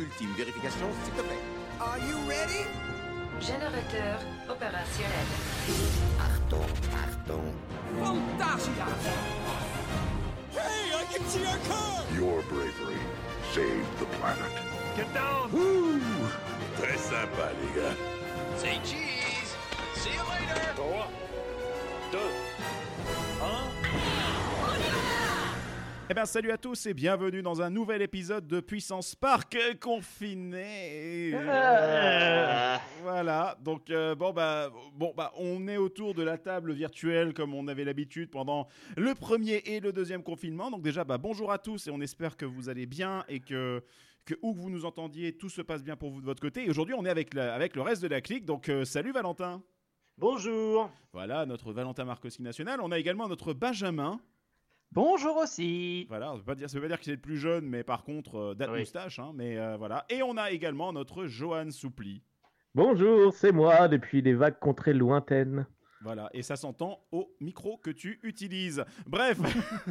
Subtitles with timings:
[0.00, 1.44] ultime vérification, s'il te plaît.
[1.80, 2.64] Are you ready?
[3.40, 4.18] Générateur
[4.48, 5.28] opérationnel.
[6.18, 6.70] Achtung,
[7.04, 7.46] Achtung.
[8.02, 8.86] Fantasia!
[10.52, 12.04] Hey, I can see our car!
[12.14, 13.00] Your bravery
[13.52, 14.54] saved the planet.
[14.96, 15.50] Get down!
[15.52, 16.00] Woo!
[16.78, 17.96] Très sympa, les gars.
[18.56, 19.56] Say cheese!
[19.94, 20.60] See you later!
[20.76, 21.08] 3,
[22.12, 22.18] 2,
[23.40, 23.69] 1.
[26.10, 31.30] Eh bien, salut à tous et bienvenue dans un nouvel épisode de Puissance Park confiné.
[33.02, 37.54] Voilà, donc euh, bon bah bon bah on est autour de la table virtuelle comme
[37.54, 40.68] on avait l'habitude pendant le premier et le deuxième confinement.
[40.72, 43.80] Donc déjà bah bonjour à tous et on espère que vous allez bien et que
[44.24, 46.66] que où que vous nous entendiez, tout se passe bien pour vous de votre côté.
[46.66, 48.44] Et aujourd'hui, on est avec la- avec le reste de la clique.
[48.46, 49.62] Donc euh, salut Valentin.
[50.18, 50.90] Bonjour.
[51.12, 52.80] Voilà, notre Valentin Marcoski national.
[52.82, 54.20] On a également notre Benjamin.
[54.92, 56.06] Bonjour aussi.
[56.08, 57.84] Voilà, ça veut pas dire, ça veut pas dire qu'il est le plus jeune, mais
[57.84, 58.80] par contre, euh, date Oui.
[58.80, 60.04] moustache, hein, mais euh, voilà.
[60.10, 62.22] Et on a également notre Johan Soupli.
[62.74, 65.66] Bonjour, c'est moi depuis des vagues contrées lointaines.
[66.02, 68.82] Voilà, et ça s'entend au micro que tu utilises.
[69.06, 69.38] Bref,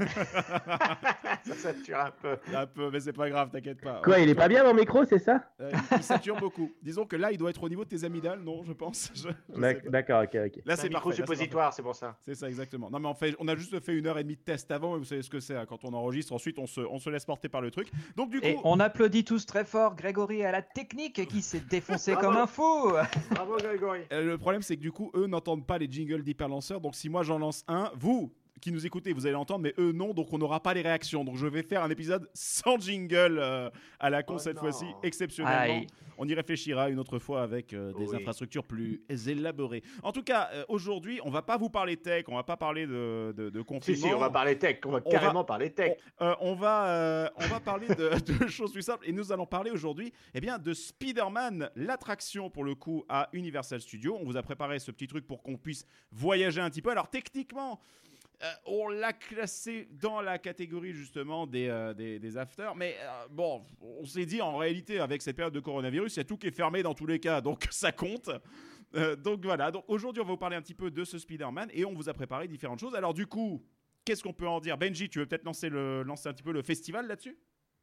[1.46, 2.38] Ça sature un peu.
[2.54, 4.02] un peu, mais c'est pas grave, t'inquiète pas.
[4.04, 5.44] Quoi, il est pas bien mon micro, c'est ça?
[5.62, 6.72] Euh, il- sature beaucoup.
[6.82, 9.12] Disons que là, il doit être au niveau de tes amygdales, non, je pense.
[9.16, 9.90] Je- je.
[9.90, 10.62] D'accord, ok, ok.
[10.66, 12.18] Là, C'est micro suppositoire, c'est pour ça.
[12.22, 12.90] C'est ça, exactement.
[12.90, 14.96] Non, mais en fait, on a juste fait une heure et demie de test avant,
[14.96, 16.34] et vous savez ce que c'est hein, quand on enregistre.
[16.34, 17.90] Ensuite, on se, on se laisse porter par le truc.
[18.16, 21.60] Donc, du coup, Et on applaudit tous très fort Grégory à la technique qui s'est
[21.62, 22.92] défoncé comme un fou.
[23.32, 24.02] Bravo Grégory.
[24.12, 26.82] Euh, le problème, c'est que du coup, eux n'entendent pas les jingles d'hyperlanceurs.
[26.82, 29.92] Donc, si moi j'en lance un, vous qui nous écoutez, vous allez l'entendre, mais eux
[29.92, 30.14] non.
[30.14, 31.24] Donc, on n'aura pas les réactions.
[31.24, 34.86] Donc, je vais faire un épisode sans jingle euh, à la con Oh cette fois-ci,
[35.04, 35.80] exceptionnellement.
[35.80, 35.88] Aïe.
[36.22, 38.16] On y réfléchira une autre fois avec euh, des Oui.
[38.18, 39.84] infrastructures plus élaborées.
[40.04, 42.86] En tout cas, euh, aujourd'hui, on va pas vous parler tech, on va pas parler
[42.86, 44.08] de, de, de Si, confinement.
[44.08, 44.80] si, on va parler tech.
[44.86, 45.98] On va On carrément parler tech.
[46.20, 50.12] On, va, on va parler de, de choses plus simples et nous allons parler aujourd'hui
[50.34, 54.18] eh bien, de Spider-Man, l'attraction pour le coup à Universal Studios.
[54.20, 56.90] On vous a préparé ce petit truc pour qu'on puisse voyager un petit peu.
[56.92, 57.80] Alors techniquement,
[58.42, 63.62] euh, on l'a classé dans la catégorie justement des, euh, des, afters, mais euh, bon,
[63.82, 66.48] on s'est dit en réalité avec cette période de coronavirus, il y a tout qui
[66.48, 68.30] est fermé dans tous les cas, donc ça compte.
[69.24, 71.86] Donc voilà, donc aujourd'hui on va vous parler un petit peu de ce Spider-Man et
[71.86, 72.96] on vous a préparé différentes choses.
[72.96, 73.64] Alors du coup,
[74.04, 74.78] qu'est-ce qu'on peut en dire?
[74.80, 77.38] Benji, tu veux peut-être lancer, le, lancer un petit peu le festival là-dessus?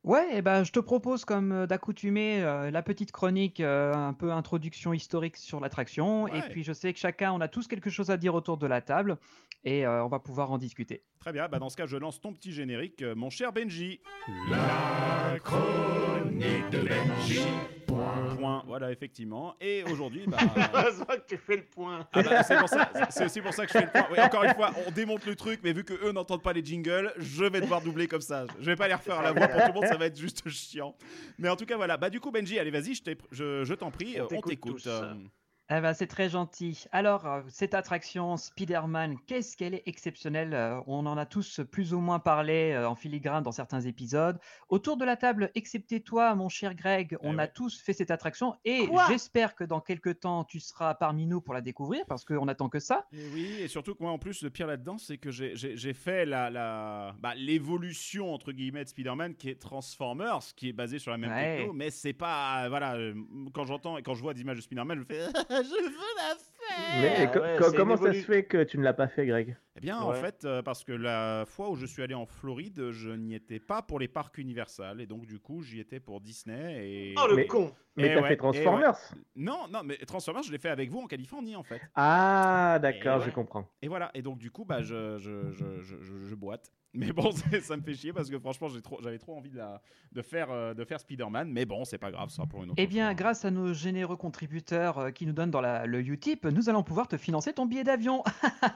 [0.06, 4.12] Ouais, et ben je te propose comme euh, d'accoutumer euh, la petite chronique, euh, un
[4.12, 6.24] peu introduction historique sur l'attraction.
[6.24, 6.38] Ouais.
[6.38, 8.68] Et puis je sais que chacun, on a tous quelque chose à dire autour de
[8.68, 9.18] la table
[9.64, 11.02] et euh, on va pouvoir en discuter.
[11.18, 14.00] Très bien, bah dans ce cas je lance ton petit générique, euh, mon cher Benji.
[14.48, 17.40] La chronique de Benji.
[17.86, 19.54] Point, voilà effectivement.
[19.60, 20.36] Et aujourd'hui, bah,
[20.74, 22.06] Heureusement que tu fais le point.
[22.12, 24.06] Ah bah, c'est pour ça- c'est aussi pour ça que je fais le point.
[24.10, 26.64] Oui, encore une fois, on démonte le truc, mais vu que eux n'entendent pas les
[26.64, 28.46] jingles, je vais devoir doubler comme ça.
[28.60, 30.18] Je vais pas les refaire à la voix pour tout le monde, ça va être
[30.18, 30.94] juste chiant.
[31.38, 31.96] Mais en tout cas, voilà.
[31.96, 34.40] Bah du coup, Benji, allez, vas-y, je t'ai- je je t'en prie, On euh, on
[34.40, 35.14] t'écoute euh.
[35.68, 36.84] Eh ben, c'est très gentil.
[36.92, 41.92] Alors, euh, cette attraction Spider-Man, qu'est-ce qu'elle est exceptionnelle Euh, On en a tous plus
[41.92, 44.38] ou moins parlé euh, en filigrane dans certains épisodes.
[44.68, 47.50] Autour de la table, excepté toi, mon cher Greg, on Eh a ouais.
[47.52, 49.06] tous fait cette attraction et Quoi?
[49.08, 52.68] j'espère que dans quelques temps, tu seras parmi nous pour la découvrir parce qu'on attend
[52.68, 53.06] que ça.
[53.12, 55.76] Et oui, et surtout que moi, en plus, le pire là-dedans, c'est que j'ai- j'ai
[55.76, 60.72] j'ai fait la, la, bah, l'évolution, entre guillemets, de Spider-Man, qui est Transformers, qui est
[60.72, 61.56] basé sur la même Ouais.
[61.58, 62.68] techno, mais c'est pas...
[62.68, 63.14] Voilà, euh,
[63.52, 65.26] quand j'entends et quand je vois des images de Spider-Man, je fais...
[65.62, 67.00] je veux la faire.
[67.00, 69.56] Mais Ah ouais, co- comment ça se fait que tu ne l'as pas fait, Greg?
[69.76, 72.90] Eh bien, en fait, euh, parce que la fois où je suis allé en Floride,
[72.92, 76.20] je n'y étais pas pour les parcs Universal, et donc du coup, j'y étais pour
[76.20, 77.14] Disney, et...
[77.18, 77.72] Oh le Mais- con.
[77.98, 78.98] Mais Eh t'as ouais, fait eh Transformers
[79.36, 81.80] Non, non, mais Transformers, je l'ai fait avec vous en Californie, en fait.
[81.94, 83.66] Ah, d'accord, je comprends.
[83.80, 86.70] Et voilà, et donc du coup, bah, je, je, je, je, je- je boite.
[86.96, 89.56] Mais bon, ça me fait chier parce que franchement, j'ai trop, j'avais trop envie de,
[89.58, 89.82] la,
[90.12, 91.50] de faire, euh, de faire Spider-Man.
[91.50, 93.14] Mais bon, c'est pas grave, ça sera pour une autre Eh bien, fois.
[93.14, 96.82] grâce à nos généreux contributeurs euh, qui nous donnent dans la- le Utip, nous allons
[96.82, 98.22] pouvoir te financer ton billet d'avion.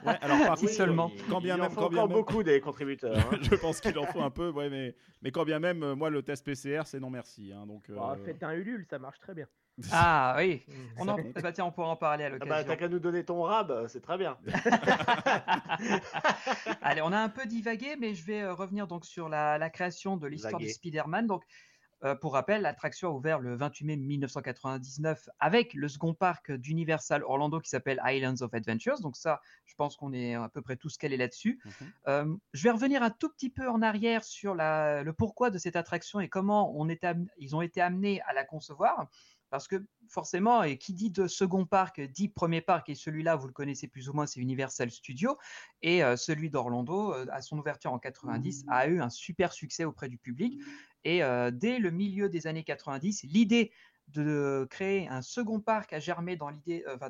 [0.05, 0.67] Ouais, alors par Si
[1.15, 2.17] Il, Quand bien il en même, faut quand bien encore même.
[2.17, 3.17] beaucoup des contributeurs.
[3.17, 3.37] hein.
[3.41, 6.09] je pense qu'il en faut un peu, ouais, mais, mais quand bien même, euh, moi,
[6.09, 7.51] le test PCR, c'est non merci.
[7.53, 9.47] hein, donc, euh, Oh, faites un Ulule, ça marche très bien.
[9.93, 10.73] ah oui, Mmh.
[10.99, 11.15] on en...
[11.15, 12.53] ben, tiens, on pourra en parler à Ah l'occasion.
[12.55, 14.37] bah t'as qu'à nous donner ton rab, c'est très bien.
[16.81, 19.69] Allez, on a un peu divagué, mais je vais euh, revenir donc sur la, la
[19.69, 20.67] création de l'histoire de.
[20.67, 21.27] Spider-Man.
[21.27, 21.43] Donc,
[22.03, 27.23] euh, pour rappel, l'attraction a ouvert le 28 mai 1999 avec le second parc d'Universal
[27.23, 28.99] Orlando qui s'appelle Islands of Adventures.
[29.01, 31.61] Donc ça, je pense qu'on est à peu près tous calés là-dessus.
[32.07, 35.57] Euh, je vais revenir un tout petit peu en arrière sur la, le pourquoi de
[35.57, 36.91] cette attraction et comment on
[37.37, 39.07] ils ont été amenés à la concevoir.
[39.51, 43.47] Parce que forcément, et qui dit de second parc dit premier parc, et celui-là, vous
[43.47, 45.37] le connaissez plus ou moins, c'est Universal Studios.
[45.81, 49.83] Et euh, celui d'Orlando, euh, à son ouverture en 90, a eu un super succès
[49.83, 50.57] auprès du public.
[51.03, 53.73] Et euh, dès le milieu des années 90, l'idée
[54.07, 56.51] de créer un second parc a germé dans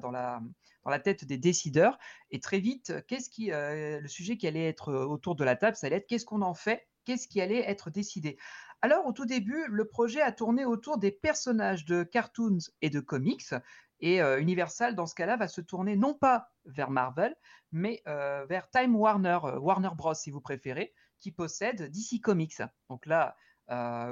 [0.02, 2.00] dans la tête des décideurs.
[2.32, 5.98] Et très vite, qui, le sujet qui allait être autour de la table, ça allait
[5.98, 8.38] être qu'est-ce qu'on en fait, qu'est-ce qui allait être décidé?
[8.83, 13.00] Alors, au tout début, le projet a tourné autour des personnages de cartoons et de
[13.00, 13.54] comics.
[14.00, 17.36] Et euh, Universal, dans ce cas-là, va se tourner non pas vers Marvel,
[17.72, 20.16] mais euh, vers Time Warner, euh, Warner Bros.
[20.16, 22.63] si vous préférez, qui possède DC Comics.
[22.89, 23.36] Donc là,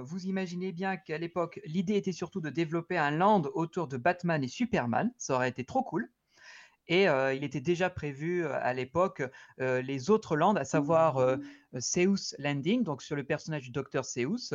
[0.03, 4.41] vous imaginez bien qu'à l'époque, l'idée était surtout de développer un land autour de Batman
[4.41, 5.11] et Superman.
[5.17, 6.09] Ça aurait été trop cool.
[6.89, 9.21] Et il était déjà prévu à l'époque
[9.59, 11.37] les autres lands, à savoir euh,
[11.77, 14.53] Zeus Landing, donc sur le personnage du docteur Zeus,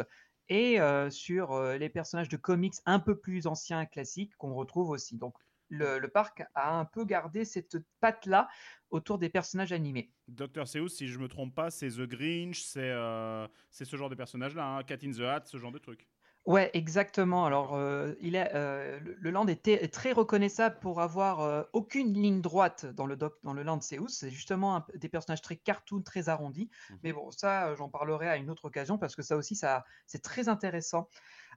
[0.48, 0.78] et
[1.10, 5.16] sur les personnages de comics un peu plus anciens, classiques, qu'on retrouve aussi.
[5.16, 5.34] Donc
[5.70, 8.48] le, le parc a un peu gardé cette patte-là
[8.90, 10.12] autour des personnages animés.
[10.28, 10.66] Dr.
[10.66, 14.64] Seuss, si je me trompe pas, c'est The Grinch, c'est euh, ce genre de personnage-là,
[14.64, 16.06] hein, Cat in the Hat, ce genre de truc.
[16.46, 17.46] Ouais, exactement.
[17.46, 21.62] Alors, euh, il est, euh, le, le land était est très reconnaissable pour avoir euh,
[21.72, 24.08] aucune ligne droite dans le, doc- dans le land Zeus.
[24.18, 26.68] C'est justement un des personnages très cartoon, très arrondis.
[26.90, 26.98] Mhm.
[27.02, 29.84] Mais bon, ça, euh, j'en parlerai à une autre occasion parce que ça aussi, ça,
[30.06, 31.08] c'est très intéressant.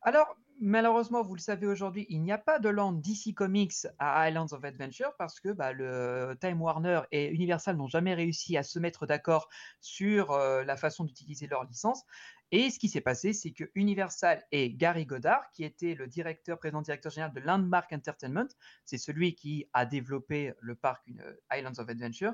[0.01, 4.29] Alors, malheureusement, vous le savez aujourd'hui, il n'y a pas de land DC Comics à
[4.29, 8.63] Islands of Adventure parce que bah, le Time Warner et Universal n'ont jamais réussi à
[8.63, 9.49] se mettre d'accord
[9.81, 12.03] sur euh, la façon d'utiliser leur licence.
[12.51, 16.57] Et ce qui s'est passé, c'est que Universal et Gary Goddard, qui était le directeur,
[16.57, 18.47] président directeur général de Landmark Entertainment,
[18.85, 21.05] c'est celui qui a développé le parc
[21.51, 22.33] Islands of Adventure,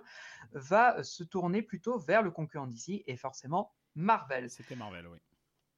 [0.51, 4.51] va se tourner plutôt vers le concurrent d'ici et forcément Marvel.
[4.51, 5.17] C'était Marvel, oui.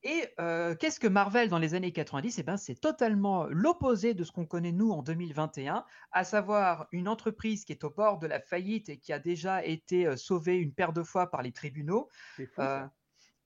[0.05, 4.23] Et euh, qu'est-ce que Marvel dans les années 90 Eh ben, c'est totalement l'opposé de
[4.23, 8.27] ce qu'on connaît nous en 2021, à savoir une entreprise qui est au bord de
[8.27, 11.51] la faillite et qui a déjà été euh, sauvée une paire de fois par les
[11.51, 12.85] tribunaux, fou, euh,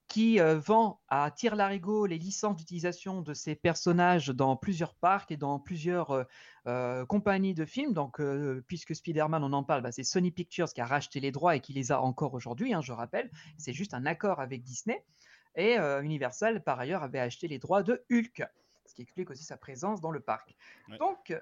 [0.09, 5.31] qui euh, vend à tir larigot les licences d'utilisation de ces personnages dans plusieurs parcs
[5.31, 6.27] et dans plusieurs
[7.07, 7.93] compagnies de films.
[7.93, 8.21] Donc,
[8.67, 11.61] puisque Spider-Man, on en parle, bah, c'est Sony Pictures qui a racheté les droits et
[11.61, 13.31] qui les a encore aujourd'hui, hein, je rappelle.
[13.57, 15.05] C'est juste un accord avec Disney.
[15.55, 18.43] Et euh, Universal, par ailleurs, avait acheté les droits de Hulk,
[18.85, 20.55] ce qui explique aussi sa présence dans le parc.
[20.89, 20.97] Ouais.
[20.97, 21.35] Donc,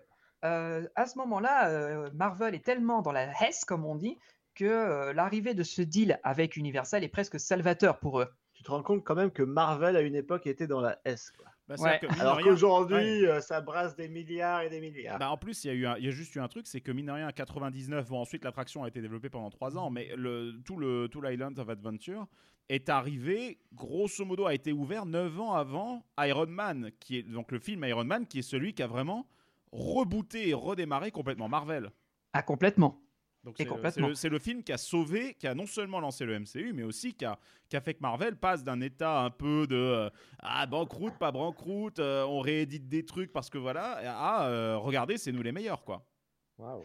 [0.46, 4.18] euh, à ce moment-là, euh, Marvel est tellement dans la hesse, comme on dit,
[4.56, 8.28] que euh, l'arrivée de ce deal avec Universal est presque salvateur pour eux.
[8.54, 11.32] Tu te rends compte quand même que Marvel à une époque était dans la S.
[11.38, 11.46] Quoi.
[11.68, 12.00] Bah, Ouais.
[12.00, 13.28] que, Alors qu'aujourd'hui, Ouais.
[13.28, 15.20] euh, ça brasse des milliards et des milliards.
[15.20, 16.66] Bah, en plus, il y, a eu un- il y a juste eu un truc,
[16.66, 19.78] c'est que mine de rien, en 99, bon, ensuite l'attraction a été développée pendant 3
[19.78, 22.26] ans, mais le, tout le tout l'Island of Adventure
[22.70, 27.52] est arrivé, grosso modo, a été ouvert 9 ans avant Iron Man, qui est donc
[27.52, 29.28] le film Iron Man, qui est celui qui a vraiment
[29.72, 31.92] rebooté et redémarré complètement Marvel.
[32.34, 33.02] Ah, complètement.
[33.44, 34.08] Donc c'est le- complètement.
[34.08, 36.74] c'est le, c'est le film qui a sauvé, qui a non seulement lancé le MCU,
[36.74, 39.76] mais aussi qui a, qui a fait que Marvel passe d'un état un peu de
[39.76, 40.10] euh,
[40.40, 45.18] ah banqueroute, pas banqueroute, euh, on réédite des trucs parce que voilà, à euh, regardez,
[45.18, 46.06] c'est nous les meilleurs quoi.
[46.58, 46.84] Waouh.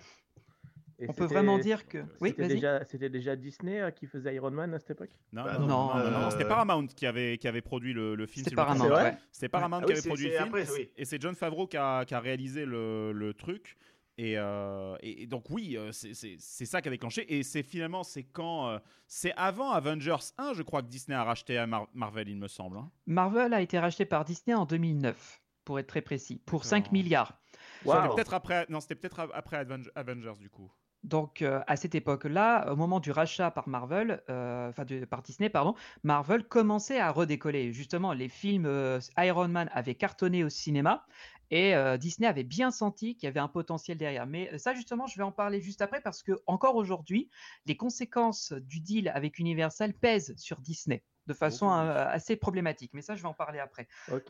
[1.03, 1.99] Et On peut c'était- vraiment dire que.
[2.21, 5.11] Oui, C'était déjà, c'était déjà Disney euh, qui faisait Iron Man à cette époque?
[5.33, 7.61] Non, Bah non, non, non, non, non, non, euh, c'était Paramount qui avait, qui avait
[7.61, 8.45] produit le, le film.
[8.45, 8.89] C'était Paramount.
[8.97, 9.19] C'est.
[9.33, 10.45] C'était Paramount Ah qui oui, avait produit le film.
[10.45, 10.91] après, oui.
[10.97, 13.77] Et c'est John Favreau qui a, qui a réalisé le, le truc.
[14.19, 17.25] Et, euh, et- donc oui, c'est- c'est c'est ça qui a déclenché.
[17.35, 18.69] Et c'est finalement, c'est quand...
[18.69, 18.79] euh,
[19.09, 22.47] c'est avant Avengers 1, je crois que Disney a racheté à Mar- Marvel, il me
[22.47, 22.77] semble.
[22.77, 22.91] hein.
[23.07, 26.93] Marvel a été racheté par Disney en 2009, pour être très précis, pour 5 D'accord.
[26.93, 27.39] milliards.
[27.85, 28.67] C'était peut-être après...
[28.69, 30.71] Non, c'était peut-être après Aven- Avengers, du coup.
[31.05, 35.23] Donc, euh, à cette époque-là, au moment du rachat par Marvel, euh, enfin de- par
[35.23, 37.73] Disney, pardon, Marvel commençait à redécoller.
[37.73, 41.05] Justement, les films euh, Iron Man avaient cartonné au cinéma
[41.51, 44.27] et Disney avait bien senti qu'il y avait un potentiel derrière.
[44.27, 47.29] Mais ça, justement, je vais en parler juste après parce que encore aujourd'hui,
[47.67, 52.93] les conséquences du deal avec Universal pèsent sur Disney de façon assez problématique.
[52.95, 53.87] Mais ça, je vais en parler après.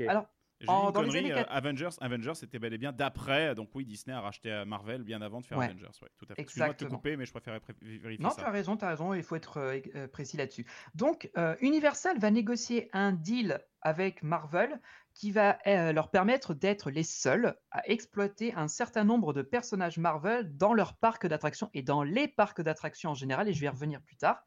[0.07, 0.27] Alors,
[0.69, 3.55] En- dit une dans les connerie, années euh, Avengers, Avengers c'était bel et bien d'après.
[3.55, 5.67] Donc oui, Disney a racheté Marvel bien avant de faire Ouais.
[5.67, 5.87] Avengers.
[6.03, 6.43] Ouais, tout à fait.
[6.43, 8.43] Excuse-moi de te couper, mais je préférais pré- vérifier Non, ça.
[8.43, 10.67] tu as raison, tu as raison, il faut être euh, euh, précis là-dessus.
[10.95, 14.81] Donc, euh, Universal va négocier un deal avec Marvel
[15.15, 19.99] qui va euh, leur permettre d'être les seuls à exploiter un certain nombre de personnages
[19.99, 23.67] Marvel dans leur parc d'attractions et dans les parcs d'attractions en général, et je vais
[23.67, 24.43] y revenir plus tard.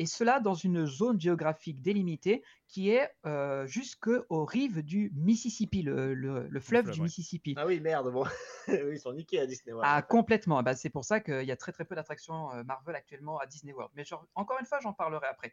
[0.00, 6.14] Et cela dans une zone géographique délimitée qui est euh, jusqu'aux rives du Mississippi, le,
[6.14, 7.04] le- le fleuve fleuve, du ouais.
[7.04, 7.54] Mississippi.
[7.58, 8.10] Ah oui, merde.
[8.12, 8.24] Bon.
[8.68, 9.72] ils sont niqués à Disney.
[9.74, 9.90] voilà.
[9.94, 10.62] Ah, complètement.
[10.62, 13.46] Bah, c'est pour ça qu'il y a très très peu d'attractions euh, Marvel actuellement à
[13.46, 13.90] Disney World.
[13.96, 15.50] Mais genre, encore une fois, j'en parlerai après.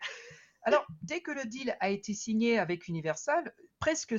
[0.61, 4.15] Alors, dès que le deal a été signé avec Universal, presque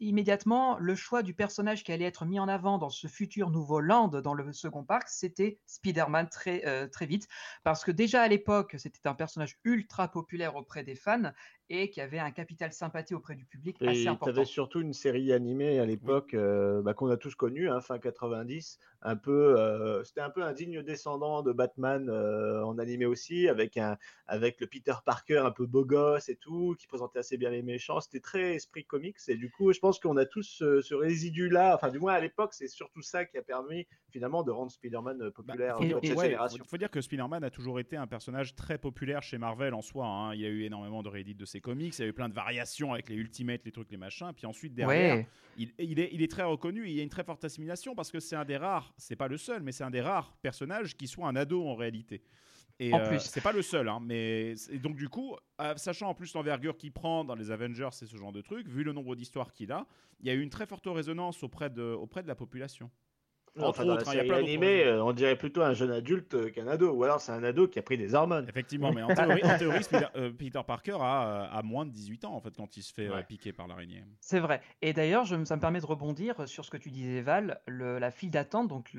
[0.00, 3.80] immédiatement, le choix du personnage qui allait être mis en avant dans ce futur nouveau
[3.80, 7.28] land dans le second parc, c'était Spider-Man très, euh, très vite.
[7.64, 11.32] Parce que déjà à l'époque, c'était un personnage ultra populaire auprès des fans
[11.70, 14.30] et qui avait un capital sympathie auprès du public Et assez tu important.
[14.34, 17.98] avais surtout une série animée à l'époque euh, bah, qu'on a tous connue, hein, fin
[17.98, 18.78] 90.
[19.02, 23.48] Un peu, euh, c'était un peu un digne descendant de Batman euh, en animé aussi,
[23.48, 23.96] avec, un,
[24.26, 27.62] avec le Peter Parker un peu beau gosse et tout, qui présentait assez bien les
[27.62, 28.00] méchants.
[28.00, 29.16] C'était très esprit comics.
[29.28, 31.74] Et du coup, je pense qu'on a tous ce, ce résidu-là.
[31.74, 35.30] Enfin, du moins à l'époque, c'est surtout ça qui a permis finalement de rendre Spider-Man
[35.32, 36.64] populaire ouais, génération.
[36.64, 39.82] faut, faut dire que Spider-Man a toujours été un personnage très populaire chez Marvel en
[39.82, 40.06] soi.
[40.06, 40.34] hein.
[40.34, 42.28] Il y a eu énormément de réédits de ses comics, il y a eu plein
[42.28, 44.32] de variations avec les Ultimates, les trucs, les machins.
[44.36, 45.26] Puis ensuite, derrière, Ouais.
[45.56, 47.94] il, il est, il est très reconnu et il y a une très forte assimilation
[47.94, 50.36] parce que c'est un des rares, c'est pas le seul, mais c'est un des rares
[50.42, 52.22] personnages qui soit un ado en réalité.
[52.80, 53.18] Et En euh, plus.
[53.20, 56.76] c'est pas le seul, hein, mais et donc du coup, euh, sachant en plus l'envergure
[56.76, 59.72] qu'il prend dans les Avengers et ce genre de trucs, vu le nombre d'histoires qu'il
[59.72, 59.84] a,
[60.20, 62.88] il y a eu une très forte résonance auprès de, auprès de la population.
[63.56, 65.90] Enfin, Entre autres, la hein, il y a plein euh, on dirait plutôt un jeune
[65.90, 66.90] adulte qu'un ado.
[66.92, 68.46] Ou alors c'est un ado qui a pris des hormones.
[68.48, 69.84] Effectivement, mais en théorie, en théorie,
[70.16, 72.92] euh, Peter Parker a, euh, a moins de 18 ans en fait quand il se
[72.92, 74.04] fait euh, piquer par l'araignée.
[74.20, 74.60] C'est vrai.
[74.82, 77.60] Et d'ailleurs, je me- ça me permet de rebondir sur ce que tu disais, Val.
[77.66, 78.90] Le- la file d'attente, donc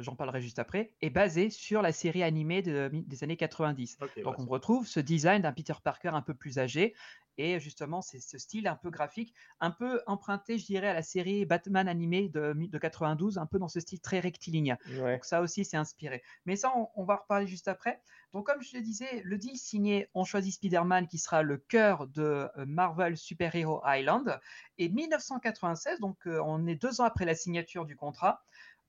[0.00, 3.98] j'en parlerai juste après, est basée sur la série animée de- des années 90.
[4.00, 6.94] Ok, Donc ouais, on retrouve ce design d'un Peter Parker un peu plus âgé
[7.36, 11.02] et justement c'est ce style un peu graphique, un peu emprunté, je dirais, à la
[11.02, 14.76] série Batman animée de, de 92, un peu dans ce style très rectiligne.
[14.86, 15.12] Ouais.
[15.14, 16.22] Donc ça aussi c'est inspiré.
[16.46, 18.00] Mais ça on, on va en reparler juste après.
[18.32, 22.06] Donc comme je le disais, le deal signé, on choisit Spider-Man qui sera le cœur
[22.08, 24.40] de euh, Marvel Super Hero Island.
[24.78, 28.42] Et 1996, donc euh, on est deux ans après la signature du contrat.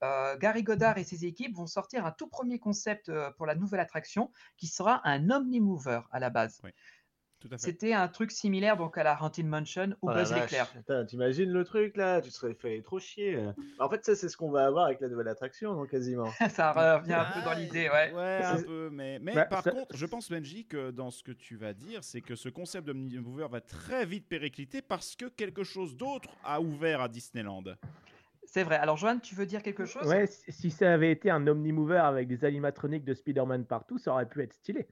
[0.03, 3.55] euh, Gary Goddard et ses équipes vont sortir un tout premier concept euh, pour la
[3.55, 6.63] nouvelle attraction qui sera un Omnimover à la base.
[7.57, 10.67] C'était un truc similaire donc à la Haunted Mansion ou Oh Buzz l'éclair.
[11.07, 13.35] T'imagines le truc là Tu serais fait trop chier.
[13.35, 13.51] euh.
[13.79, 16.25] En fait, ça, c'est ce qu'on va avoir avec la nouvelle attraction, non, quasiment.
[16.49, 18.11] ça revient un peu dans l'idée, ouais.
[18.13, 21.23] Ouais, un peu, mais, mais Bah, par ça- contre, je pense, Benji, que dans ce
[21.23, 25.25] que tu vas dire, c'est que ce concept d'Omnimover va très vite péricliter parce que
[25.25, 27.63] quelque chose d'autre a ouvert à Disneyland.
[28.47, 28.75] C'est vrai.
[28.77, 30.07] Alors Joanne, tu veux dire quelque chose?
[30.07, 34.11] Ouais, si si ça avait été un Omnimover avec des animatroniques de Spider-Man partout, ça
[34.13, 34.87] aurait pu être stylé.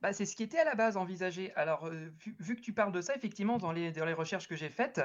[0.00, 1.52] Bah, c'est ce qui était à la base envisagé.
[1.56, 4.54] Alors, vu, vu que tu parles de ça, effectivement, dans les, dans les recherches que
[4.54, 5.00] j'ai faites,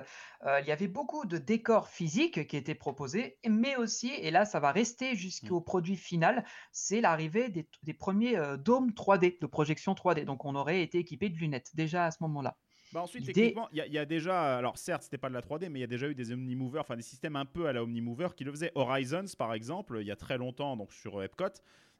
[0.46, 4.46] euh, il y avait beaucoup de décors physiques qui étaient proposés, mais aussi, et là,
[4.46, 9.48] ça va rester jusqu'au produit final, c'est l'arrivée des, des premiers euh, dômes 3D, de
[9.48, 10.26] projection 3D.
[10.26, 12.60] Donc, on aurait été équipé de lunettes déjà à ce moment-là.
[12.92, 15.34] Bah ensuite, techniquement, il y, a- il y a déjà, alors certes, c'était pas de
[15.34, 17.66] la 3D, mais il y a déjà eu des Omnimovers, enfin des systèmes un peu
[17.68, 18.72] à la Omnimover qui le faisaient.
[18.76, 21.48] Horizons, par exemple, il y a très longtemps, donc sur Epcot,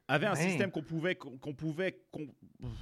[0.08, 0.36] avait un Ouais.
[0.48, 2.26] système qu'on pouvait, qu'on pouvait, qu'on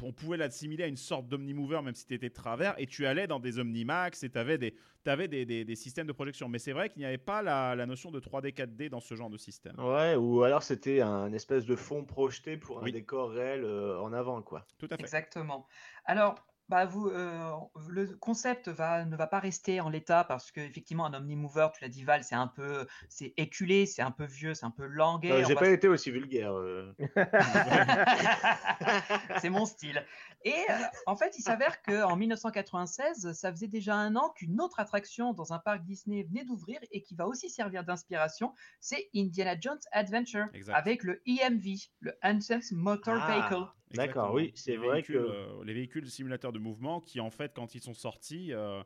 [0.03, 3.07] on pouvait l'assimiler à une sorte d'Omnimover, même si tu étais de travers, et tu
[3.07, 4.75] allais dans des Omnimax et tu avais, des,
[5.05, 6.49] t'avais des, des, des systèmes de projection.
[6.49, 9.15] Mais c'est vrai qu'il n'y avait pas la, la notion de 3D, 4D dans ce
[9.15, 9.79] genre de système.
[9.79, 12.93] Ouais, ou alors c'était un espèce de fond projeté pour un Oui.
[12.93, 14.67] décor réel euh, en avant, quoi.
[14.79, 15.03] Tout à fait.
[15.03, 15.67] Exactement.
[16.05, 16.35] Alors,
[16.69, 17.51] bah vous, euh,
[17.89, 21.83] le concept va, ne va pas rester en l'état parce que effectivement un omnimover, tu
[21.83, 24.85] l'as dit Val, c'est un peu, c'est éculé, c'est un peu vieux, c'est un peu.
[24.85, 26.53] Euh, on J'ai va pas été aussi vulgaire.
[26.55, 26.95] euh.
[29.39, 30.05] c'est mon style.
[30.45, 30.75] Et euh,
[31.07, 35.53] en fait, il s'avère qu'en 1996, ça faisait déjà un an qu'une autre attraction dans
[35.53, 40.47] un parc Disney venait d'ouvrir et qui va aussi servir d'inspiration, c'est Indiana Jones Adventure
[40.55, 40.75] Exact.
[40.75, 43.49] avec le EMV, le Enhanced Motor Ah.
[43.49, 43.67] Vehicle.
[43.95, 47.75] D'accord, oui, c'est vrai que- euh, les véhicules simulateurs de mouvement qui, en fait, quand
[47.75, 48.83] ils sont sortis, euh,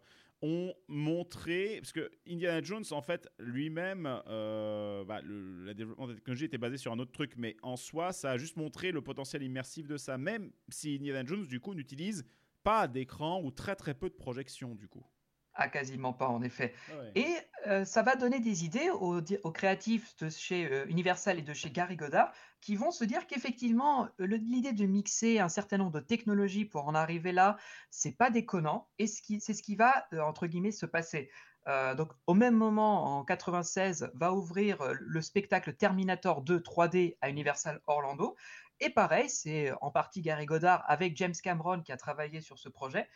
[0.46, 1.78] ont montré.
[1.80, 6.58] Parce que Indiana Jones, en fait, lui-même, euh, bah, le, développement de la technologie était
[6.58, 9.86] basé sur un autre truc, mais en soi, ça a juste montré le potentiel immersif
[9.86, 12.24] de ça, même si Indiana Jones, du coup, n'utilise
[12.62, 15.04] pas d'écran ou très très peu de projection, du coup.
[15.54, 16.74] Ah, quasiment pas, en effet.
[16.90, 17.12] Ouais.
[17.14, 17.36] Et
[17.66, 21.70] euh, ça va donner des idées aux créatifs de chez euh, Universal et de chez
[21.70, 22.32] Gary Goddard
[22.66, 26.96] qui vont se dire qu'effectivement, l'idée de mixer un certain nombre de technologies pour en
[26.96, 27.58] arriver là,
[27.90, 31.30] c'est pas déconnant et c'est ce qui va, euh, entre guillemets, se passer.
[31.68, 37.16] Euh, donc, au même moment, en 96, va ouvrir euh, le spectacle Terminator 2 3D
[37.20, 38.34] à Universal Orlando.
[38.80, 42.68] Et pareil, c'est en partie Gary Goddard avec James Cameron qui a travaillé sur ce
[42.68, 43.08] projet.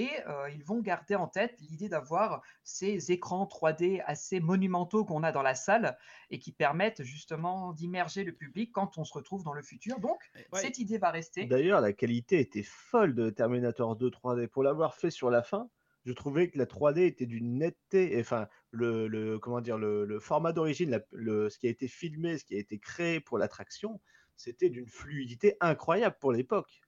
[0.00, 5.24] Et euh, ils vont garder en tête l'idée d'avoir ces écrans 3D assez monumentaux qu'on
[5.24, 5.98] a dans la salle
[6.30, 9.98] et qui permettent justement d'immerger le public quand on se retrouve dans le futur.
[9.98, 10.20] Donc,
[10.52, 10.60] Ouais.
[10.60, 11.46] cette idée va rester.
[11.46, 14.46] D'ailleurs, la qualité était folle de Terminator 2 3D.
[14.46, 15.68] Pour l'avoir fait sur la fin,
[16.04, 18.16] je trouvais que la 3D était d'une netteté.
[18.16, 22.38] et Enfin, le, le- comment dire, le, le format d'origine, ce qui a été filmé,
[22.38, 24.00] ce qui a été créé pour l'attraction,
[24.36, 26.82] c'était d'une fluidité incroyable pour l'époque.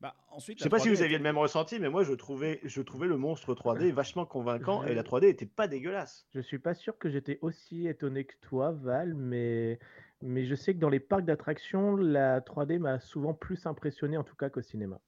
[0.00, 2.02] Bah, ensuite, Je sais pas si 3D vous aviez était- le même ressenti, mais moi
[2.02, 6.26] je trouvais, je trouvais le monstre 3D vachement convaincant et la 3D était pas dégueulasse.
[6.34, 9.78] Je suis pas sûr que j'étais aussi étonné que toi, Val, mais,
[10.20, 14.24] mais je sais que dans les parcs d'attractions, la 3D m'a souvent plus impressionné, en
[14.24, 15.00] tout cas qu'au cinéma.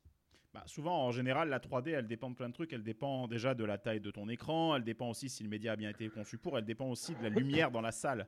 [0.54, 2.72] Bah, souvent, en général, la 3D, elle dépend de plein de trucs.
[2.72, 4.74] Elle dépend déjà de la taille de ton écran.
[4.74, 6.56] Elle dépend aussi si le média a bien été conçu pour.
[6.56, 8.26] Elle dépend aussi de la lumière dans la salle.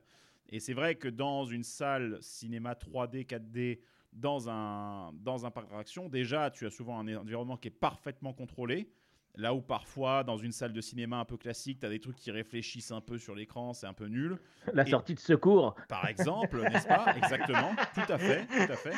[0.49, 3.79] Et c'est vrai que dans une salle cinéma 3D, 4D,
[4.13, 8.33] dans un, dans un parc d'attractions, déjà, tu as souvent un environnement qui est parfaitement
[8.33, 8.91] contrôlé.
[9.37, 12.17] Là où parfois, dans une salle de cinéma un peu classique, tu as des trucs
[12.17, 14.37] qui réfléchissent un peu sur l'écran, c'est un peu nul.
[14.73, 15.73] La Et- sortie de secours.
[15.87, 17.05] par exemple, n'est-ce pas?
[17.15, 18.93] Exactement, tout à fait, tout à fait.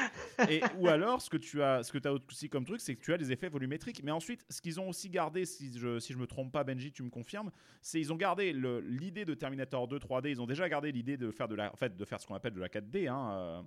[0.51, 3.01] Et ou alors, ce que tu as, ce que as aussi comme truc, c'est que
[3.03, 4.01] tu as des effets volumétriques.
[4.03, 6.91] Mais ensuite, ce qu'ils ont aussi gardé, si je, si je me trompe pas, Benji,
[6.91, 7.51] tu me confirmes,
[7.83, 10.31] c'est ils ont gardé l'idée de Terminator 2 3D.
[10.31, 12.33] Ils ont déjà gardé l'idée de faire de la, en fait, de faire ce qu'on
[12.33, 13.61] appelle de la 4D, hein, euh,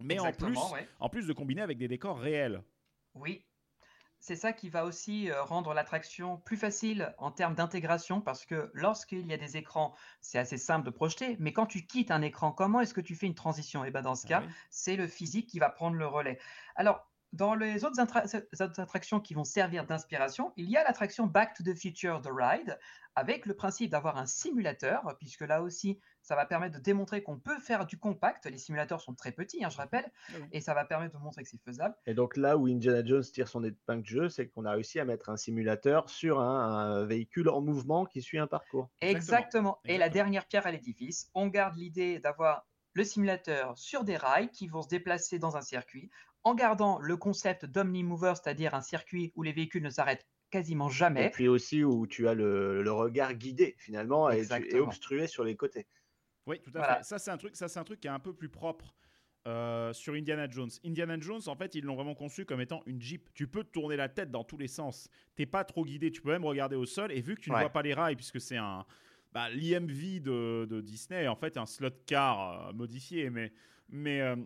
[0.00, 0.88] mais en plus, ouais.
[1.00, 2.62] en plus de combiner avec des décors réels.
[3.14, 3.44] Oui.
[4.24, 8.70] C'est ça qui va aussi euh, rendre l'attraction plus facile en termes d'intégration parce que
[8.72, 12.22] lorsqu'il y a des écrans, c'est assez simple de projeter, mais quand tu quittes un
[12.22, 13.84] écran, comment est-ce que tu fais une transition?
[13.84, 14.52] Et ben dans ce Ah cas, oui.
[14.70, 16.38] c'est le physique qui va prendre le relais.
[16.76, 17.98] Alors, dans les autres,
[18.80, 22.78] attractions qui vont servir d'inspiration, il y a l'attraction Back to the Future The Ride,
[23.14, 27.38] avec le principe d'avoir un simulateur, puisque là aussi, ça va permettre de démontrer qu'on
[27.38, 28.46] peut faire du compact.
[28.46, 30.46] Les simulateurs sont très petits, hein, je rappelle, Ah oui.
[30.52, 31.94] et ça va permettre de montrer que c'est faisable.
[32.06, 34.98] Et donc là où Indiana Jones tire son épingle de jeu, c'est qu'on a réussi
[35.00, 38.88] à mettre un simulateur sur un, un véhicule en mouvement qui suit un parcours.
[39.00, 39.78] Exactement.
[39.84, 44.50] Et la dernière pierre à l'édifice, on garde l'idée d'avoir le simulateur sur des rails
[44.50, 46.10] qui vont se déplacer dans un circuit,
[46.44, 50.90] en gardant le concept d'omnimover, c'est-à-dire un circuit où les véhicules ne s'arrêtent quasiment Et
[50.90, 51.30] jamais.
[51.30, 55.56] puis aussi où tu as le, le regard guidé finalement et, et obstrué sur les
[55.56, 55.86] côtés.
[56.46, 56.96] Oui, tout à Voilà.
[56.98, 57.02] fait.
[57.04, 58.94] Ça, c'est un truc, ça, c'est un truc qui est un peu plus propre.
[59.48, 60.70] euh, sur Indiana Jones.
[60.84, 63.28] Indiana Jones, en fait, ils l'ont vraiment conçu comme étant une Jeep.
[63.34, 65.08] Tu peux tourner la tête dans tous les sens.
[65.34, 66.12] T'es pas trop guidé.
[66.12, 67.10] Tu peux même regarder au sol.
[67.12, 68.86] Et vu que tu ne vois pas les rails, puisque c'est un
[69.32, 73.52] bah, l'IMV de, de Disney, en fait, un slot car euh, modifié, mais
[73.88, 74.36] mais euh,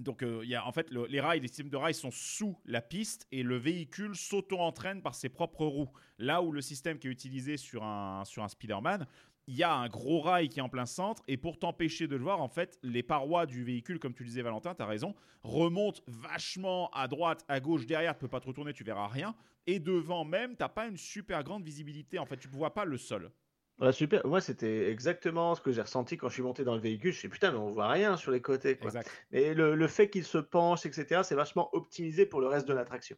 [0.00, 2.58] donc euh, y a en fait le- les rails, les systèmes de rails sont sous
[2.64, 5.90] la piste et le véhicule s'auto-entraîne par ses propres roues.
[6.18, 9.06] Là où le système qui est utilisé sur un sur un Spider-Man,
[9.48, 12.16] il y a un gros rail qui est en plein centre et pour t'empêcher de
[12.16, 15.14] le voir, en fait, les parois du véhicule, comme tu disais Valentin, tu as raison,
[15.42, 19.36] remontent vachement à droite, à gauche, derrière, tu peux pas te retourner, tu verras rien.
[19.68, 22.84] Et devant même, t'as pas une super grande visibilité, en fait, tu ne vois pas
[22.84, 23.30] le sol.
[23.78, 24.26] Ouais, super.
[24.26, 27.12] Moi, c'était exactement ce que j'ai ressenti quand je suis monté dans le véhicule.
[27.12, 28.76] Je suis putain, mais on voit rien sur les côtés.
[28.76, 28.86] Quoi.
[28.86, 29.10] Exact.
[29.32, 32.72] Et le, le fait qu'il se penche, etc., c'est vachement optimisé pour le reste de
[32.72, 33.16] l'attraction.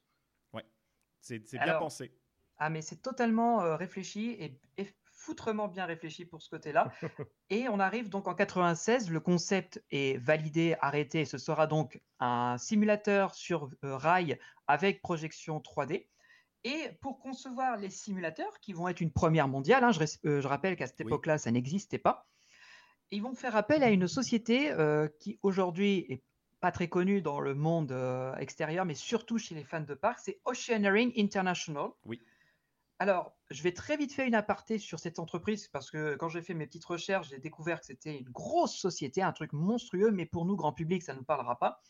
[1.21, 2.12] C'est c'est bien Alors, pensé.
[2.59, 6.92] Ah, mais c'est totalement euh, réfléchi et, et foutrement bien réfléchi pour ce côté-là.
[7.51, 11.25] et on arrive donc en 96, le concept est validé, arrêté.
[11.25, 16.07] Ce sera donc un simulateur sur euh, rail avec projection 3D.
[16.64, 20.49] Et pour concevoir les simulateurs, qui vont être une première mondiale, hein, je, euh, je
[20.49, 21.07] rappelle qu'à cette Oui.
[21.07, 22.29] époque-là, ça n'existait pas,
[23.11, 26.25] ils vont faire appel à une société euh, qui aujourd'hui est
[26.61, 30.21] pas très connue dans le monde euh, extérieur, mais surtout chez les fans de parcs,
[30.21, 31.90] c'est Oceanering International.
[32.05, 32.21] Oui.
[32.99, 36.42] Alors, je vais très vite faire une aparté sur cette entreprise parce que quand j'ai
[36.42, 40.27] fait mes petites recherches, j'ai découvert que c'était une grosse société, un truc monstrueux, mais
[40.27, 41.81] pour nous, grand public, ça ne nous parlera pas.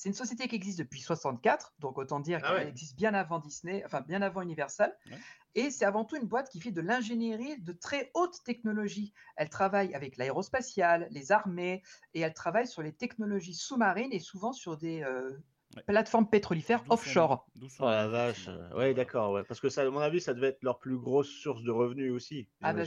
[0.00, 2.68] C'est une société qui existe depuis 64, donc autant dire Ah qu'elle ouais.
[2.68, 4.96] existe bien avant Disney, enfin bien avant Universal.
[5.10, 5.22] Ouais.
[5.54, 9.12] Et c'est avant tout une boîte qui fait de l'ingénierie de très haute technologie.
[9.36, 11.82] Elle travaille avec l'aérospatiale, les armées,
[12.14, 15.36] et elle travaille sur les technologies sous-marines et souvent sur des euh,
[15.76, 15.82] Ouais.
[15.84, 17.46] plateformes pétrolifères D'où son offshore.
[17.78, 18.48] Oh la vache.
[18.74, 19.32] Ouais, d'accord.
[19.32, 19.44] Ouais.
[19.44, 22.10] Parce que ça, à mon avis, ça devait être leur plus grosse source de revenus
[22.10, 22.48] aussi.
[22.62, 22.84] Ah bah,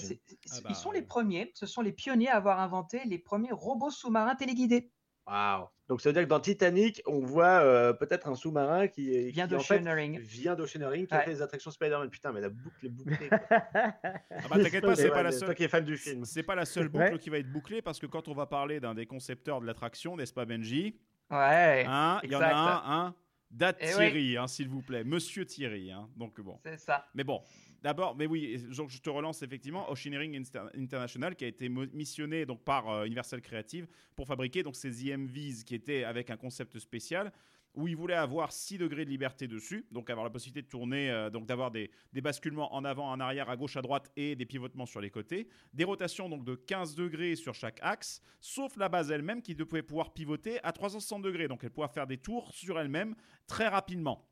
[0.51, 3.51] Ah ils bah, sont les premiers, ce sont les pionniers à avoir inventé les premiers
[3.51, 4.91] robots sous-marins téléguidés.
[5.25, 5.67] Waouh.
[5.87, 9.29] Donc ça veut dire que dans Titanic, on voit euh, peut-être un sous-marin qui, est-
[9.31, 10.19] Vient qui, en fait, d'Oceanering.
[10.19, 11.23] vient d'Oceanering, qui a Ouais.
[11.25, 12.09] fait les attractions Spider-Man.
[12.09, 13.29] Putain, mais la boucle est bouclée.
[13.29, 13.39] quoi.
[13.51, 15.45] Ah bah, t'inquiète pas, c'est pas ouais, la seule.
[15.45, 16.25] Toi qui es fan du film.
[16.25, 17.19] C'est pas la seule boucle Ouais.
[17.19, 20.17] qui va être bouclée parce que quand on va parler d'un des concepteurs de l'attraction,
[20.17, 20.97] n'est-ce pas Benji?
[21.31, 23.15] Ouais, Hein, Il y en a un, un
[23.51, 23.91] date Eh oui.
[23.93, 25.91] Thierry, hein, s'il vous plaît, Monsieur Thierry.
[25.91, 26.09] hein.
[26.17, 26.59] Donc bon.
[26.65, 27.05] c'est ça.
[27.13, 27.41] Mais bon,
[27.83, 32.45] d'abord, mais oui, je, je te relance effectivement Oceanering Inter- International qui a été missionné
[32.45, 36.79] donc par euh, Universal Creative pour fabriquer donc ces IMVs qui étaient avec un concept
[36.79, 37.31] spécial
[37.75, 41.09] où ils voulaient avoir 6 degrés de liberté dessus, donc avoir la possibilité de tourner,
[41.09, 44.45] euh, donc d'avoir des, basculements en avant, en arrière, à gauche, à droite et des
[44.45, 48.89] pivotements sur les côtés, des rotations donc de 15 degrés sur chaque axe, sauf la
[48.89, 52.53] base elle-même qui devait pouvoir pivoter à 360 degrés, donc elle pouvait faire des tours
[52.53, 53.15] sur elle-même
[53.47, 54.27] très rapidement.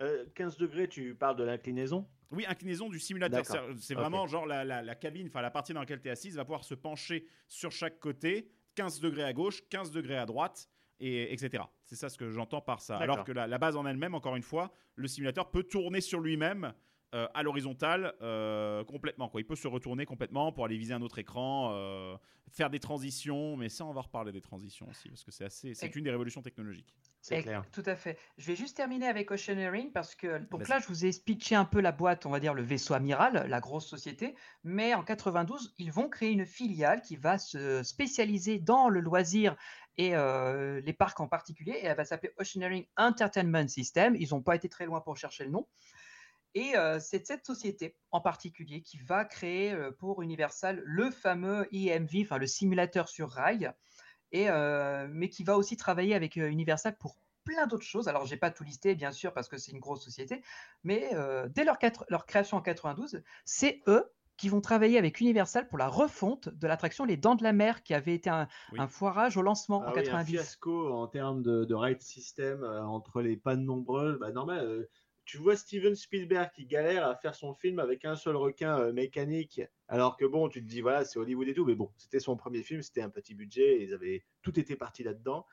[0.00, 2.08] Euh, 15 degrés, tu parles de l'inclinaison?
[2.30, 3.40] Oui, inclinaison du simulateur.
[3.78, 6.36] C'est vraiment genre la, la- la cabine, enfin la partie dans laquelle tu es assise
[6.36, 10.68] va pouvoir se pencher sur chaque côté, 15 degrés à gauche, 15 degrés à droite,
[11.00, 11.64] et etc.
[11.84, 12.96] C'est ça ce que j'entends par ça.
[13.02, 16.20] Alors que la, la base en elle-même, encore une fois, le simulateur peut tourner sur
[16.20, 16.72] lui-même
[17.14, 19.28] euh, à l'horizontale euh, complètement.
[19.28, 19.40] Quoi.
[19.40, 22.16] Il peut se retourner complètement pour aller viser un autre écran, euh,
[22.50, 25.74] faire des transitions, mais ça on va reparler des transitions aussi parce que c'est assez,
[25.74, 26.92] c'est une des révolutions technologiques.
[27.20, 27.64] C'est clair.
[27.70, 28.18] Tout à fait.
[28.36, 31.64] Je vais juste terminer avec Oceaneering parce que donc là, je vous ai pitché un
[31.64, 34.34] peu la boîte, on va dire le vaisseau amiral, la grosse société.
[34.64, 39.56] Mais en 92, ils vont créer une filiale qui va se spécialiser dans le loisir
[39.96, 41.72] et euh, les parcs en particulier.
[41.72, 44.16] Et elle va s'appeler Oceaneering Entertainment System.
[44.16, 45.66] Ils n'ont pas été très loin pour chercher le nom.
[46.54, 51.66] Et euh, c'est cette société en particulier qui va créer euh, pour Universal le fameux
[51.72, 53.72] IMV, enfin le simulateur sur rail,
[54.32, 58.08] et, euh, mais qui va aussi travailler avec Universal pour plein d'autres choses.
[58.08, 60.42] Alors, j'ai pas tout listé, bien sûr, parce que c'est une grosse société,
[60.82, 61.10] mais
[61.50, 65.78] dès leur, quatre- leur création en 92, c'est eux qui vont travailler avec Universal pour
[65.78, 68.80] la refonte de l'attraction Les Dents de la Mer, qui avait été un, Oui.
[68.80, 70.32] un foirage au lancement Ah en oui, un 90.
[70.32, 74.18] fiasco en termes de, de ride system entre les pannes nombreuses.
[74.18, 74.88] Bah, normal,
[75.24, 78.92] tu vois Steven Spielberg qui galère à faire son film avec un seul requin euh,
[78.92, 82.20] mécanique, alors que bon, tu te dis voilà, c'est Hollywood et tout, mais bon, c'était
[82.20, 85.46] son premier film, c'était un petit budget, ils avaient tout était parti là-dedans.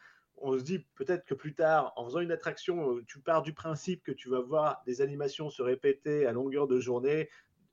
[0.43, 3.53] On se dit peut-être que plus tard, en faisant une attraction, euh, tu pars du
[3.53, 7.29] principe que tu vas voir des animations se répéter à longueur de journée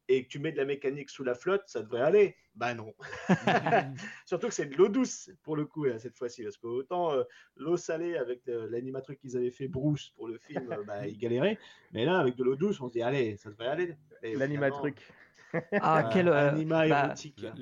[0.09, 2.37] et que tu mets de la mécanique sous la flotte, ça devrait aller.
[2.55, 2.93] Bah non.
[4.27, 7.13] Surtout que c'est de l'eau douce pour le coup là, cette fois-ci, parce que autant
[7.13, 7.23] euh,
[7.57, 11.19] l'eau salée avec le- l'animatrice qu'ils avaient fait Bruce pour le film, euh, bah, ils
[11.19, 11.59] galéraient,
[11.93, 13.97] mais là avec de l'eau douce, on se dit allez, ça devrait aller.
[14.23, 15.07] Et L'animatruc.
[15.53, 16.29] Ah, finalement, quel.
[16.29, 17.41] euh, euh, anima bah, érotique.
[17.41, 17.55] là.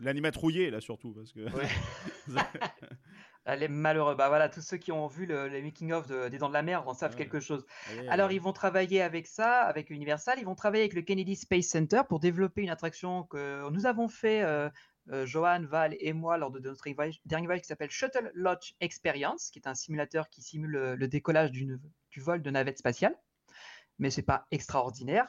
[0.00, 1.40] L'anima, trouillé là surtout parce que.
[3.46, 4.16] Elle est malheureux.
[4.16, 6.62] Bah voilà, tous ceux qui ont vu le, les making-of de- des Dents de la
[6.62, 7.16] Mer en savent Ouais.
[7.18, 7.64] quelque chose.
[7.90, 8.34] Ouais, Alors, ouais.
[8.34, 10.38] ils vont travailler avec ça, avec Universal.
[10.40, 14.08] Ils vont travailler avec le Kennedy Space Center pour développer une attraction que nous avons
[14.08, 14.68] fait, euh,
[15.12, 16.84] euh, Johan, Val et moi, lors de, notre
[17.24, 21.06] dernier voyage qui s'appelle Shuttle Launch Experience, qui est un simulateur qui simule le, le
[21.08, 21.80] décollage d'une-
[22.10, 23.16] du vol de navette spatiale.
[24.00, 25.28] Mais c'est pas extraordinaire.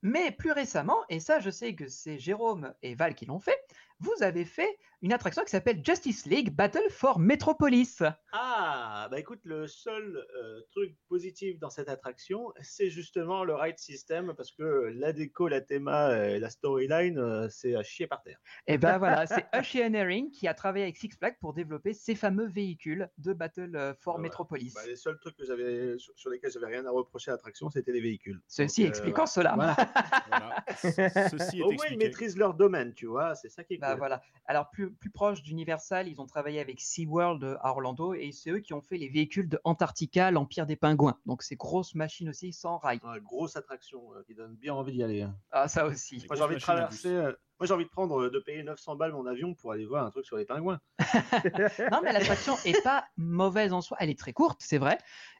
[0.00, 3.58] Mais plus récemment, et ça, je sais que c'est Jérôme et Val qui l'ont fait,
[4.00, 8.02] vous avez fait une attraction qui s'appelle Justice League Battle for Metropolis.
[8.32, 13.78] Ah, bah écoute, le seul euh, truc positif dans cette attraction, c'est justement le ride
[13.78, 18.22] system, parce que la déco, la théma, et la storyline, euh, c'est à chier par
[18.22, 18.38] terre.
[18.66, 22.48] Et ben voilà, c'est Oceaneering qui a travaillé avec Six Flags pour développer ces fameux
[22.48, 24.18] véhicules de Battle euh, for.
[24.18, 24.74] Metropolis.
[24.74, 27.70] Bah, les seuls trucs que j'avais, sur, sur lesquels j'avais rien à reprocher à l'attraction,
[27.70, 28.40] c'était les véhicules.
[28.48, 29.54] Ceci Donc, euh, expliquant cela.
[29.54, 29.76] voilà.
[30.28, 30.64] Voilà.
[30.76, 33.90] Ceci est Au moins, ils maîtrisent leur domaine, tu vois, c'est ça qui est Bah,
[33.90, 33.98] cool.
[33.98, 34.22] voilà.
[34.46, 38.50] Alors plus, plus proche d'Universal, ils ont travaillé avec SeaWorld euh, à Orlando et c'est
[38.50, 41.18] eux qui ont fait les véhicules de Antarctica, l'Empire des Pingouins.
[41.26, 43.00] Donc ces grosses machines aussi sans rail.
[43.04, 45.22] Ouais, grosse attraction euh, qui donne bien envie d'y aller.
[45.22, 45.36] hein.
[45.50, 46.24] Ah ça aussi.
[46.28, 47.32] Moi, j'ai envie de traverser.
[47.58, 50.04] Moi, j'ai envie de prendre, euh, de payer 900 balles mon avion pour aller voir
[50.06, 50.80] un truc sur les pingouins.
[51.92, 53.96] Non mais l'attraction est pas mauvaise en soi.
[54.00, 54.98] Elle est très courte, c'est vrai.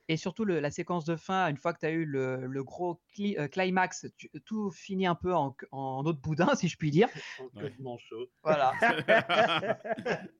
[0.09, 2.65] Et surtout le- la séquence de fin, une fois que tu as eu le, le
[2.65, 6.67] gros cli- euh, climax, tu- tout finit un peu en, en eau de boudin, si
[6.69, 7.09] je puis dire.
[7.37, 8.27] Complètement chaud.
[8.43, 8.73] Voilà.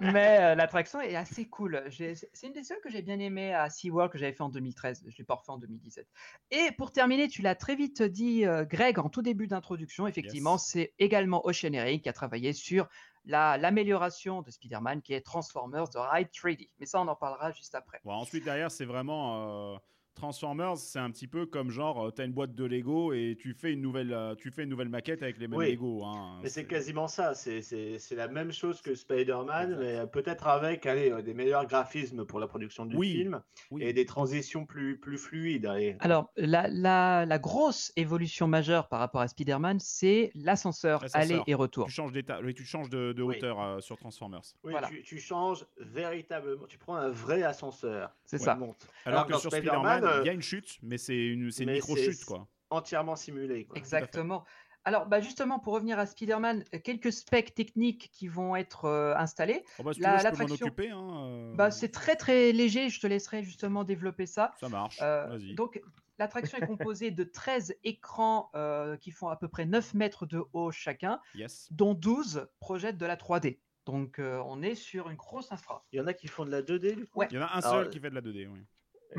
[0.00, 1.82] Mais euh, l'attraction est assez cool.
[1.90, 5.04] C'est une des seules que j'ai bien aimé à SeaWorld que j'avais fait en 2013.
[5.06, 6.06] Je l'ai pas refait en 2017.
[6.50, 10.06] Et pour terminer, tu l'as très vite dit, euh, Greg, en tout début d'introduction.
[10.06, 10.62] Effectivement, Yes.
[10.62, 12.88] c'est également Oceaneering qui a travaillé sur
[13.26, 16.70] la- l'amélioration de Spider-Man qui est Transformers de Ride 3D.
[16.78, 18.00] Mais ça, on en parlera juste après.
[18.04, 19.74] Bon, ensuite, derrière, c'est vraiment.
[19.74, 19.78] euh,
[20.14, 23.54] Transformers, c'est un petit peu comme genre, tu as une boîte de Lego et tu
[23.54, 25.70] fais une nouvelle, euh, tu fais une nouvelle maquette avec les mêmes Oui.
[25.70, 26.04] Lego.
[26.04, 26.38] hein.
[26.42, 27.34] Mais c'est quasiment ça.
[27.34, 31.32] C'est- C'est c'est la même chose que Spider-Man, mais euh, peut-être avec allez, euh, des
[31.34, 33.82] meilleurs graphismes pour la production du Oui, film oui.
[33.84, 35.66] et des transitions plus, plus fluides.
[35.66, 35.96] allez.
[36.00, 41.54] Alors, la, la- la grosse évolution majeure par rapport à Spider-Man, c'est l'ascenseur aller et
[41.54, 41.86] retour.
[41.86, 43.36] Tu changes, d'état, oui, tu changes de, de Oui.
[43.36, 44.42] hauteur euh, sur Transformers.
[44.64, 44.88] Oui, Voilà.
[44.88, 46.66] tu, tu changes véritablement.
[46.66, 48.10] Tu prends un vrai ascenseur.
[48.24, 48.54] C'est ça.
[48.54, 48.86] monte.
[49.04, 51.50] Alors, Alors que sur Spider-Man, Spider-Man, il euh, y a une chute, mais c'est une,
[51.60, 52.48] micro-chute, quoi.
[52.70, 53.64] Entièrement simulé.
[53.66, 53.76] quoi.
[53.78, 54.44] Exactement.
[54.84, 59.62] Alors, bah justement, pour revenir à Spider-Man, quelques specs techniques qui vont être euh, installés.
[59.78, 60.90] Oh, bah, si tu La- veux, je peux m'en l'attraction- occuper.
[60.90, 64.52] Hein, euh, Bah, c'est très très léger, je te laisserai justement développer ça.
[64.58, 65.54] Ça marche, Euh, vas-y.
[65.54, 65.82] donc,
[66.18, 70.42] l'attraction est composée de 13 écrans euh, qui font à peu près 9 mètres de
[70.54, 71.68] haut chacun, Yes.
[71.72, 73.58] dont 12 projettent de la 3D.
[73.84, 75.84] Donc, euh, on est sur une grosse infra.
[75.92, 77.18] Il y en a qui font de la 2D, du coup?
[77.18, 77.28] Ouais.
[77.30, 78.64] Il y en a un Alors, seul qui fait de la 2D, oui.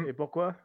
[0.07, 0.55] Et pourquoi?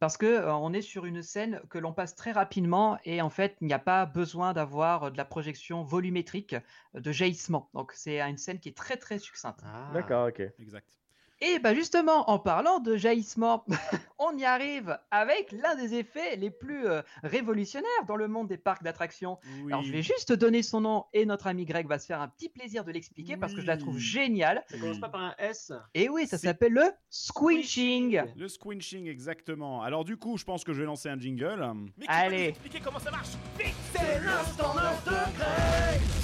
[0.00, 3.30] Parce que euh, on est sur une scène que l'on passe très rapidement et en
[3.30, 6.56] fait, il n'y a pas besoin d'avoir de la projection volumétrique
[6.94, 7.70] de jaillissement.
[7.74, 9.60] Donc, c'est une scène qui est très très succincte.
[9.64, 9.90] Ah.
[9.92, 10.42] D'accord, ok.
[10.58, 10.98] Exact.
[11.42, 13.64] Et bah justement, en parlant de jaillissement,
[14.18, 18.56] on y arrive avec l'un des effets les plus euh, révolutionnaires dans le monde des
[18.56, 19.38] parcs d'attractions.
[19.66, 22.28] Alors je vais juste donner son nom et notre ami Greg va se faire un
[22.28, 24.64] petit plaisir de l'expliquer parce que je la trouve géniale.
[24.70, 25.72] Ça commence pas par un S.
[25.94, 28.22] Et oui, ça s'appelle le squinching.
[28.34, 29.82] Le squinching, exactement.
[29.82, 31.70] Alors du coup, je pense que je vais lancer un jingle.
[31.98, 32.36] Mais qui Allez.
[32.36, 33.28] va nous expliquer comment ça marche?
[33.58, 36.15] Vite C'est l'instant de Greg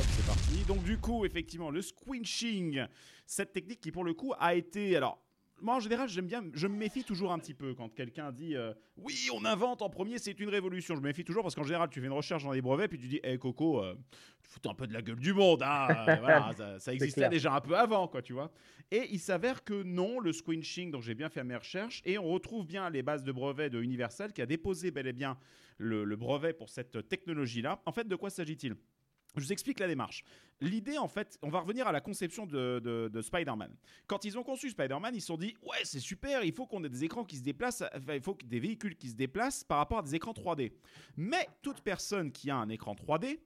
[0.00, 0.64] hop, c'est parti.
[0.66, 2.84] Donc du coup, effectivement, le squinching,
[3.26, 4.96] cette technique qui pour le coup a été...
[4.96, 5.22] Alors,
[5.60, 8.56] moi en général, j'aime bien, je me méfie toujours un petit peu quand quelqu'un dit
[8.56, 10.94] euh, oui, on invente en premier, c'est une révolution.
[10.94, 12.98] Je me méfie toujours parce qu'en général, tu fais une recherche dans les brevets puis
[12.98, 13.94] tu dis, hé Coco, euh,
[14.42, 17.28] tu fous un peu de la gueule du monde, hein, euh, voilà, ça, ça existait
[17.28, 18.50] déjà un peu avant, quoi, tu vois.
[18.90, 22.24] Et il s'avère que non, le squinching, donc j'ai bien fait mes recherches et on
[22.24, 25.36] retrouve bien les bases de brevets de Universal qui a déposé bel et bien
[25.76, 27.82] le, le brevet pour cette technologie-là.
[27.84, 28.76] En fait, de quoi s'agit-il?
[29.36, 30.24] Je vous explique la démarche.
[30.60, 33.74] L'idée, en fait, on va revenir à la conception de, de- de Spider-Man.
[34.06, 36.82] Quand ils ont conçu Spider-Man, ils se sont dit Ouais, c'est super, il faut qu'on
[36.84, 39.64] ait des écrans qui se déplacent, enfin, il faut que des véhicules qui se déplacent
[39.64, 40.72] par rapport à des écrans 3D.
[41.16, 43.40] Mais toute personne qui a un écran 3D,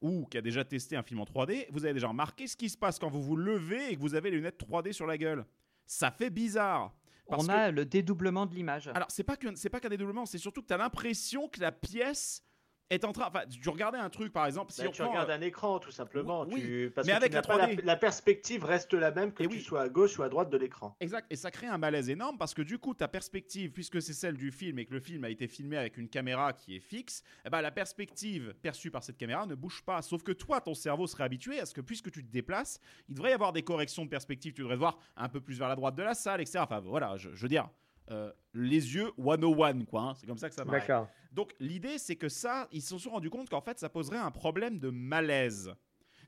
[0.00, 2.68] ou qui a déjà testé un film en 3D, vous avez déjà remarqué ce qui
[2.68, 5.16] se passe quand vous vous levez et que vous avez les lunettes 3D sur la
[5.16, 5.46] gueule.
[5.86, 6.94] Ça fait bizarre.
[7.26, 8.88] Parce On que- a le dédoublement de l'image.
[8.88, 11.58] alors, c'est pas que c'est pas qu'un dédoublement, c'est surtout que tu as l'impression que
[11.60, 12.43] la pièce
[12.90, 13.26] est en train.
[13.28, 15.40] Enfin, tu regardais un truc, par exemple, si Bah, on tu prend, regardes euh, un
[15.40, 16.42] écran tout simplement.
[16.46, 16.92] Oui, tu...
[16.94, 17.84] Parce mais que avec tu la n'as pas 3D.
[17.84, 19.60] la perspective reste la même que Et tu oui.
[19.62, 20.96] sois à gauche ou à droite de l'écran.
[21.00, 24.12] Exact, et ça crée un malaise énorme parce que du coup, ta perspective, puisque c'est
[24.12, 26.80] celle du film et que le film a été filmé avec une caméra qui est
[26.80, 30.02] fixe, eh ben, la perspective perçue par cette caméra ne bouge pas.
[30.02, 33.14] Sauf que toi, ton cerveau serait habitué à ce que puisque tu te déplaces, il
[33.14, 34.52] devrait y avoir des corrections de perspective.
[34.52, 36.58] Tu devrais te voir un peu plus vers la droite de la salle, etc.
[36.62, 37.68] Enfin voilà, je, je veux dire,
[38.10, 40.02] euh, les yeux 101, quoi.
[40.02, 40.14] hein.
[40.14, 40.86] C'est comme ça que ça marche.
[41.32, 44.30] Donc l'idée, c'est que ça, ils se sont rendus compte qu'en fait, ça poserait un
[44.30, 45.74] problème de malaise.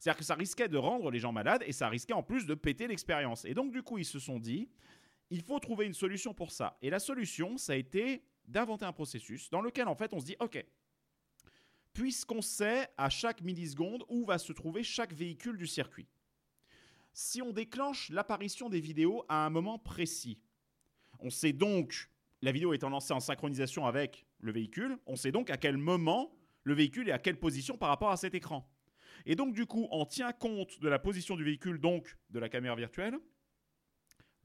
[0.01, 2.55] C'est-à-dire que ça risquait de rendre les gens malades et ça risquait en plus de
[2.55, 3.45] péter l'expérience.
[3.45, 4.69] Et donc du coup, ils se sont dit,
[5.31, 6.77] il faut trouver une solution pour ça.
[6.83, 10.27] Et la solution, ça a été d'inventer un processus dans lequel en fait on se
[10.27, 10.65] dit, ok,
[11.93, 16.07] puisqu'on sait à chaque milliseconde où va se trouver chaque véhicule du circuit,
[17.13, 20.39] si on déclenche l'apparition des vidéos à un moment précis,
[21.21, 22.09] on sait donc,
[22.43, 26.37] la vidéo étant lancée en synchronisation avec le véhicule, on sait donc à quel moment
[26.65, 28.69] le véhicule est à quelle position par rapport à cet écran.
[29.25, 32.49] Et donc du coup, on tient compte de la position du véhicule, donc de la
[32.49, 33.17] caméra virtuelle,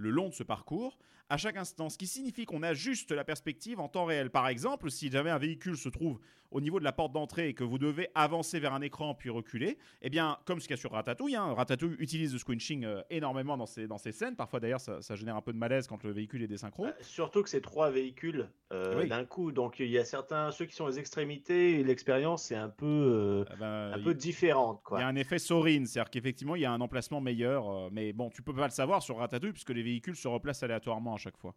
[0.02, 0.98] le long de ce parcours,
[1.30, 4.30] à chaque instant, ce qui signifie qu'on ajuste la perspective en temps réel.
[4.32, 7.54] Par exemple, si jamais un véhicule se trouve au niveau de la porte d'entrée et
[7.54, 10.78] que vous devez avancer vers un écran puis reculer, eh bien, comme ce qu'il y
[10.78, 14.36] a sur Ratatouille, hein, Ratatouille utilise le squinching euh, énormément dans ses, dans ses scènes.
[14.36, 16.88] Parfois, d'ailleurs, ça, ça génère un peu de malaise quand le véhicule est désynchro.
[16.88, 19.08] Euh, surtout que c'est trois véhicules euh, Oui.
[19.08, 22.68] d'un coup, donc il y a certains, ceux qui sont aux extrémités, l'expérience est un
[22.68, 26.58] peu, euh, Eh ben, un peu différente, Il y a un effet Sorine, c'est-à-dire qu'effectivement,
[26.58, 27.90] il y a un emplacement meilleur.
[27.92, 31.16] mais bon, tu peux pas le savoir sur Ratatouille puisque les véhicules se replacent aléatoirement
[31.16, 31.56] à chaque fois.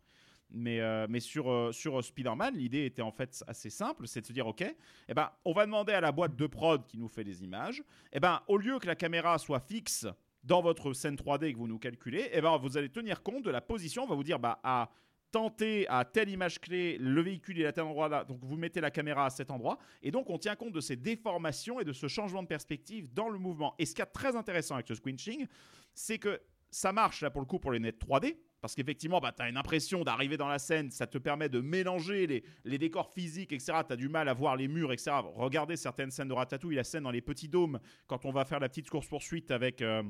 [0.50, 4.20] Mais, euh, mais sur, euh, sur euh, Spider-Man, l'idée était en fait assez simple, c'est
[4.20, 4.64] de se dire, ok,
[5.08, 7.82] eh ben, on va demander à la boîte de prod qui nous fait des images,
[8.12, 10.06] eh ben, au lieu que la caméra soit fixe
[10.44, 13.50] dans votre scène 3D que vous nous calculez, eh ben, vous allez tenir compte de
[13.50, 14.90] la position, on va vous dire, bah, à
[15.32, 18.80] tenter à telle image clé, le véhicule est à tel endroit là, donc vous mettez
[18.80, 21.92] la caméra à cet endroit, et donc on tient compte de ces déformations et de
[21.92, 23.74] ce changement de perspective dans le mouvement.
[23.80, 25.48] Et ce qui est très intéressant avec ce squinching,
[25.92, 26.40] c'est que
[26.74, 29.48] ça marche là pour le coup pour les nets 3D, parce qu'effectivement, bah, tu as
[29.48, 33.52] une impression d'arriver dans la scène, ça te permet de mélanger les, les décors physiques,
[33.52, 33.78] etc.
[33.86, 35.12] Tu as du mal à voir les murs, etc.
[35.36, 38.58] Regardez certaines scènes de Ratatouille, la scène dans les petits dômes, quand on va faire
[38.58, 39.82] la petite course-poursuite avec...
[39.82, 40.02] euh,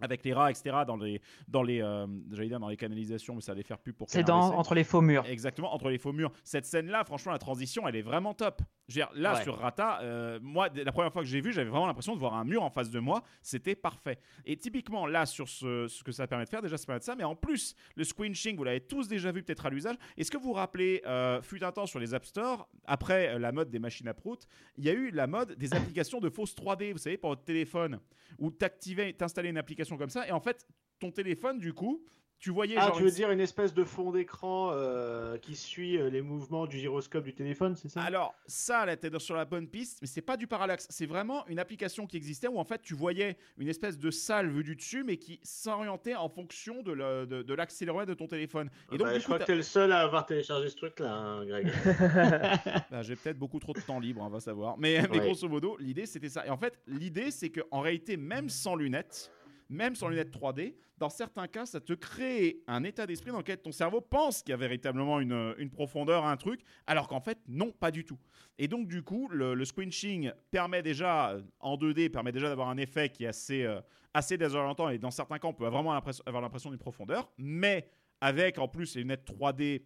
[0.00, 3.40] avec les rats, etc., dans les, dans les, euh, j'allais dire dans les canalisations, mais
[3.40, 5.24] ça allait faire pub pour C'est dans entre les faux murs.
[5.26, 6.32] Exactement, entre les faux murs.
[6.42, 8.62] Cette scène-là, franchement, la transition, elle est vraiment top.
[8.92, 9.42] Je veux dire, là, Ouais.
[9.42, 12.34] sur Rata, euh, moi, la première fois que j'ai vu, j'avais vraiment l'impression de voir
[12.34, 13.22] un mur en face de moi.
[13.40, 14.18] C'était parfait.
[14.44, 17.04] Et typiquement, là, sur ce, ce que ça permet de faire, déjà, ça permet de
[17.04, 17.16] ça.
[17.16, 19.96] Mais en plus, le squinching, vous l'avez tous déjà vu peut-être à l'usage.
[20.18, 23.38] Est-ce que vous vous rappelez, euh, fut un temps sur les App Store, après euh,
[23.38, 26.28] la mode des machines à prout, il y a eu la mode des applications de
[26.28, 27.98] fausses 3D, vous savez, pour votre téléphone,
[28.38, 30.66] où t'activais, t'installais une application comme ça, et en fait,
[30.98, 32.04] ton téléphone, du coup,
[32.42, 35.54] tu voyais Ah, genre tu veux une- dire une espèce de fond d'écran euh, qui
[35.54, 38.02] suit euh, les mouvements du gyroscope du téléphone, c'est ça?
[38.02, 40.88] Alors, ça, là, t'es sur la bonne piste, mais c'est pas du parallaxe.
[40.90, 44.50] C'est vraiment une application qui existait où, en fait, tu voyais une espèce de salle
[44.50, 48.26] vue du dessus, mais qui s'orientait en fonction de le- de- de l'accéléromètre de, ton
[48.26, 48.68] téléphone.
[48.90, 50.74] Et donc, Bah, du je coup, crois que t'es le seul à avoir téléchargé ce
[50.76, 51.66] truc-là, hein, Greg.
[52.90, 54.76] Bah, j'ai peut-être beaucoup trop de temps libre, on va savoir.
[54.78, 55.26] Mais, mais Ouais.
[55.26, 56.44] grosso modo, l'idée, c'était ça.
[56.44, 59.30] Et en fait, l'idée, c'est qu'en réalité, même sans lunettes,
[59.68, 63.58] même sans lunettes 3D, dans certains cas, ça te crée un état d'esprit dans lequel
[63.58, 67.72] ton cerveau pense qu'il y a véritablement une, profondeur un truc, alors qu'en fait, non,
[67.72, 68.18] pas du tout.
[68.58, 72.68] Et donc, du coup, le, le squinching permet déjà, euh, en 2D, permet déjà d'avoir
[72.68, 73.80] un effet qui est assez, euh,
[74.14, 77.88] assez désorientant, et dans certains cas, on peut vraiment avoir l'impression d'une profondeur, mais
[78.20, 79.82] avec en plus les lunettes 3D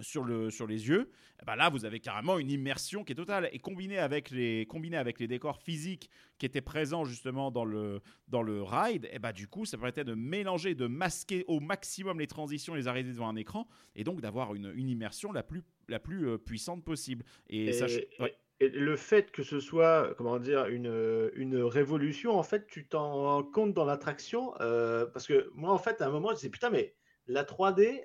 [0.00, 1.10] sur, le, sur les yeux,
[1.42, 3.48] eh ben là vous avez carrément une immersion qui est totale.
[3.52, 8.00] Et combiné avec les, combiné avec les décors physiques qui étaient présents justement dans le,
[8.28, 12.18] dans le ride, et ben du coup ça permettait de mélanger, de masquer au maximum
[12.20, 15.62] les transitions, les arrivées devant un écran, et donc d'avoir une, une immersion la plus,
[15.88, 17.24] la plus euh, puissante possible.
[17.48, 18.34] Et, Et, ça, je- ouais.
[18.60, 23.12] et le fait que ce soit, comment dire, une, une révolution, en fait, tu t'en
[23.14, 24.54] rends compte dans l'attraction.
[24.60, 26.94] euh, parce que moi, en fait, à un moment, je disais, putain, mais
[27.26, 28.04] la 3D,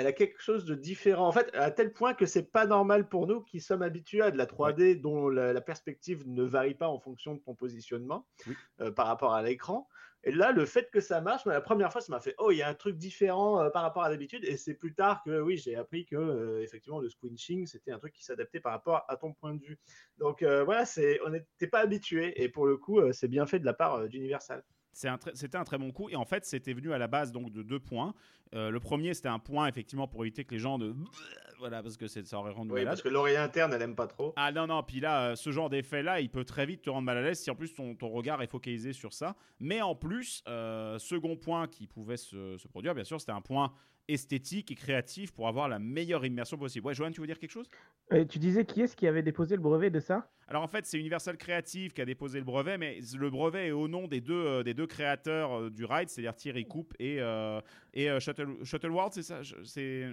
[0.00, 1.28] elle a quelque chose de différent.
[1.28, 4.30] En fait, à tel point que c'est pas normal pour nous qui sommes habitués à
[4.30, 8.26] de la 3D dont la, la perspective ne varie pas en fonction de ton positionnement
[8.46, 8.56] Oui.
[8.80, 9.86] euh, par rapport à l'écran.
[10.24, 12.50] Et là, le fait que ça marche, mais la première fois, ça m'a fait oh,
[12.50, 14.44] il y a un truc différent euh, par rapport à d'habitude.
[14.46, 17.98] Et c'est plus tard que oui, j'ai appris que euh, effectivement le squinching, c'était un
[17.98, 19.78] truc qui s'adaptait par rapport à ton point de vue.
[20.16, 22.42] Donc voilà, c'est on n'était pas habitué.
[22.42, 24.62] Et pour le coup, c'est bien fait de la part d'Universal.
[25.04, 26.08] Un C'était un très bon coup.
[26.10, 28.14] Et en fait, c'était venu à la base donc de deux points.
[28.54, 30.94] Euh, le premier, c'était un point effectivement pour éviter que les gens de
[31.60, 32.88] voilà parce que ça aurait rendu Oui, malade.
[32.88, 34.32] parce que l'oreille interne, elle aime pas trop.
[34.36, 37.04] Ah non, non, puis là, euh, ce genre d'effet-là, il peut très vite te rendre
[37.06, 39.36] mal à l'aise si en plus ton, ton regard est focalisé sur ça.
[39.60, 43.42] Mais en plus, euh, second point qui pouvait se, se produire, bien sûr, c'était un
[43.42, 43.72] point
[44.08, 46.86] esthétique et créatif pour avoir la meilleure immersion possible.
[46.86, 47.68] Ouais, Johan, tu veux dire quelque chose?
[48.10, 50.28] Et tu disais qui est-ce qui avait déposé le brevet de ça?
[50.48, 53.70] Alors en fait, c'est Universal Creative qui a déposé le brevet, mais le brevet est
[53.70, 57.20] au nom des deux, euh, des deux créateurs euh, du ride, c'est-à-dire Thierry Coupe et,
[57.20, 57.60] euh,
[57.92, 59.40] et euh, Shuttle, Shuttleworld, c'est ça?
[59.64, 60.08] C'est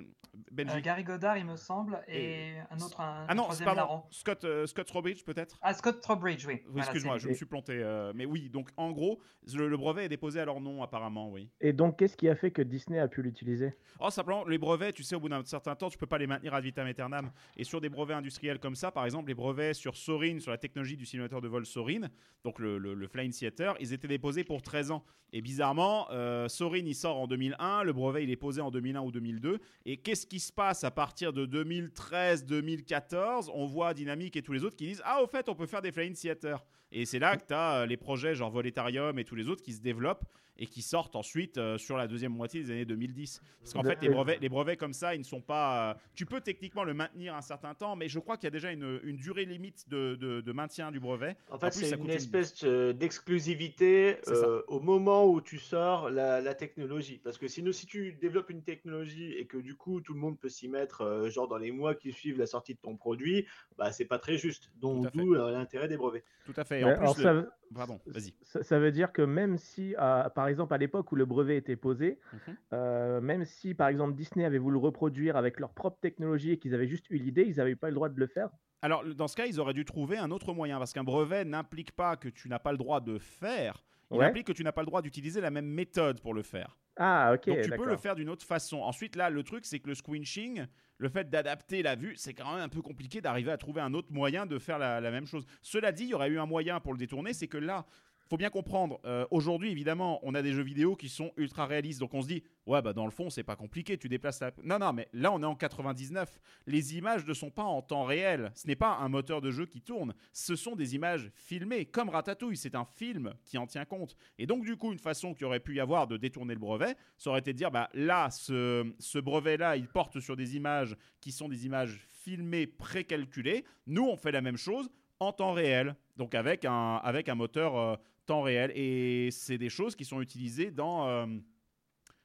[0.52, 4.04] Benji Euh, Gary Godard, il me semble, et un autre, un, Ah non, larron.
[4.12, 5.58] Scott, euh, Scott Trowbridge peut-être?
[5.62, 6.54] Ah, Scott Trowbridge, oui.
[6.56, 7.74] Oui, Voilà, excuse-moi, c'est je me suis planté.
[7.74, 9.20] euh, mais oui, donc en gros,
[9.56, 11.50] le, le brevet est déposé à leur nom apparemment, oui.
[11.62, 13.74] Et donc, qu'est-ce qui a fait que Disney a pu l'utiliser?
[14.00, 16.28] Oh, simplement, les brevets, tu sais, au bout d'un certain temps, tu peux pas les
[16.28, 17.32] maintenir ad vitam aeternam.
[17.56, 20.58] Et sur des brevets industriels comme ça, par exemple, les brevets sur Sorin, sur la
[20.58, 22.08] technologie du simulateur de vol Sorin,
[22.44, 25.04] donc le, le, le Flying Theater, ils étaient déposés pour 13 ans.
[25.34, 29.01] Et bizarrement, euh, Sorin, il sort en 2001, le brevet, il est posé en 2001
[29.01, 29.60] ou 2002.
[29.86, 34.63] Et qu'est-ce qui se passe à partir de 2013-2014 On voit Dynamic et tous les
[34.63, 36.63] autres qui disent Ah, au fait, on peut faire des Flying Theater.
[36.91, 39.73] Et c'est là que tu as les projets genre Voletarium et tous les autres qui
[39.73, 40.23] se développent
[40.60, 43.41] et qui sortent ensuite euh, sur la deuxième moitié des années 2010.
[43.60, 45.91] Parce qu'en De- fait, les brevets, les brevets comme ça, ils ne sont pas.
[45.91, 48.52] euh, tu peux techniquement le maintenir un certain temps, mais je crois qu'il y a
[48.52, 51.38] déjà une, une durée limite de, de- de maintien du brevet.
[51.52, 56.56] En fait, c'est une espèce euh, d'exclusivité euh, au moment où tu sors la, la
[56.56, 57.19] technologie.
[57.23, 60.39] Parce que sinon, si tu développes une technologie et que du coup tout le monde
[60.39, 63.45] peut s'y mettre, euh, genre dans les mois qui suivent la sortie de ton produit,
[63.78, 64.71] bah c'est pas très juste.
[64.78, 66.23] Donc d'où euh, l'intérêt des brevets.
[66.45, 66.77] Tout à fait.
[66.84, 68.34] En plus, le- ça veut- Pardon, vas-y.
[68.44, 71.76] Ça, ça veut dire que même si, par exemple, à l'époque où le brevet était
[71.76, 72.56] posé, Mhm.
[72.74, 76.58] euh, même si, par exemple, Disney avait voulu le reproduire avec leur propre technologie et
[76.60, 78.50] qu'ils avaient juste eu l'idée, ils n'avaient pas le droit de le faire.
[78.82, 81.92] Alors, dans ce cas, ils auraient dû trouver un autre moyen, parce qu'un brevet n'implique
[81.92, 84.26] pas que tu n'as pas le droit de faire, il Ouais.
[84.26, 86.78] implique que tu n'as pas le droit d'utiliser la même méthode pour le faire.
[86.97, 88.77] Ah, ok, Donc tu peux le faire d'une autre façon.
[88.77, 90.65] Ensuite, là, le truc, c'est que le squinching,
[90.97, 93.93] le fait d'adapter la vue, c'est quand même un peu compliqué d'arriver à trouver un
[93.93, 95.45] autre moyen de faire la, la même chose.
[95.62, 97.86] Cela dit, il y aurait eu un moyen pour le détourner, c'est que là,
[98.30, 102.00] faut bien comprendre, euh, aujourd'hui, évidemment, on a des jeux vidéo qui sont ultra réalistes,
[102.00, 104.52] donc on se dit, ouais, bah dans le fond, c'est pas compliqué, tu déplaces la...
[104.63, 106.40] Non, non, mais là, on est en 99.
[106.66, 108.52] Les images ne sont pas en temps réel.
[108.56, 110.13] Ce n'est pas un moteur de jeu qui tourne.
[110.34, 112.58] Ce sont des images filmées, comme Ratatouille.
[112.58, 114.16] C'est un film qui en tient compte.
[114.38, 116.96] Et donc, du coup, une façon qu'il aurait pu y avoir de détourner le brevet,
[117.18, 121.32] ça aurait été de dire, bah là, ce, brevet-là, il porte sur des images qui
[121.32, 123.63] sont des images filmées, précalculées.
[123.86, 127.76] Nous, on fait la même chose en temps réel, donc avec un, avec un moteur
[127.76, 127.96] euh,
[128.28, 128.72] temps réel.
[128.76, 131.08] Et c'est des choses qui sont utilisées dans...
[131.08, 131.26] euh,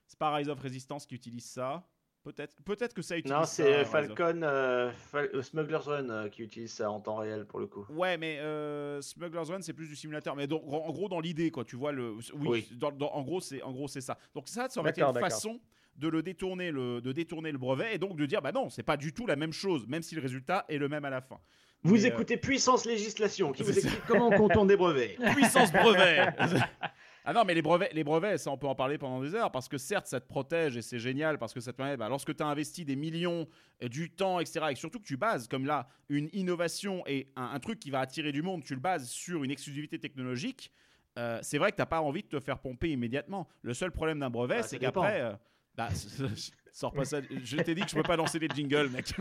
[0.07, 1.89] c'est pas Rise of Resistance qui utilise ça.
[2.23, 6.43] Peut-être peut-être que ça utilise Non, c'est Falcon, euh, Fal- euh, Smuggler's Run euh, qui
[6.45, 7.85] utilise ça en temps réel pour le coup.
[7.91, 10.37] Ouais, mais euh, Smuggler's Run, c'est plus du simulateur.
[10.37, 12.13] Mais donc, en gros, dans l'idée, quoi, tu vois le.
[12.35, 12.69] Oui, Oui.
[12.77, 14.17] dans- dans- en gros, c'est en gros c'est ça.
[14.35, 15.61] Donc ça, ça aurait été une façon
[15.97, 18.85] de le détourner, le, de détourner le brevet et donc de dire, bah non, c'est
[18.85, 21.21] pas du tout la même chose, même si le résultat est le même à la
[21.23, 21.41] fin.
[21.85, 23.81] Vous Mais, euh, écoutez Puissance Législation qui vous ça.
[23.81, 25.17] explique comment on contourne des brevets.
[25.35, 26.27] Puissance brevet
[27.25, 29.53] Ah non, mais les brevets, les brevets, ça on peut en parler pendant des heures
[29.53, 32.09] parce que certes ça te protège et c'est génial parce que ça te permet, bah,
[32.09, 33.47] lorsque tu as investi des millions,
[33.83, 37.51] euh, du temps, etc., et surtout que tu bases comme là une innovation et un,
[37.55, 40.73] un truc qui va attirer du monde, tu le bases sur une exclusivité technologique,
[41.17, 43.49] euh, c'est vrai que tu pas envie de te faire pomper immédiatement.
[43.63, 45.21] Le seul problème d'un brevet, Bah, c'est qu'après.
[45.21, 45.33] euh,
[45.77, 45.91] bah,
[46.73, 47.19] sors pas ça.
[47.45, 49.15] Je t'ai dit que je peux pas lancer les jingles, mec.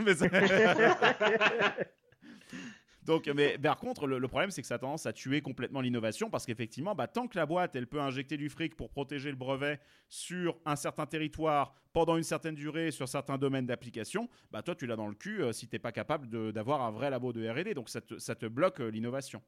[3.04, 5.80] Donc, mais par contre, le, le problème, c'est que ça a tendance à tuer complètement
[5.80, 9.30] l'innovation parce qu'effectivement, bah, tant que la boîte, elle peut injecter du fric pour protéger
[9.30, 14.62] le brevet sur un certain territoire pendant une certaine durée sur certains domaines d'application, bah
[14.62, 17.32] toi, tu l'as dans le cul euh, si t'es pas capable d'avoir un vrai labo
[17.32, 17.74] de R&D.
[17.74, 19.42] Donc, ça te, ça te bloque euh, l'innovation.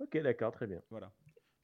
[0.00, 0.80] Ok, d'accord, très bien.
[0.90, 1.12] Voilà.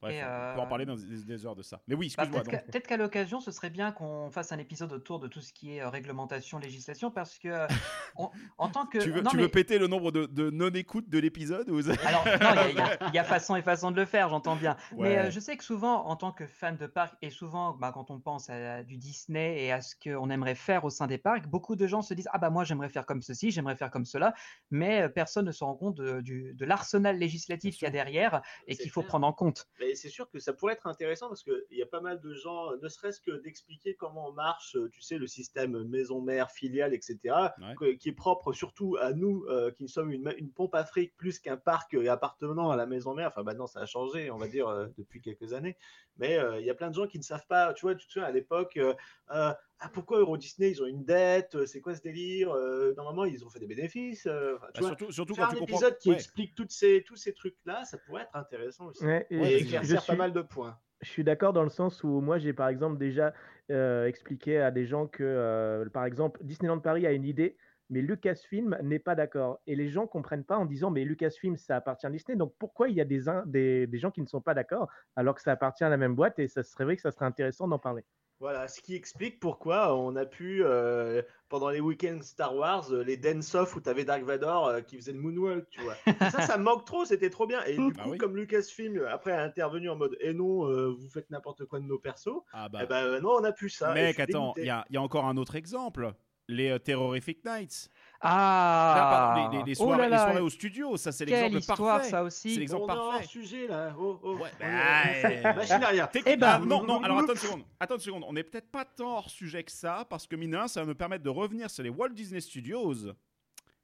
[0.01, 0.25] Bref, Et, on
[0.55, 1.81] peut en euh, parler dans des, des heures de ça.
[1.87, 2.39] Mais oui, Bah, excuse-moi.
[2.43, 2.65] peut-être qu'à donc.
[2.71, 5.75] peut-être qu'à l'occasion, ce serait bien qu'on fasse un épisode autour de tout ce qui
[5.75, 7.67] est euh, réglementation, législation, parce que euh,
[8.15, 10.49] on- en tant que Tu veux, non, tu mais- veux péter le nombre de, de
[10.49, 11.79] non-écoutes de l'épisode ou...
[12.05, 14.77] Alors, non, il y a- y, y façon et façon de le faire, j'entends bien.
[14.97, 17.91] Mais euh, je sais que souvent, en tant que fan de parc, et souvent, bah,
[17.93, 21.17] quand on pense à du Disney et à ce qu'on aimerait faire au sein des
[21.17, 23.91] parcs, beaucoup de gens se disent Ah, bah moi, j'aimerais faire comme ceci, j'aimerais faire
[23.91, 24.33] comme cela,
[24.71, 27.91] mais euh, personne ne se rend compte de, du- de l'arsenal législatif qu'il y a
[27.91, 29.09] derrière et C'est qu'il faut clair.
[29.09, 29.67] prendre en compte.
[29.79, 32.33] Mais c'est sûr que ça pourrait être intéressant parce qu'il y a pas mal de
[32.33, 37.17] gens, ne serait-ce que d'expliquer comment marche, euh, tu sais, le système maison-mère, filiale, etc.,
[37.59, 37.75] Ouais.
[37.77, 41.57] que- qui est propre surtout à nous euh, qui sommes une, pompe fric plus qu'un
[41.57, 43.27] parc et appartenant à la maison-mère.
[43.27, 45.77] Enfin, maintenant, ça a changé, on va dire, euh, depuis quelques années.
[46.17, 48.05] Mais euh, il y a plein de gens qui ne savent pas, tu vois, tu
[48.07, 48.93] te souviens à l'époque, euh,
[49.31, 52.93] euh, ah, pourquoi Euro Disney, ils ont une dette, euh, c'est quoi ce délire Euh,
[52.95, 54.25] Normalement, ils ont fait des bénéfices.
[54.27, 55.79] euh, tu Bah, vois, surtout surtout faire quand un tu comprends.
[55.79, 56.15] épisode qui Ouais.
[56.15, 59.05] explique toutes ces, tous ces trucs-là, ça pourrait être intéressant aussi.
[59.05, 60.79] Ouais, et Ouais, éclaircir pas mal de points.
[61.01, 63.33] Je suis d'accord dans le sens où moi j'ai par exemple déjà
[63.71, 67.57] euh, expliqué à des gens que euh, par exemple Disneyland Paris a une idée
[67.89, 71.77] mais Lucasfilm n'est pas d'accord et les gens comprennent pas en disant mais Lucasfilm ça
[71.77, 74.41] appartient à Disney donc pourquoi il y a des, des, des gens qui ne sont
[74.41, 77.01] pas d'accord alors que ça appartient à la même boîte et ça serait vrai que
[77.01, 78.03] ça serait intéressant d'en parler?
[78.39, 83.03] Voilà, ce qui explique pourquoi on a pu, euh, pendant les week-ends Star Wars, euh,
[83.03, 85.95] les dance-off où tu avais Dark Vador euh, qui faisait le moonwalk, tu vois.
[86.31, 87.61] ça, ça me manque trop, c'était trop bien.
[87.65, 88.17] Et du Bah coup, oui.
[88.17, 91.85] comme Lucasfilm, après, a intervenu en mode «Eh non, euh, vous faites n'importe quoi de
[91.85, 92.79] nos persos Ah bah.
[92.83, 93.93] eh ben euh, non, on a plus ça.
[93.93, 96.13] Mec, attends, il y y a encore un autre exemple.
[96.47, 97.89] Les Terrific Nights.
[98.21, 101.25] Ah Là, les, les- les Oh soirées, là les là, soirées au studio, ça c'est
[101.25, 102.09] Quelle l'exemple histoire, parfait.
[102.09, 103.27] ça C'est aussi l'exemple on est hors parfait.
[103.27, 103.93] sujet là.
[103.97, 104.35] Oh, oh.
[104.35, 106.09] Ouais, On bah, est- euh, Machine arrière.
[106.25, 107.63] Eh ben, ah, non, non, alors attends une seconde.
[107.79, 108.23] Attends une seconde.
[108.27, 110.81] On n'est peut-être pas tant hors sujet que ça, parce que mine de rien, ça
[110.81, 112.93] va me permettre de revenir sur les Walt Disney Studios.
[112.93, 113.13] Si tu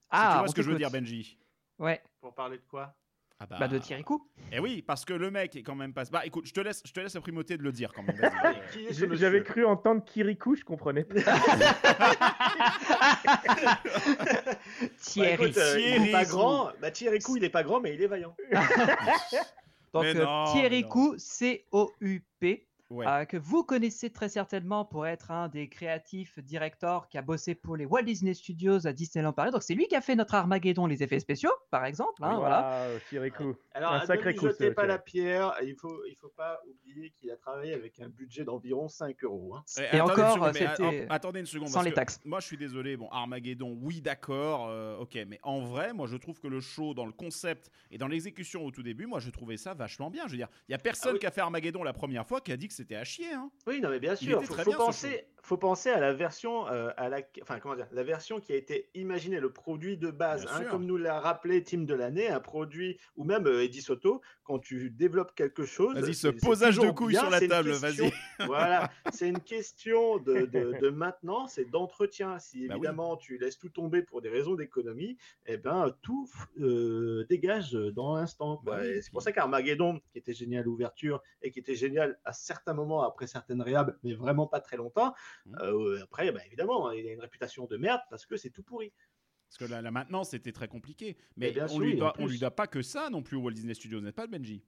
[0.09, 0.91] Ah, vois ce que je veux dire.
[0.91, 1.38] Benji.
[1.79, 2.93] Ouais, Pour parler de quoi?
[3.38, 4.25] Ah bah de Kirikou.
[4.53, 6.05] Eh oui, parce que le mec est quand même pas.
[6.05, 8.17] Bah écoute, je te laisse, je te laisse la primauté de le dire quand même.
[9.11, 11.03] J'avais cru entendre Kirikou, je comprenais.
[11.03, 11.15] pas.
[14.86, 15.33] Bah, Thierry.
[15.33, 16.71] écoute, euh, il est pas grand.
[16.81, 18.36] Bah, Thierry Cou, il est pas grand, mais il est vaillant.
[19.93, 20.89] Donc euh, non, Thierry mais non.
[20.89, 23.05] Cou, C-O-U-P, Ouais.
[23.07, 27.55] euh, que vous connaissez très certainement pour être un des créatifs directeurs qui a bossé
[27.55, 29.51] pour les Walt Disney Studios à Disneyland Paris.
[29.51, 32.23] Donc c'est lui qui a fait notre Armageddon, les effets spéciaux, par exemple.
[32.23, 32.88] hein, voilà.
[33.09, 33.55] Kirikou.
[33.73, 35.53] Alors, Un ne sacré coup, jetez ce pas la pierre.
[35.63, 39.55] Il faut, il faut pas oublier qu'il a travaillé avec un budget d'environ 5 euros.
[39.55, 39.63] hein.
[39.91, 41.69] Et encore, seconde, mais, c'était ah, attendez une seconde.
[41.69, 42.19] sans les taxes.
[42.23, 42.95] Moi, je suis désolé.
[42.97, 45.17] Bon, Armageddon, oui, d'accord, euh, ok.
[45.27, 48.63] Mais en vrai, moi, je trouve que le show, dans le concept et dans l'exécution
[48.63, 50.23] au tout début, moi, je trouvais ça vachement bien.
[50.27, 51.19] Je veux dire, il y a personne Ah oui.
[51.19, 53.34] qui a fait Armageddon la première fois qui a dit que c'était à chier.
[53.34, 53.49] Hein.
[53.67, 54.38] Oui, non, mais bien Il sûr.
[54.38, 57.87] était Faut, faut penser, faut penser à la version, euh, à la, enfin comment dire,
[57.91, 61.63] la version qui a été imaginée, le produit de base, hein, comme nous l'a rappelé
[61.63, 65.95] Team de l'année, un produit ou même euh, Eddie Soto, quand tu développes quelque chose.
[65.97, 68.05] Vas-y, ce posage de couilles bien, sur la table, question-
[68.39, 68.45] vas-y.
[68.47, 72.39] Voilà, c'est une question de, de, de maintenance et d'entretien.
[72.39, 72.79] Si Bah oui.
[72.79, 76.29] évidemment tu laisses tout tomber pour des raisons d'économie, eh ben tout
[76.59, 78.61] euh, dégage dans l'instant.
[78.63, 82.17] Bah oui, c'est pour ça qu'Armageddon, qui était génial à l'ouverture et qui était génial
[82.25, 85.13] à certains moments après certaines réhab, mais vraiment pas très longtemps.
[85.61, 88.91] Euh, après, bah, évidemment, il a une réputation de merde parce que c'est tout pourri.
[89.49, 91.17] Parce que la, la maintenance, c'était très compliqué.
[91.38, 93.41] Mais bien on, sûr, lui doit, on lui doit pas que ça non plus au
[93.41, 94.63] Walt Disney Studios, n'est-ce pas, Benji?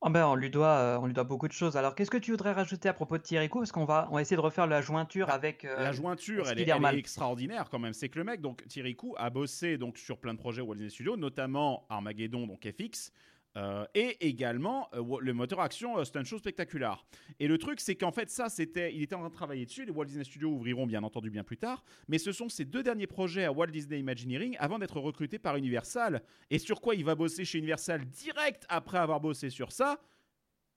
[0.00, 1.76] Oh ben, on, lui doit, euh, on lui doit beaucoup de choses.
[1.76, 3.58] Alors qu'est-ce que tu voudrais rajouter à propos de Thierry Cou?
[3.58, 5.64] Parce qu'on va, on va essayer de refaire la jointure avec.
[5.64, 6.94] euh, La jointure, elle est, elle Spider-Man.
[6.94, 7.92] est extraordinaire quand même.
[7.92, 10.76] C'est que le mec, donc Thierry Cou, a bossé donc sur plein de projets Walt
[10.76, 13.12] Disney Studios, notamment Armageddon, donc FX.
[13.58, 17.04] Euh, et également euh, le moteur action euh, Stunt Show Spectacular.
[17.40, 19.84] Et le truc, c'est qu'en fait, ça, c'était, il était en train de travailler dessus.
[19.84, 21.82] Les Walt Disney Studios ouvriront bien entendu bien plus tard.
[22.06, 25.56] Mais ce sont ses deux derniers projets à Walt Disney Imagineering avant d'être recruté par
[25.56, 26.22] Universal.
[26.50, 30.00] Et sur quoi il va bosser chez Universal direct après avoir bossé sur ça?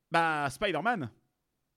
[0.10, 1.12] Bah, Spider-Man.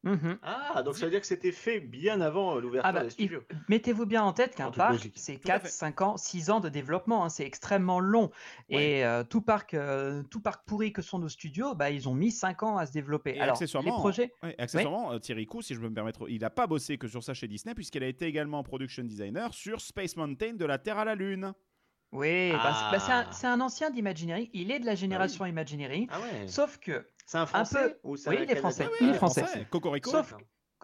[0.05, 0.39] Mhm.
[0.43, 3.11] Ah, donc ça veut dire que c'était fait bien avant euh, l'ouverture Ah bah, des
[3.11, 3.43] studios.
[3.69, 5.69] Mettez-vous bien en tête qu'un parc, c'est Tout à 4, fait.
[5.69, 7.25] 5 ans, 6 ans de développement.
[7.25, 8.31] hein, c'est extrêmement long.
[8.69, 12.15] Et euh, tout, parc, euh, tout parc pourri que sont nos studios, bah, ils ont
[12.15, 13.37] mis 5 ans à se développer.
[13.37, 14.33] Et Alors, accessoirement, les projets.
[14.43, 17.23] Ouais, accessoirement, Thierry Cou, si je peux me permettre, il n'a pas bossé que sur
[17.23, 20.99] ça chez Disney, puisqu'il a été également production designer sur Space Mountain de la Terre
[20.99, 21.53] à la Lune.
[22.13, 23.33] Oui, bah, c'est- bah, c'est un, Ah.
[23.33, 24.49] c'est un ancien d'Imagineering.
[24.53, 26.07] Il est de la génération Imagineering.
[26.13, 26.47] Ah ouais.
[26.47, 28.87] Sauf que, C'est un français ou c'est Oui, il est français.
[28.87, 29.45] Oui, Il est français.
[29.71, 30.11] Cocorico.
[30.11, 30.35] Sauf,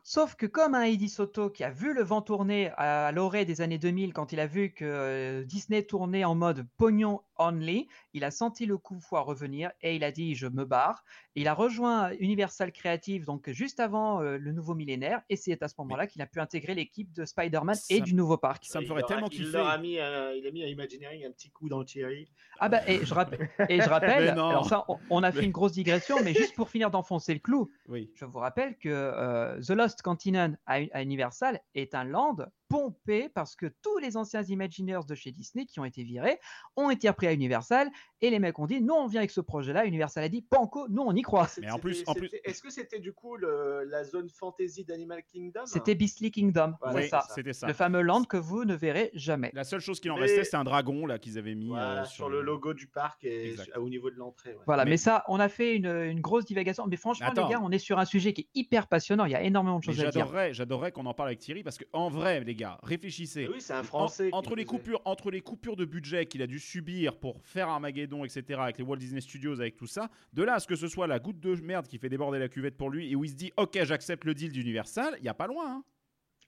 [0.02, 3.60] sauf que comme un Heidi Soto qui a vu le vent tourner à l'orée des
[3.60, 7.88] années 2000 quand il a vu que euh, Disney tournait en mode pognon only.
[8.12, 11.02] Il a senti le coup fois revenir et il a dit je me barre.
[11.34, 15.68] Il a rejoint Universal Creative donc juste avant euh, le nouveau millénaire et c'est à
[15.68, 18.64] ce moment-là qu'il a pu intégrer l'équipe de Spider-Man et Ça- du nouveau parc.
[18.66, 19.52] Ça me Il ferait tellement il kiffer.
[19.52, 22.30] leur a mis, un- il a mis à Imagineering un petit coup dans le Thierry.
[22.58, 25.44] Ah bah et je rappelle, et je rappelle alors ça on, on a fait Mais-
[25.46, 28.10] une grosse digression mais juste pour finir d'enfoncer le clou, Oui.
[28.14, 32.36] je vous rappelle que euh, The Lost Continent à, à Universal est un land
[32.70, 36.38] pompé parce que tous les anciens Imagineers de chez Disney qui ont été virés
[36.76, 37.90] ont été repris à Universal
[38.22, 39.84] et les mecs ont dit nous on vient avec ce projet-là.
[39.86, 41.48] Universal a dit Panko, nous on y croit.
[41.60, 44.84] Mais en plus- C'était- en plus- Est-ce que c'était du coup le- la zone fantasy
[44.84, 45.66] d'Animal Kingdom?
[45.66, 47.22] C'était Beastly Kingdom, c'est Oui, c'est ça.
[47.22, 47.34] ça.
[47.34, 47.66] c'était ça.
[47.66, 49.50] Le fameux land que vous ne verrez jamais.
[49.52, 52.02] La seule chose qu'il en Mais- restait, c'est un dragon là qu'ils avaient mis Voilà,
[52.02, 53.64] euh, sur le logo du parc et Exact.
[53.72, 54.50] su- au niveau de l'entrée.
[54.54, 54.62] ouais.
[54.66, 56.86] Voilà, Mais- mais, ça, on a fait une, une grosse divagation.
[56.86, 57.48] Mais franchement, Attends.
[57.48, 59.24] les gars, on est sur un sujet qui est hyper passionnant.
[59.24, 60.20] Il y a énormément de Mais choses à dire.
[60.20, 63.42] j'adorerais, j'adorerais qu'on en parle avec Thierry parce que en vrai, les gars, réfléchissez.
[63.42, 64.28] Et oui, c'est un En- français.
[64.30, 67.40] qui entre le les coupures, entre les coupures de budget qu'il a dû subir pour
[67.42, 70.66] faire Armageddon, etc., avec les Walt Disney Studios, avec tout ça, de là à ce
[70.66, 73.16] que ce soit la goutte de merde qui fait déborder la cuvette pour lui et
[73.16, 75.76] où il se dit, ok, j'accepte le deal d'Universal, il y a pas loin.
[75.76, 75.84] hein.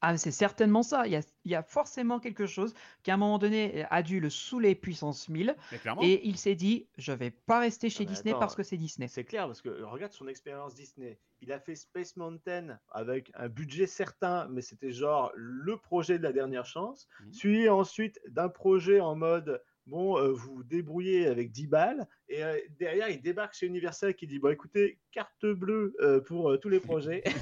[0.05, 1.07] Ah, c'est certainement ça.
[1.07, 2.75] Il y, a, il y a forcément quelque chose
[3.05, 5.57] qui, à un moment donné, a dû le saouler puissance 1000.
[5.71, 6.03] Mais clairement.
[6.03, 8.65] Et il s'est dit, je vais pas rester chez Ah, mais Disney attends, parce que
[8.65, 9.07] c'est Disney.
[9.07, 11.21] C'est clair parce que euh, regarde son expérience Disney.
[11.41, 16.25] Il a fait Space Mountain avec un budget certain, mais c'était genre le projet de
[16.25, 17.07] la dernière chance.
[17.25, 17.33] Mhm.
[17.33, 22.09] Suivi ensuite d'un projet en mode bon, euh, vous vous débrouillez avec 10 balles.
[22.35, 26.51] Et euh, derrière, il débarque chez Universal qui dit bon, écoutez, carte bleue euh, pour
[26.51, 27.23] euh, tous les projets.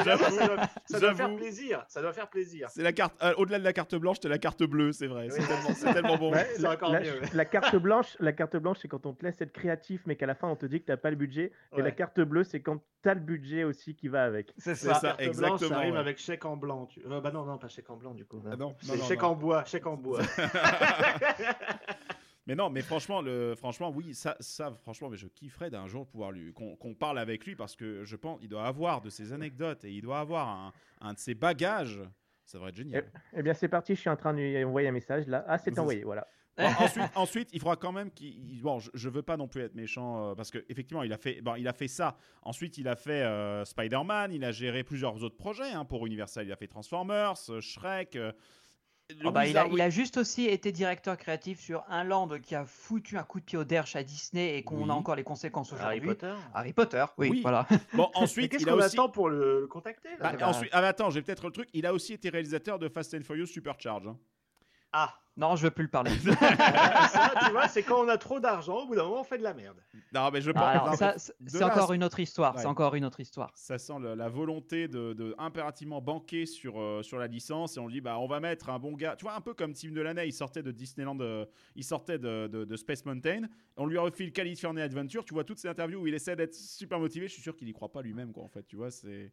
[0.00, 0.56] Ça doit,
[0.86, 1.84] ça doit faire plaisir.
[1.88, 2.68] Ça doit faire plaisir.
[2.70, 5.28] C'est la carte, euh, au-delà de la carte blanche, t'as la carte bleue, c'est vrai.
[5.30, 5.46] C'est Oui.
[5.46, 6.32] tellement, c'est tellement bon.
[6.32, 7.28] Ouais, C'est la, encore la- mieux, ouais.
[7.32, 10.26] la carte blanche, la carte blanche, c'est quand on te laisse être créatif, mais qu'à
[10.26, 11.52] la fin on te dit que t'as pas le budget.
[11.76, 14.52] Et la carte bleue, c'est quand t'as le budget aussi qui va avec.
[14.58, 15.70] C'est C'est ça, Carte blanche, exactement.
[15.70, 16.00] ça rime ouais.
[16.00, 16.86] avec chèque en blanc.
[16.86, 17.00] Tu...
[17.06, 18.42] euh, bah non, non, pas chèque en blanc du coup.
[18.46, 19.28] Ah non, non, C'est non, chèque non.
[19.28, 20.20] en bois, chèque en bois.
[22.46, 26.06] Mais non, mais franchement, le, franchement, oui, ça, ça, franchement, mais je kifferais d'un jour
[26.06, 29.32] pouvoir lui, qu'on parle avec lui parce que je pense, il doit avoir de ses
[29.32, 32.00] anecdotes et il doit avoir un, un de ses bagages.
[32.44, 33.04] Ça devrait être génial.
[33.36, 35.44] Eh bien, c'est parti, je suis en train de lui envoyer un message là.
[35.46, 36.26] Ah, c'est envoyé, voilà.
[36.58, 38.26] Bon, ensuite, ensuite, il faudra quand même qu'il.
[38.50, 41.12] il- Bon, je, je veux pas non plus être méchant euh, parce que effectivement, il
[41.12, 42.16] a fait, bon, il a fait ça.
[42.42, 44.32] Ensuite, il a fait euh, Spider-Man.
[44.32, 46.44] Il a géré plusieurs autres projets hein, pour Universal.
[46.46, 48.18] Il a fait Transformers, euh, Shrek.
[49.24, 52.28] Ah bah, il, a, Wizard- il a juste aussi été directeur créatif sur un land
[52.42, 54.90] qui a foutu un coup de pied au derche à Disney et qu'on Oui.
[54.90, 56.08] a encore les conséquences Harry aujourd'hui.
[56.08, 56.34] Potter.
[56.54, 57.40] Harry Potter, oui, Oui.
[57.42, 57.66] voilà.
[57.94, 58.96] Bon, Mais ensuite, qu'est-ce qu'on aussi.
[58.96, 61.68] attend pour le, contacter là Bah, bah, ensuite, ah, attends, j'ai peut-être le truc.
[61.72, 64.06] Il a aussi été réalisateur de Fast and Furious Supercharge.
[64.06, 64.16] hein.
[64.92, 66.10] Ah, Non, je veux plus le parler.
[66.18, 69.38] ça, tu vois, c'est quand on a trop d'argent, au bout d'un moment, on fait
[69.38, 69.76] de la merde.
[70.12, 70.62] Non, mais je pense.
[70.62, 72.54] Ah, mais c'est encore une autre histoire.
[72.56, 72.62] Ouais.
[72.62, 73.50] C'est encore une autre histoire.
[73.54, 77.88] Ça sent la volonté de, de impérativement banquer sur, euh, sur la licence et on
[77.88, 79.14] dit bah on va mettre un bon gars.
[79.16, 82.48] Tu vois un peu comme Tim Delaney, il sortait de Disneyland, euh, il sortait de,
[82.48, 83.42] de- de Space Mountain.
[83.76, 85.24] On lui a refait le California Adventure.
[85.24, 87.28] Tu vois toutes ces interviews où il essaie d'être super motivé.
[87.28, 88.64] Je suis sûr qu'il y croit pas lui-même quoi en fait.
[88.66, 89.32] Tu vois c'est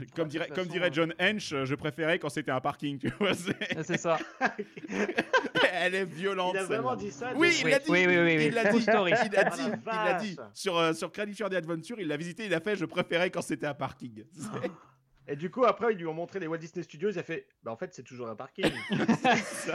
[0.16, 2.98] comme dirait comme dirait euh, John Hench, euh, je préférais quand c'était un parking.
[2.98, 4.18] Tu vois c'est- C'est ça.
[5.72, 6.52] Elle est violente.
[6.54, 7.90] Il a vraiment dit ça Oui, il l'a dit.
[7.90, 8.44] oui, oui, oui, oui.
[8.46, 8.82] Il l'a dit.
[8.82, 9.12] story.
[9.24, 9.62] Il l'a Ah, dit.
[9.62, 10.36] la Il l'a dit.
[10.54, 12.46] Sur, euh, sur California Adventure, il l'a visité.
[12.46, 12.76] Il a fait.
[12.76, 14.24] Je préférais quand c'était un parking.
[14.32, 14.70] C'est-
[15.28, 17.10] Et du coup, après, ils lui ont montré les Walt Disney Studios.
[17.10, 18.70] Il a fait Bah, en fait, c'est toujours un parking.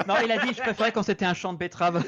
[0.07, 2.03] Non, il a dit, je préférais quand c'était un champ de betterave.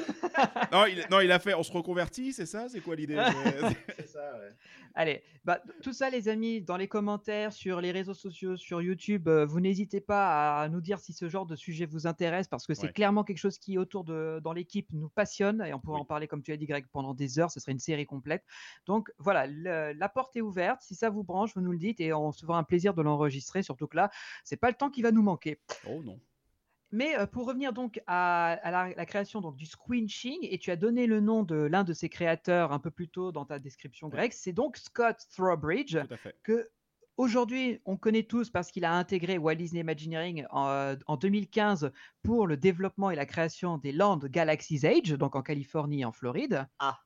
[0.72, 1.54] non, il, non, il a fait.
[1.54, 2.68] On se reconvertit, c'est ça?
[2.68, 3.16] C'est quoi l'idée?
[3.16, 4.52] C'est- c'est ça, ouais.
[4.94, 9.28] Allez, bah, tout ça, les amis, dans les commentaires, sur les réseaux sociaux, sur YouTube,
[9.28, 12.66] euh, vous n'hésitez pas à nous dire si ce genre de sujet vous intéresse, parce
[12.66, 12.92] que c'est Ouais.
[12.92, 16.02] clairement quelque chose qui, autour de, dans l'équipe, nous passionne, et on pourrait Oui.
[16.02, 17.50] en parler, comme tu as dit, Greg, pendant des heures.
[17.50, 18.44] Ce serait une série complète.
[18.86, 20.80] Donc voilà, le- la porte est ouverte.
[20.82, 23.02] Si ça vous branche, vous nous le dites, et on se fera un plaisir de
[23.02, 23.62] l'enregistrer.
[23.62, 24.10] Surtout que là,
[24.44, 25.60] c'est pas le temps qui va nous manquer.
[25.88, 26.18] Oh non.
[26.92, 30.70] Mais euh, pour revenir donc à, à la, la création donc, du squinching, et tu
[30.70, 33.58] as donné le nom de l'un de ses créateurs un peu plus tôt dans ta
[33.58, 34.16] description, Ouais.
[34.16, 35.96] Greg, c'est donc Scott Throwbridge,
[36.42, 36.70] que
[37.16, 42.46] aujourd'hui on connaît tous parce qu'il a intégré Walt Disney Imagineering en, en 2015 pour
[42.46, 46.66] le développement et la création des Land Galaxy's Age, donc en Californie et en Floride.
[46.78, 46.98] Ah.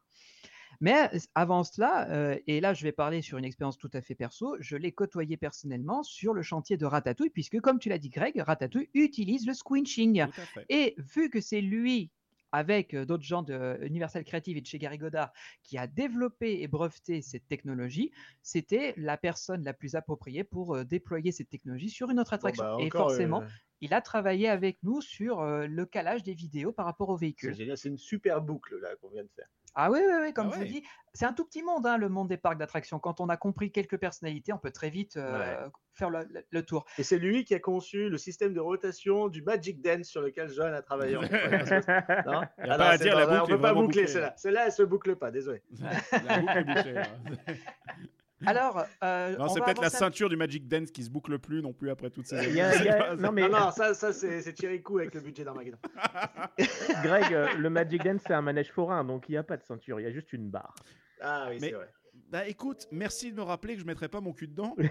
[0.80, 4.14] Mais avant cela, euh, et là je vais parler sur une expérience tout à fait
[4.14, 8.10] perso, je l'ai côtoyé personnellement sur le chantier de Ratatouille, puisque comme tu l'as dit
[8.10, 10.26] Greg, Ratatouille utilise le squinching.
[10.68, 12.10] Et vu que c'est lui,
[12.52, 15.32] avec d'autres gens de Universal Creative et de chez Gary Goddard,
[15.64, 18.12] qui a développé et breveté cette technologie,
[18.42, 22.54] c'était la personne la plus appropriée pour déployer cette technologie sur une autre Bon, attraction.
[22.54, 23.48] bah, et forcément, euh,
[23.84, 27.26] il a travaillé avec nous sur euh, le calage des vidéos par rapport au C'est
[27.26, 27.54] véhicule.
[27.54, 29.46] génial, c'est une super boucle là qu'on vient de faire.
[29.76, 30.68] Ah oui, oui, oui, comme Ah je vous ouais.
[30.68, 33.00] dis, c'est un tout petit monde, hein, le monde des parcs d'attractions.
[33.00, 36.62] Quand on a compris quelques personnalités, on peut très vite euh, faire le, le- le
[36.62, 36.86] tour.
[36.96, 40.48] Et c'est lui qui a conçu le système de rotation du Magic Dance sur lequel
[40.50, 41.14] John a travaillé.
[41.18, 43.74] Non Y a Ah pas à non, c'est dire, la boucle on est peut pas
[43.74, 44.28] boucler celle-là.
[44.28, 44.34] là.
[44.36, 45.60] Celle-là, elle se boucle pas, désolé.
[46.24, 47.02] La boucle est bouclée, là.
[48.46, 51.72] Alors, euh, Non, c'est peut-être la ceinture du Magic Dance qui se boucle plus non
[51.72, 52.90] plus après toutes ces a- années.
[53.20, 55.78] non, mais Non, non, ça, ça c'est Chirikou avec le budget d'Armageddon.
[57.02, 59.62] Greg, euh, le Magic Dance, c'est un manège forain, donc il n'y a pas de
[59.64, 60.74] ceinture, il y a juste une barre.
[61.20, 61.88] Ah oui, Mais- c'est vrai.
[62.30, 64.76] Bah écoute, merci de me rappeler que je mettrai pas mon cul dedans.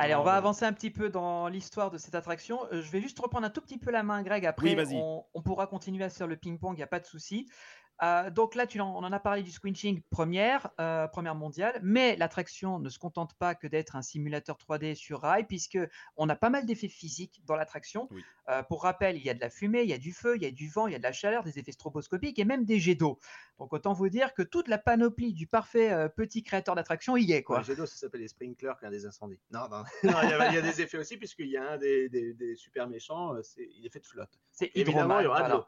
[0.00, 2.60] Allez, on va avancer un petit peu dans l'histoire de cette attraction.
[2.72, 4.46] Euh, je vais juste reprendre un tout petit peu la main, Greg.
[4.46, 4.94] Après, Oui, vas-y.
[4.94, 7.48] on, on pourra continuer à faire le ping-pong, il n'y a pas de souci.
[8.02, 11.80] Euh, donc là, tu en, on en a parlé du squinching première, euh, première mondiale,
[11.82, 15.78] mais l'attraction ne se contente pas que d'être un simulateur 3D sur rail, puisque
[16.16, 18.08] on a pas mal d'effets physiques dans l'attraction.
[18.12, 18.24] Oui.
[18.48, 20.42] Euh, pour rappel, il y a de la fumée, il y a du feu, il
[20.42, 22.64] y a du vent, il y a de la chaleur, des effets stroboscopiques et même
[22.64, 23.18] des jets d'eau.
[23.58, 27.32] Donc autant vous dire que toute la panoplie du parfait euh, petit créateur d'attraction y
[27.32, 27.42] est.
[27.42, 27.56] Quoi.
[27.56, 27.64] Quoi.
[27.64, 29.40] Jet d'eau, ça s'appelle les sprinklers quand il y a des incendies.
[29.50, 31.76] Non, non, il y, a, il y a des effets aussi, puisqu'il y a un
[31.78, 34.38] des, des- des super méchants, c'est, il est fait de flotte.
[34.52, 35.64] C'est Évidemment, il y aura de l'eau.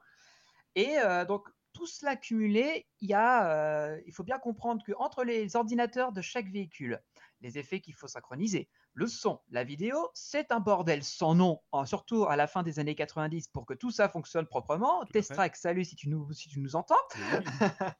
[0.76, 5.24] Et euh, donc, tout cela cumulé, il, y a, euh, il faut bien comprendre qu'entre
[5.24, 7.00] les ordinateurs de chaque véhicule,
[7.40, 11.86] les effets qu'il faut synchroniser, le son, la vidéo, c'est un bordel sans nom, en-
[11.86, 15.04] surtout à la fin des années 90 pour que tout ça fonctionne proprement.
[15.12, 16.96] Testrack, salut si tu nous, si tu nous entends.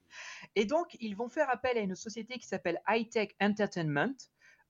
[0.56, 4.14] Et donc, ils vont faire appel à une société qui s'appelle High-Tech Entertainment,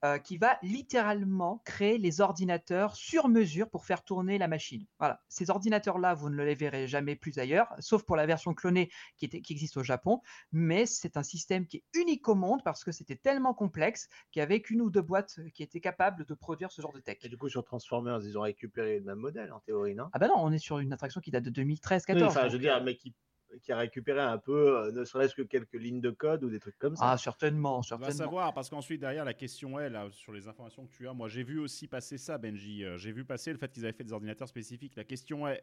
[0.04, 4.86] euh, qui va littéralement créer les ordinateurs sur mesure pour faire tourner la machine.
[4.98, 5.22] Voilà.
[5.28, 9.24] Ces ordinateurs-là, vous ne les verrez jamais plus ailleurs, sauf pour la version clonée qui,
[9.26, 10.20] était- qui existe au Japon.
[10.52, 14.40] Mais c'est un système qui est unique au monde parce que c'était tellement complexe qu'il
[14.40, 17.18] y avait qu'une ou deux boîtes qui étaient capables de produire ce genre de tech.
[17.22, 20.08] Et du coup, sur Transformers, ils ont récupéré le même modèle, en théorie, non?
[20.12, 22.16] Ah bah non, on est sur une attraction qui date de 2013-14.
[22.16, 23.14] Oui, Enfin, je veux dire, euh, mais qui,
[23.62, 26.60] qui a récupéré un peu, euh, ne serait-ce que quelques lignes de code ou des
[26.60, 27.10] trucs comme ça.
[27.12, 28.12] Ah, certainement, On va certainement.
[28.12, 31.28] savoir, parce qu'ensuite, derrière, la question est, là, sur les informations que tu as, moi,
[31.28, 32.84] j'ai vu aussi passer ça, Benji.
[32.84, 34.94] Euh, J'ai vu passer le fait qu'ils avaient fait des ordinateurs spécifiques.
[34.96, 35.62] La question est,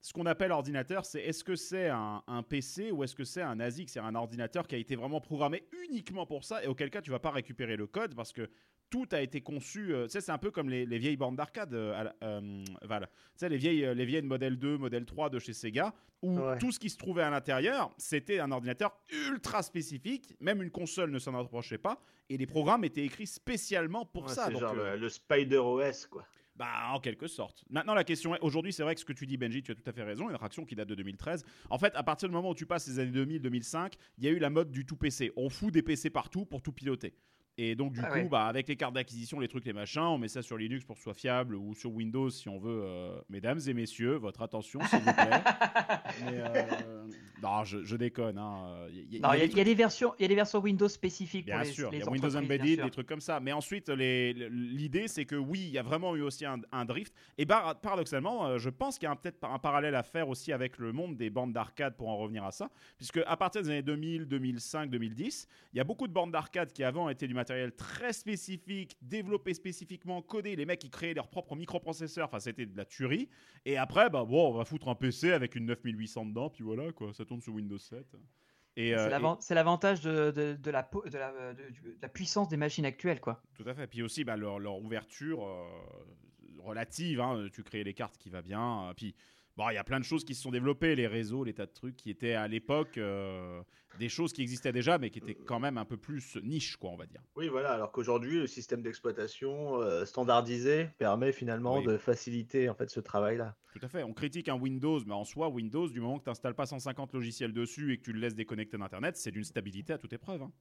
[0.00, 3.42] ce qu'on appelle ordinateur, c'est est-ce que c'est un, un PC ou est-ce que c'est
[3.42, 6.90] un ASIC, c'est un ordinateur qui a été vraiment programmé uniquement pour ça, et auquel
[6.90, 8.48] cas, tu vas pas récupérer le code, parce que
[8.90, 9.94] tout a été conçu.
[9.94, 13.06] euh, tu sais, c'est un peu comme les, les vieilles bornes d'arcade, euh, euh, Val.
[13.12, 16.38] Tu sais, les vieilles, euh, les vieilles modèle 2, modèle 3 de chez Sega, où
[16.38, 16.58] Ouais.
[16.58, 18.98] tout ce qui se trouvait à l'intérieur, c'était un ordinateur
[19.30, 20.34] ultra spécifique.
[20.40, 22.00] Même une console ne s'en approchait pas.
[22.30, 24.46] Et les programmes étaient écrits spécialement pour Ouais, ça.
[24.46, 26.26] c'est donc, genre le, le Spider OS, quoi.
[26.56, 27.64] bah, en quelque sorte.
[27.70, 29.74] Maintenant, la question est, aujourd'hui, c'est vrai que ce que tu dis, Benji, tu as
[29.74, 31.44] tout à fait raison, une réaction qui date de 2013.
[31.70, 34.30] En fait, à partir du moment où tu passes les années 2000-2005, il y a
[34.30, 35.32] eu la mode du tout PC.
[35.36, 37.14] On fout des PC partout pour tout piloter.
[37.60, 38.28] Et donc, du Ah coup, ouais.
[38.28, 40.94] bah, avec les cartes d'acquisition, les trucs, les machins, on met ça sur Linux pour
[40.94, 42.82] que ce soit fiable ou sur Windows si on veut.
[42.84, 45.42] euh, Mesdames et messieurs, votre attention, s'il vous plaît.
[46.24, 47.06] Mais, euh,
[47.42, 48.38] non, je, je déconne.
[48.38, 48.86] hein.
[48.92, 49.74] Il y a- Non, il y a il y, a- des il y a des
[49.74, 52.06] versions, il y a des versions Windows spécifiques Bien pour les, sûr, les il y
[52.06, 53.40] a Windows Embedded, des trucs comme ça.
[53.40, 57.12] Mais ensuite, l'idée, c'est que oui, il y a vraiment eu aussi un, un drift.
[57.38, 60.52] Et bar- paradoxalement, euh, je pense qu'il y a peut-être un parallèle à faire aussi
[60.52, 62.70] avec le monde des bandes d'arcade pour en revenir à ça.
[62.96, 66.72] Puisque à partir des années 2000, 2005, 2010, il y a beaucoup de bandes d'arcade
[66.72, 70.56] qui avant étaient du matériel très spécifique, développé spécifiquement, codé.
[70.56, 72.26] Les mecs, ils créaient leurs propres microprocesseurs.
[72.26, 73.28] Enfin, c'était de la tuerie.
[73.64, 76.92] Et après, bah, bon, on va foutre un PC avec une 9800 dedans, puis voilà,
[76.92, 77.12] quoi.
[77.14, 78.06] Ça tourne sur Windows 7.
[78.76, 82.84] Et, euh, C'est et- l'avan- C'est l'avantage de, de- de la, de- puissance des machines
[82.84, 83.42] actuelles, quoi.
[83.54, 83.86] Tout à fait.
[83.86, 85.64] Puis aussi, bah, leur, leur ouverture euh,
[86.58, 87.20] relative.
[87.20, 87.48] hein.
[87.52, 88.92] Tu crées les cartes qui va bien.
[88.96, 89.14] Puis,
[89.56, 91.66] bon, il y a plein de choses qui se sont développées, les réseaux, les tas
[91.66, 93.62] de trucs qui étaient à l'époque euh,
[93.98, 96.90] des choses qui existaient déjà, mais qui étaient quand même un peu plus niche, quoi,
[96.90, 97.20] on va dire.
[97.36, 101.84] Oui, voilà, alors qu'aujourd'hui, le système d'exploitation euh, standardisé permet finalement Oui.
[101.84, 103.56] de faciliter en fait ce travail-là.
[103.72, 104.02] Tout à fait.
[104.02, 107.12] On critique un Windows, mais en soi, Windows, du moment que tu n'installes pas 150
[107.12, 110.42] logiciels dessus et que tu le laisses déconnecter d'Internet, c'est d'une stabilité à toute épreuve.
[110.42, 110.52] hein.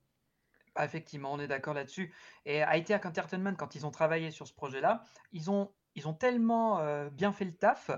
[0.75, 2.13] Ah, effectivement, on est d'accord là-dessus.
[2.45, 6.79] Et High-Tech Entertainment, quand ils ont travaillé sur ce projet-là, ils ont, ils ont tellement
[6.79, 7.89] euh, bien fait le taf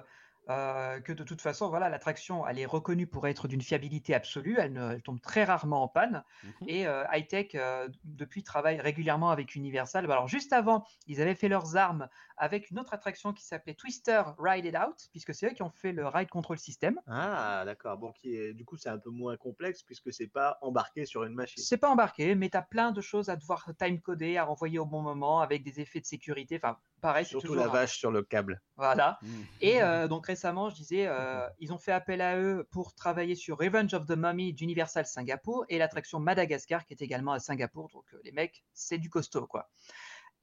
[0.50, 4.58] euh, que de toute façon, voilà, l'attraction, elle est reconnue pour être d'une fiabilité absolue.
[4.60, 6.24] Elle, ne, elle tombe très rarement en panne.
[6.44, 6.52] Mhm.
[6.68, 10.08] Et euh, High-Tech, euh, depuis, travaille régulièrement avec Universal.
[10.08, 13.74] Bah, Alors, juste avant, ils avaient fait leurs armes avec une autre attraction qui s'appelait
[13.74, 17.00] Twister Ride It Out, puisque c'est eux qui ont fait le Ride Control System.
[17.08, 17.98] Ah, d'accord.
[17.98, 18.54] Bon, qui est...
[18.54, 21.62] du coup, c'est un peu moins complexe puisque c'est pas embarqué sur une machine.
[21.62, 24.86] C'est pas embarqué, mais tu as plein de choses à devoir time-coder, à renvoyer au
[24.86, 26.60] bon moment, avec des effets de sécurité.
[26.64, 28.62] Enfin, pareil, c'est Surtout la vache sur le câble.
[28.78, 29.20] Voilà.
[29.22, 29.46] Mhm.
[29.62, 33.36] Et euh, donc récemment, je disais, euh, ils ont fait appel à eux pour travailler
[33.36, 37.90] sur Revenge of the Mummy d'Universal Singapour et l'attraction Madagascar qui est également à Singapour.
[37.92, 39.70] Donc euh, les mecs, c'est du costaud, quoi.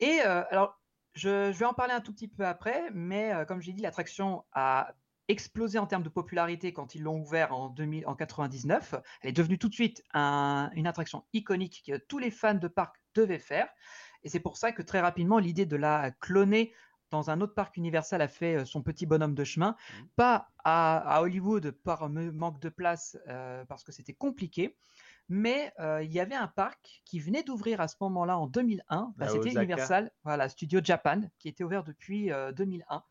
[0.01, 0.79] Et euh, alors,
[1.15, 4.45] je, je vais en parler un tout petit peu après, mais comme j'ai dit, l'attraction
[4.53, 4.93] a
[5.29, 8.97] explosé en termes de popularité quand ils l'ont ouvert en, 2000, en 99.
[9.23, 12.69] Elle est devenue tout de suite un- une attraction iconique que tous les fans de
[12.69, 13.69] parc devaient faire.
[14.25, 16.75] Et c'est pour ça que très rapidement, l'idée de la cloner
[17.11, 19.77] dans un autre parc Universal a fait euh, son petit bonhomme de chemin.
[20.17, 24.77] Pas à, à Hollywood par manque de place, euh, parce que c'était compliqué.
[25.29, 29.13] Mais euh, il y avait un parc qui venait d'ouvrir à ce moment-là en 2001.
[29.17, 29.53] Bah, À c'était.
[29.53, 33.03] Universal, voilà, Studio Japan, qui était ouvert depuis euh, 2001.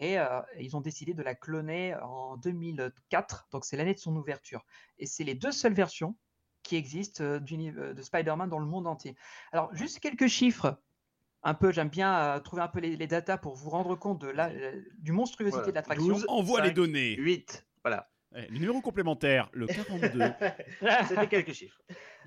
[0.00, 0.16] Et
[0.58, 4.66] ils ont décidé de la cloner en 2004, donc c'est l'année de son ouverture.
[4.98, 6.16] Et c'est les deux seules versions
[6.64, 9.16] qui existent de Spider-Man dans le monde entier.
[9.52, 10.80] Alors, juste quelques chiffres.
[11.44, 14.20] Un peu, j'aime bien euh, trouver un peu les, les datas pour vous rendre compte
[14.20, 15.70] de la, euh, du monstruosité Voilà.
[15.70, 16.08] de l'attraction.
[16.08, 17.16] 12, Envoie les 5, données.
[17.16, 17.66] 8.
[17.82, 18.10] Voilà.
[18.34, 20.32] Eh, Le numéro complémentaire, le 42.
[21.08, 21.80] C'était quelques chiffres.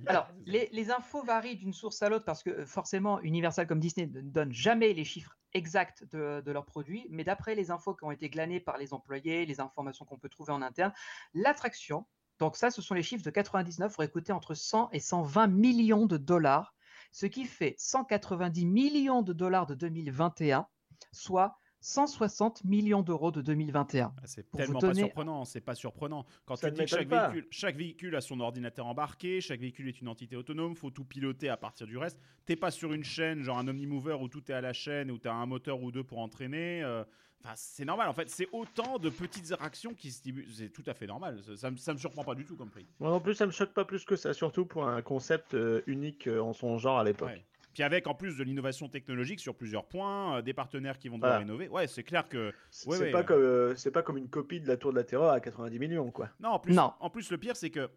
[0.06, 3.80] Alors, les, les infos varient d'une source à l'autre parce que euh, forcément, Universal comme
[3.80, 7.96] Disney ne donne jamais les chiffres exacts de, de leurs produits, mais d'après les infos
[7.96, 10.94] qui ont été glanées par les employés, les informations qu'on peut trouver en interne,
[11.34, 12.06] l'attraction,
[12.40, 16.06] donc ça, ce sont les chiffres de 99, aurait coûté entre 100 et 120 millions
[16.06, 16.76] de dollars,
[17.12, 20.68] ce qui fait 190 millions de dollars de 2021,
[21.12, 24.14] soit 160 millions d'euros de 2021.
[24.18, 26.26] Ah, C'est tellement pas surprenant, c'est pas surprenant.
[26.46, 29.88] Quand Ça tu dis que chaque véhicule, chaque véhicule a son ordinateur embarqué, chaque véhicule
[29.88, 32.20] est une entité autonome, faut tout piloter à partir du reste.
[32.46, 35.18] T'es pas sur une chaîne, genre un omnimover où tout est à la chaîne, où
[35.18, 36.82] t'as un moteur ou deux pour entraîner.
[36.84, 37.04] euh,
[37.44, 38.10] Enfin, c'est normal.
[38.10, 40.48] En fait, c'est autant de petites actions qui se distribuent.
[40.52, 41.40] C'est tout à fait normal.
[41.44, 42.88] Ça, ça me, ça me surprend pas du tout comme prix.
[43.00, 45.82] Moi non plus, ça me choque pas plus que ça, surtout pour un concept euh,
[45.88, 47.30] unique euh, en son genre à l'époque.
[47.30, 47.46] Ouais.
[47.74, 51.18] Puis avec en plus de l'innovation technologique sur plusieurs points, euh, des partenaires qui vont
[51.18, 51.46] devoir Voilà.
[51.46, 51.70] innover.
[51.70, 53.24] Ouais, c'est clair que C'est Ouais, c'est ouais, pas euh.
[53.24, 55.78] comme euh, c'est pas comme une copie de la Tour de la Terreur à 90
[55.78, 56.30] millions quoi.
[56.40, 56.94] Non, en plus, Non.
[57.00, 57.88] En plus le pire, c'est que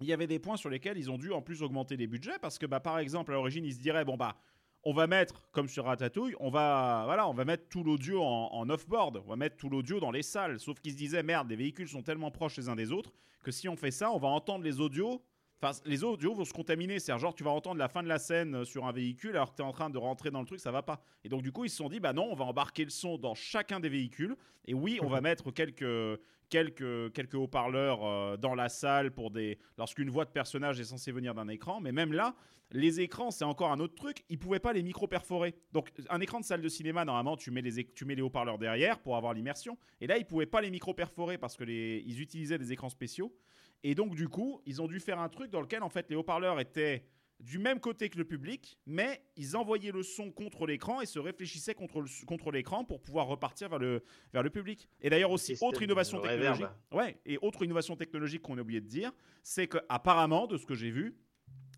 [0.00, 2.38] il y avait des points sur lesquels ils ont dû en plus augmenter les budgets
[2.42, 4.36] parce que, bah, par exemple, à l'origine, ils se diraient bon bah,
[4.84, 8.48] on va mettre comme sur Ratatouille, on va voilà, on va mettre tout l'audio en,
[8.52, 10.60] en off-board, on va mettre tout l'audio dans les salles.
[10.60, 13.12] Sauf qu'ils se disaient merde, les véhicules sont tellement proches les uns des autres
[13.44, 15.22] que si on fait ça, on va entendre les audios.
[15.62, 16.98] Enfin, les audios vont se contaminer.
[16.98, 19.52] C'est genre, tu vas entendre la fin de la scène euh, sur un véhicule alors
[19.52, 21.00] que tu es en train de rentrer dans le truc, ça va pas.
[21.22, 23.16] Et donc, du coup, ils se sont dit, bah non, on va embarquer le son
[23.16, 24.36] dans chacun des véhicules.
[24.66, 29.58] Et oui, on va mettre quelques, quelques, quelques haut-parleurs euh, dans la salle pour des.
[29.78, 31.80] Lorsqu'une voix de personnage est censée venir d'un écran.
[31.80, 32.34] Mais même là,
[32.70, 34.24] les écrans, c'est encore un autre truc.
[34.28, 35.54] Ils pouvaient pas les micro-perforer.
[35.72, 39.16] Donc, un écran de salle de cinéma, normalement, tu mets les, les haut-parleurs derrière pour
[39.16, 39.78] avoir l'immersion.
[40.00, 43.34] Et là, ils pouvaient pas les micro-perforer parce que les, ils utilisaient des écrans spéciaux.
[43.82, 46.16] Et donc, du coup, ils ont dû faire un truc dans lequel, en fait, les
[46.16, 47.04] haut-parleurs étaient
[47.40, 51.18] du même côté que le public, mais ils envoyaient le son contre l'écran et se
[51.18, 54.88] réfléchissaient contre le- contre l'écran pour pouvoir repartir vers le, vers le public.
[55.00, 56.64] Et d'ailleurs aussi, autre innovation technologique.
[56.66, 56.76] reverb.
[56.92, 59.12] Ouais, et autre innovation technologique qu'on a oublié de dire,
[59.42, 61.16] c'est que apparemment, de ce que j'ai vu,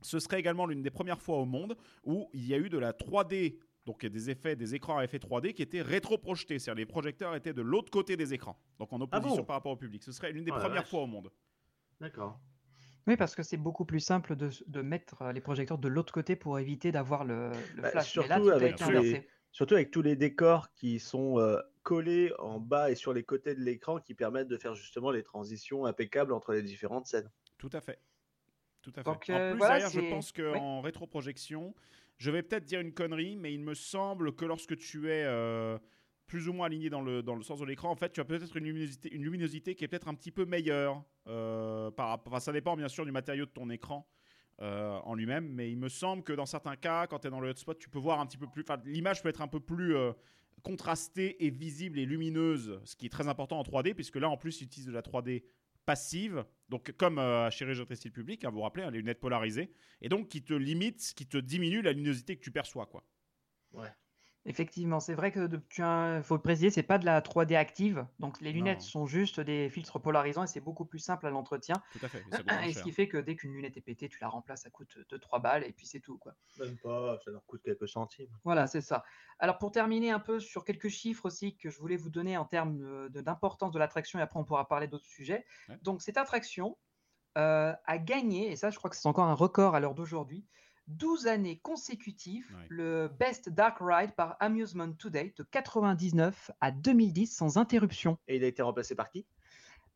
[0.02, 2.78] ce serait également l'une des premières fois au monde où il y a eu de
[2.78, 6.86] la 3D, donc des effets, des écrans à effet 3D qui étaient rétro-projetés, c'est-à-dire les
[6.86, 9.44] projecteurs étaient de l'autre côté des écrans, donc en opposition bon?
[9.44, 10.02] par rapport au public.
[10.04, 11.30] Ce serait l'une des Oh premières fois au monde.
[12.00, 12.38] D'accord.
[13.06, 16.12] Oui, parce que c'est beaucoup plus simple de, de mettre euh, les projecteurs de l'autre
[16.12, 18.16] côté pour éviter d'avoir le, le Bah, flash.
[18.16, 19.28] Là, surtout tout a avec les-.
[19.52, 23.54] Surtout avec tous les décors qui sont euh, collés en bas et sur les côtés
[23.54, 27.30] de l'écran qui permettent de faire justement les transitions impeccables entre les différentes scènes.
[27.56, 28.02] Tout à fait.
[28.82, 29.04] Tout à fait.
[29.04, 30.84] Donc, en euh, plus, voilà, d'ailleurs, je pense qu'en oui.
[30.84, 31.74] rétroprojection,
[32.18, 35.78] je vais peut-être dire une connerie, mais il me semble que lorsque tu es euh,
[36.26, 38.24] plus ou moins aligné dans le, dans le sens de l'écran, en fait, tu as
[38.24, 41.04] peut-être une luminosité, une luminosité qui est peut-être un petit peu meilleure.
[41.28, 44.08] euh, par, enfin, ça dépend bien sûr du matériau de ton écran.
[44.62, 47.40] euh, en lui-même, mais il me semble que dans certains cas, quand tu es dans
[47.40, 48.64] le hotspot, tu peux voir un petit peu plus.
[48.86, 50.12] L'image peut être un peu plus euh,
[50.62, 54.38] contrastée et visible et lumineuse, ce qui est très important en 3D, puisque là, en
[54.38, 55.44] plus, ils utilisent de la 3D
[55.84, 59.20] passive, donc comme euh, chez Régie Style Public, hein, vous vous rappelez, hein, les lunettes
[59.20, 59.70] polarisées,
[60.00, 63.04] et donc qui te limite, qui te diminue la luminosité que tu perçois, quoi.
[64.48, 67.56] Effectivement, c'est vrai que de- tu as, faut le préciser, c'est pas de la 3D
[67.56, 68.84] active, donc les lunettes Non.
[68.84, 71.74] sont juste des filtres polarisants et c'est beaucoup plus simple à l'entretien.
[71.92, 72.18] Tout à fait.
[72.20, 72.82] et ça coûte moins Et ce cher.
[72.84, 75.64] qui fait que dès qu'une lunette est pétée, tu la remplaces, ça coûte 2-3 balles
[75.64, 76.34] et puis c'est tout quoi.
[76.60, 78.30] Même pas, ça leur coûte quelques centimes.
[78.44, 79.04] Voilà, c'est ça.
[79.40, 82.44] Alors pour terminer un peu sur quelques chiffres aussi que je voulais vous donner en
[82.44, 85.44] termes de- de- d'importance de l'attraction et après on pourra parler d'autres sujets.
[85.68, 85.78] Ouais.
[85.82, 86.78] Donc cette attraction
[87.36, 90.46] euh, a gagné, et ça je crois que c'est encore un record à l'heure d'aujourd'hui,
[90.88, 92.66] 12 années consécutives Ouais.
[92.68, 98.44] le Best Dark Ride par Amusement Today de 99 à 2010 sans interruption Et il
[98.44, 99.26] a été remplacé par qui?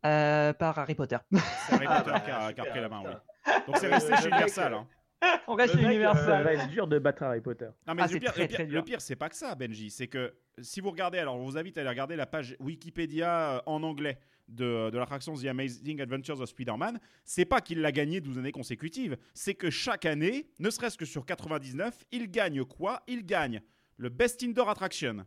[0.07, 1.19] Euh, par Harry Potter.
[1.33, 3.53] C'est Harry Ah Potter qui, a, qui a super, repris la main, oui.
[3.67, 4.75] Donc c'est resté chez Universal.
[4.75, 5.39] euh, hein.
[5.47, 6.43] on reste chez euh, Universal.
[6.43, 7.69] va être dur de battre Harry Potter.
[7.87, 9.91] Non, mais Ah, le, pire, très, le pire- le c'est pas que ça, Benji.
[9.91, 13.57] C'est que si vous regardez, alors je vous invite à aller regarder la page Wikipédia
[13.57, 14.19] euh, en anglais
[14.51, 16.99] de, l'attraction The Amazing Adventures of Spider-Man.
[17.25, 21.05] C'est pas qu'il l'a gagné 12 années consécutives, c'est que chaque année, ne serait-ce que
[21.05, 23.03] sur 99, il gagne quoi?
[23.07, 23.63] Il gagne
[23.97, 25.27] le Best Indoor Attraction.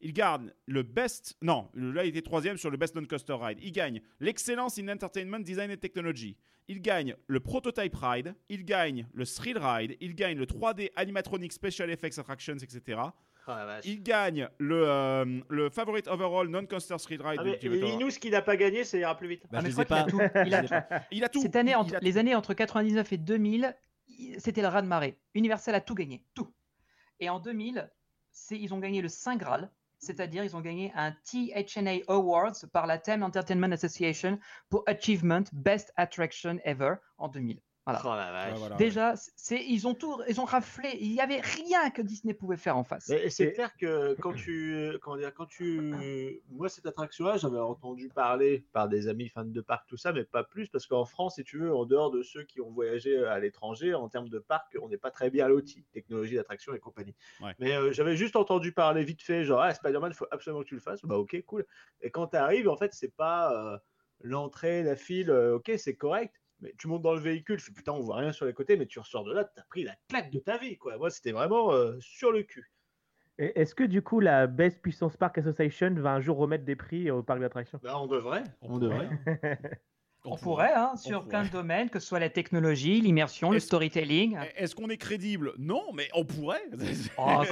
[0.00, 1.36] Il gagne le Best.
[1.40, 3.58] Non, là, il était troisième sur le Best Non-Coaster Ride.
[3.62, 6.36] Il gagne l'Excellence in Entertainment, Design and Technology.
[6.68, 8.34] Il gagne le Prototype Ride.
[8.48, 9.96] Il gagne le Thrill Ride.
[10.00, 13.00] Il gagne le 3D Animatronic Special Effects Attractions, etc.
[13.46, 13.84] Oh vache.
[13.84, 17.40] Il gagne le, euh, le Favorite Overall Non-Coaster Thrill Ride.
[17.40, 19.42] Ah, ce qu'il n'a pas gagné, ça ira plus vite.
[19.50, 20.20] Bah, Ah, mais je je a tout.
[20.46, 21.02] Il a- Je les ai pas.
[21.10, 21.42] Il a tout.
[21.42, 22.04] Cette année, Il- entre- il a tout.
[22.04, 23.76] les années entre 99 et 2000,
[24.08, 25.18] il- c'était le raz-de-marée.
[25.34, 26.50] Universal a tout gagné, tout.
[27.20, 27.90] Et en 2000,
[28.30, 32.86] c'est- ils ont gagné le Saint Graal, c'est-à-dire ils ont gagné un THNA Awards par
[32.86, 34.38] la Theme Entertainment Association
[34.70, 37.60] pour Achievement Best Attraction Ever en 2000.
[37.86, 38.00] Voilà.
[38.02, 38.52] Oh la vache.
[38.52, 38.78] Ouais, voilà, ouais.
[38.78, 40.96] Déjà, c'est ils ont tout, ils ont raflé.
[41.00, 43.08] Il n'y avait rien que Disney pouvait faire en face.
[43.10, 47.58] Mais c'est Et- clair que quand tu, comment dire, quand tu, moi cette attraction-là, j'avais
[47.58, 51.04] entendu parler par des amis fans de parc, tout ça, mais pas plus, parce qu'en
[51.04, 54.30] France, si tu veux, en dehors de ceux qui ont voyagé à l'étranger, en termes
[54.30, 57.14] de parc, on n'est pas très bien loti, technologie d'attraction et compagnie.
[57.40, 57.54] Ouais.
[57.58, 60.68] Mais euh, j'avais juste entendu parler vite fait, genre ah, Spider-Man, il faut absolument que
[60.68, 61.02] tu le fasses.
[61.04, 61.66] Bah ok, cool.
[62.00, 63.78] Et quand tu arrives, en fait, c'est pas euh,
[64.22, 66.40] l'entrée, la file, euh, ok, c'est correct.
[66.64, 68.78] Mais tu montes dans le véhicule, tu fais putain, on voit rien sur les côtés,
[68.78, 70.96] mais tu ressors de là, tu as pris la claque de ta vie, quoi.
[70.96, 72.72] Moi, c'était vraiment euh, sur le cul.
[73.36, 76.76] Et Est-ce que du coup la Best Puissance Park Association va un jour remettre des
[76.76, 77.80] prix au parc d'attractions?
[77.82, 78.44] Bah, on devrait.
[78.62, 79.10] On devrait.
[80.26, 81.28] On, pourrait, hein, sur pourrait.
[81.28, 84.38] plein de domaines, que ce soit la technologie, l'immersion, le storytelling.
[84.56, 85.52] Est-ce qu'on est crédible?
[85.58, 86.64] Non, mais on pourrait.
[87.18, 87.42] Oh,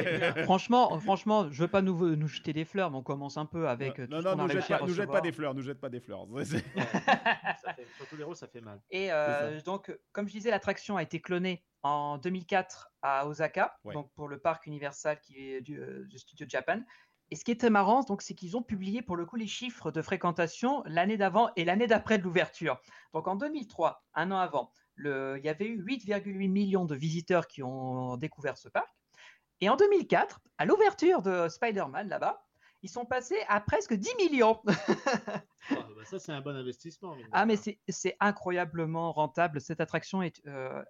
[0.44, 3.68] franchement, franchement, je veux pas nous, nous jeter des fleurs, mais on commence un peu
[3.68, 5.80] avec euh, tout non, non, nous jette, pas, nous jette pas des fleurs, nous jette
[5.80, 6.26] pas des fleurs.
[6.44, 8.80] Ça fait- surtout les roses, ça fait mal.
[8.90, 13.94] Et euh, donc, comme je disais, l'attraction a été clonée en 2004 à Osaka, Ouais.
[13.94, 16.80] donc pour le parc Universal qui est du, euh, du studio Japan.
[17.32, 19.90] Et ce qui très marrant, donc, c'est qu'ils ont publié pour le coup les chiffres
[19.90, 22.78] de fréquentation l'année d'avant et l'année d'après de l'ouverture.
[23.14, 27.46] Donc en 2003, un an avant, le- il y avait eu 8,8 millions de visiteurs
[27.46, 28.94] qui ont découvert ce parc.
[29.62, 32.44] Et en 2004, à l'ouverture de Spider-Man là-bas,
[32.82, 34.60] ils sont passés à presque 10 millions.
[35.70, 37.16] Ah, bah, ça, c'est un bon investissement.
[37.32, 39.58] Ah, mais c'est incroyablement rentable.
[39.60, 40.84] Cette attraction est euh, de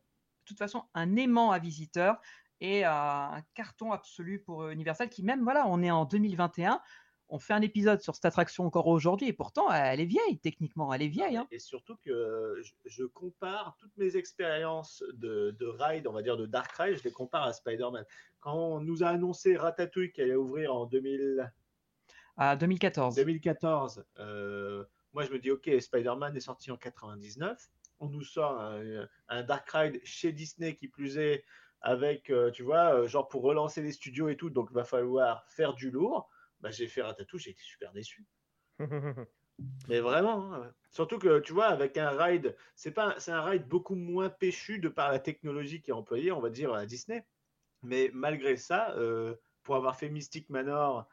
[0.47, 2.17] toute façon un aimant à visiteurs
[2.65, 6.81] et un carton absolu pour euh, Universal qui même, voilà, on est en 2021,
[7.29, 10.93] on fait un épisode sur cette attraction encore aujourd'hui et pourtant elle est vieille, techniquement,
[10.95, 11.37] elle est vieille.
[11.37, 11.49] hein.
[11.51, 16.23] Et surtout que euh, je, je compare toutes mes expériences de, de ride, on va
[16.23, 18.05] dire de Dark Ride, je les compare à Spider-Man.
[18.41, 21.53] Quand on nous a annoncé Ratatouille qui allait ouvrir en 2000,
[22.37, 23.17] À 2014.
[23.17, 27.59] 2014, euh, moi je me dis ok, Spider-Man est sorti en 99,
[27.99, 31.45] on nous sort un, un Dark Ride chez Disney qui plus est
[31.83, 34.85] avec, euh, tu vois, euh, genre pour relancer les studios et tout, donc il va
[34.85, 36.31] falloir faire du lourd.
[36.61, 38.25] Bah, j'ai fait Ratatouille, j'ai été super déçu.
[39.89, 40.73] Mais vraiment, hein.
[40.91, 44.79] surtout que tu vois, avec un ride, c'est pas, c'est un ride beaucoup moins péchu
[44.79, 47.27] de par la technologie qui est employée, on va dire à Disney.
[47.83, 51.07] Mais malgré ça, euh, pour avoir fait Mystic Manor,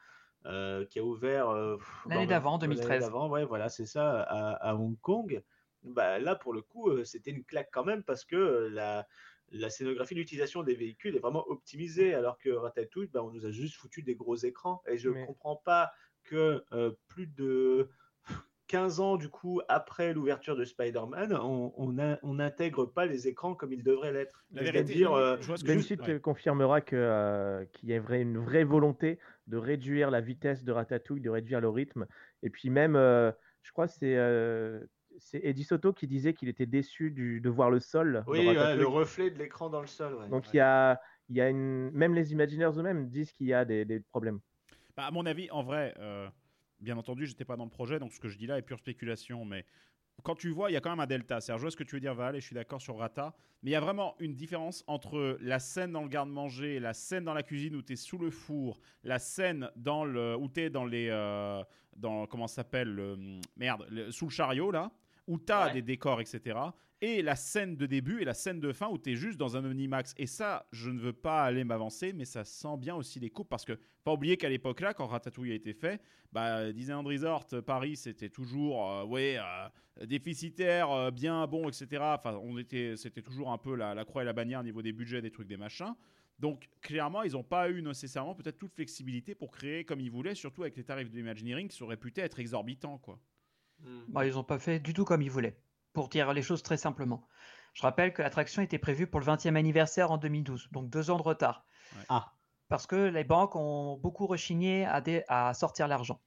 [0.46, 3.02] euh, qui a ouvert euh, L'année d'avant, l'année 2013.
[3.02, 5.42] d'avant, ouais, voilà, c'est ça, à, à Hong Kong.
[5.82, 9.06] Bah, là, pour le coup, c'était une claque quand même parce que la,
[9.50, 13.50] la scénographie, l'utilisation des véhicules est vraiment optimisée, alors que Ratatouille, bah, on nous a
[13.50, 14.82] juste foutu des gros écrans.
[14.88, 15.90] Et je Mais- comprends pas
[16.24, 17.88] que euh, plus de
[18.68, 23.26] 15 ans du coup après l'ouverture de Spider-Man, on, on, a- on n'intègre pas les
[23.26, 24.44] écrans comme ils devraient l'être.
[24.52, 26.20] La Je vérité, dire, euh, je vois ce que Ben je- ouais.
[26.20, 31.30] confirmera euh, qu'il y a une vraie volonté de réduire la vitesse de Ratatouille, de
[31.30, 32.06] réduire le rythme.
[32.44, 33.32] Et puis même, euh,
[33.62, 34.80] je crois que c'est euh,
[35.20, 38.24] c'est Eddie Soto qui disait qu'il était déçu du- de voir le sol.
[38.26, 40.14] oui, ouais, le reflet de l'écran dans le sol.
[40.14, 40.28] ouais.
[40.28, 40.50] Donc Ouais.
[40.54, 41.90] il y a, il y a une...
[41.92, 44.40] Même les Imagineers eux-mêmes disent qu'il y a des, des problèmes.
[44.96, 46.28] Bah, à mon avis, en vrai, euh,
[46.80, 48.78] bien entendu, j'étais pas dans le projet, donc ce que je dis là est pure
[48.78, 49.44] spéculation.
[49.44, 49.64] Mais
[50.22, 51.40] quand tu vois, il y a quand même un delta.
[51.40, 53.34] C'est-à-dire, je vois ce que tu veux dire, Val, et je suis d'accord sur Rata.
[53.62, 57.24] Mais il y a vraiment une différence entre la scène dans le garde-manger, la scène
[57.24, 60.60] dans la cuisine où tu es sous le four, la scène dans le, où tu
[60.62, 61.08] es dans les.
[61.10, 61.62] euh,
[61.96, 64.90] dans, comment ça s'appelle le- Merde, le- sous le chariot, là,
[65.30, 65.72] où tu as Ouais.
[65.74, 66.58] des décors, etc.
[67.02, 69.56] Et la scène de début et la scène de fin où tu es juste dans
[69.56, 70.12] un Omnimax.
[70.18, 73.48] Et ça, je ne veux pas aller m'avancer, mais ça sent bien aussi les coupes
[73.48, 76.02] parce que, pas oublier qu'à l'époque là, quand Ratatouille a été fait,
[76.32, 81.86] bah, Disneyland Resort Paris, c'était toujours euh, ouais, euh, déficitaire, euh, bien bon, etc.
[82.02, 84.82] Enfin, on était, c'était toujours un peu la, la croix et la bannière au niveau
[84.82, 85.94] des budgets, des trucs, des machins.
[86.38, 90.34] Donc, clairement, ils n'ont pas eu nécessairement peut-être toute flexibilité pour créer comme ils voulaient,
[90.34, 93.18] surtout avec les tarifs de Imagineering qui sont réputés être exorbitants, quoi.
[93.82, 94.00] Mm.
[94.08, 95.60] Bah, ils n'ont pas fait du tout comme ils voulaient,
[95.92, 97.26] pour dire les choses très simplement.
[97.74, 101.16] Je rappelle que l'attraction était prévue pour le 20e anniversaire en 2012, donc deux ans
[101.16, 101.64] de retard.
[101.96, 102.02] Ouais.
[102.08, 102.32] Ah.
[102.68, 106.20] Parce que les banques ont beaucoup rechigné à, dé- à sortir l'argent.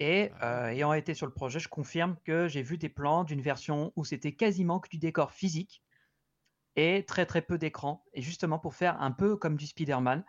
[0.00, 0.66] Et Ah.
[0.66, 3.92] euh, ayant été sur le projet, je confirme que j'ai vu des plans d'une version
[3.96, 5.82] où c'était quasiment que du décor physique
[6.76, 8.04] et très très peu d'écran.
[8.12, 10.24] Et justement pour faire un peu comme du Spider-Man.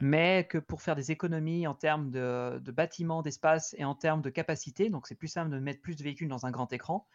[0.00, 4.22] Mais que pour faire des économies en termes de, de bâtiments, d'espace et en termes
[4.22, 7.06] de capacité, donc c'est plus simple de mettre plus de véhicules dans un grand écran,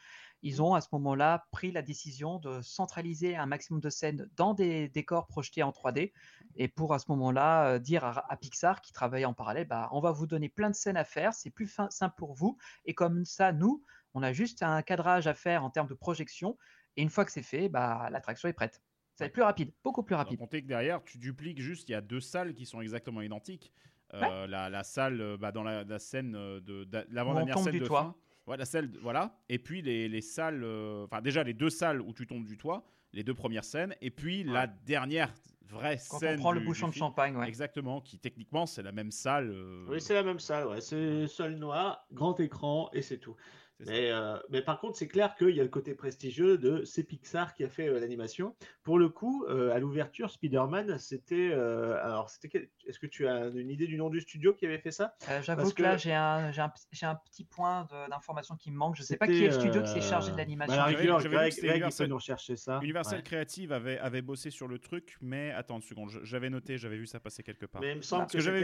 [0.42, 4.54] ils ont à ce moment-là pris la décision de centraliser un maximum de scènes dans
[4.54, 6.12] des décors projetés en 3D
[6.56, 9.88] et pour à ce moment-là euh, dire à, à Pixar qui travaillait en parallèle, bah,
[9.92, 12.58] on va vous donner plein de scènes à faire, c'est plus fin- simple pour vous
[12.86, 16.58] et comme ça, nous, on a juste un cadrage à faire en termes de projection
[16.98, 18.82] et une fois que c'est fait, bah, l'attraction est prête.
[19.16, 20.40] Ça va être plus rapide, beaucoup plus rapide.
[20.40, 23.72] compter que derrière, tu dupliques juste, il y a deux salles qui sont exactement identiques.
[24.14, 27.64] Euh, la, la salle euh, bah, dans la, la scène euh, de d'a- l'avant-dernière tombe
[27.64, 28.02] scène du de toit.
[28.02, 28.16] fin.
[28.46, 29.40] Ouais, la salle, de- voilà.
[29.50, 32.56] Et puis les, les salles, euh, enfin déjà les deux salles où tu tombes du
[32.58, 35.34] toit, les deux premières scènes, et puis la dernière
[35.68, 36.36] vraie Quand scène.
[36.38, 37.06] on prend le du- bouchon du de film.
[37.08, 37.48] champagne, ouais.
[37.48, 39.50] Exactement, qui techniquement c'est la même salle.
[39.52, 40.82] euh, Oui, c'est la même salle, ouais.
[40.82, 43.36] c'est sol noir, grand écran et c'est tout.
[43.80, 47.04] Mais, euh, mais par contre, c'est clair qu'il y a le côté prestigieux de c'est
[47.04, 48.56] Pixar qui a fait euh, l'animation.
[48.84, 51.50] Pour le coup, euh, à l'ouverture, Spider-Man, c'était.
[51.52, 54.66] euh, alors, c'était quel- est-ce que tu as une idée du nom du studio qui
[54.66, 55.16] avait fait ça?
[55.30, 58.78] Euh, J'avoue que, là, j'ai un, j'ai un, j'ai un petit point d'information qui me
[58.78, 58.96] manque.
[58.96, 60.76] Je sais pas qui est le studio qui s'est chargé de l'animation.
[60.76, 62.80] bah, Greg, Universal- peut nous rechercher ça.
[62.82, 63.24] Universal Ouais.
[63.24, 67.06] Creative avait, avait bossé sur le truc, mais attends une seconde, j'avais noté, j'avais vu
[67.08, 67.82] ça passer quelque part.
[67.82, 68.62] Mais il me semble Parce que j'avais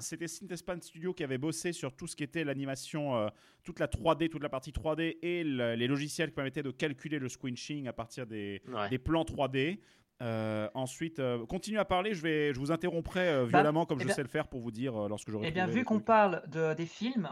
[0.00, 3.30] c'était Synthespan, Studio qui avait bossé sur tout ce qui était l'animation,
[3.62, 7.18] toute la 3D, toute la partie 3D et le- les logiciels qui permettaient de calculer
[7.18, 8.88] le squinching à partir des, Ouais.
[8.88, 9.80] des plans 3D.
[10.22, 13.98] Euh, ensuite, euh, continue à parler, je, vais, je vous interromprai euh, Bah, violemment comme
[13.98, 15.84] eh je bien- sais le faire pour vous dire euh, lorsque j'aurai Eh bien, vu
[15.84, 17.28] qu'on parle de, des films,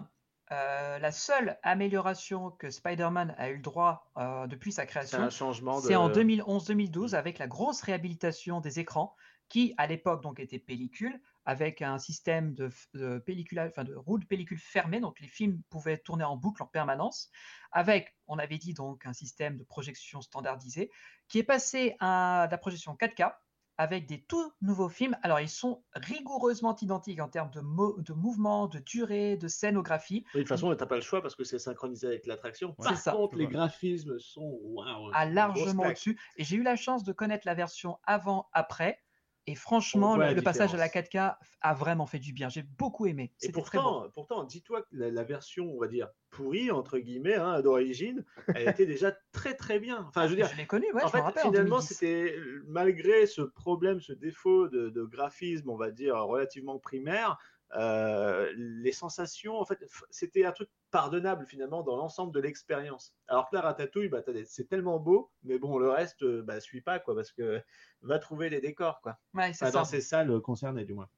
[0.52, 5.18] euh, la seule amélioration que Spider-Man a eu le droit euh, depuis sa C'est création,
[5.22, 5.86] un changement de.
[5.86, 9.14] c'est en 2011-2012 avec la grosse réhabilitation des écrans
[9.48, 14.18] qui, à l'époque, donc était pellicule avec un système de, de pellicule, enfin de roue
[14.18, 17.30] de pellicule fermée, donc les films pouvaient tourner en boucle en permanence,
[17.72, 20.90] avec, on avait dit donc un système de projection standardisé,
[21.28, 23.34] qui est passé à la projection 4K
[23.76, 25.16] avec des tout nouveaux films.
[25.22, 30.24] Alors ils sont rigoureusement identiques en termes de, mo- de mouvement, de durée, de scénographie,
[30.26, 32.74] Oui, de toute façon, t'as pas le choix parce que c'est synchronisé avec l'attraction.
[32.78, 33.12] C'est Par ça.
[33.12, 35.10] contre, les graphismes sont waouh.
[35.12, 36.18] à largement au-dessus.
[36.36, 39.03] Et j'ai eu la chance de connaître la version avant-après.
[39.46, 41.08] Et franchement, le, passage à la différence.
[41.10, 42.48] 4K a vraiment fait du bien.
[42.48, 43.32] J'ai beaucoup aimé.
[43.42, 43.84] Et C'était très bon.
[43.84, 48.24] pourtant, pourtant dis-toi que la, la version, on va dire, pourrie, entre guillemets, hein, d'origine,
[48.54, 50.06] elle était déjà très très bien.
[50.08, 51.46] Enfin, je veux dire, Je l'ai connu, ouais, en je fait, me rappelle.
[51.46, 51.86] en finalement, 2010.
[51.86, 52.36] c'était
[52.66, 57.38] malgré ce problème, ce défaut de, de graphisme, on va dire, relativement primaire,
[57.74, 59.78] euh, les sensations, en fait,
[60.10, 63.14] c'était un truc pardonnable finalement dans l'ensemble de l'expérience.
[63.26, 66.80] Alors que la ratatouille, bah, c'est tellement beau, mais bon, le reste, euh, bah, suit
[66.80, 67.62] pas, quoi, parce que
[68.02, 69.18] va trouver les décors, quoi.
[69.34, 69.78] Ouais, c'est Enfin, ça.
[69.78, 71.08] dans ces salles concernées, du moins.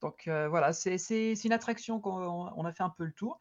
[0.00, 0.96] Donc euh, voilà, c'est
[1.44, 3.38] une attraction qu'on on a fait un peu le tour.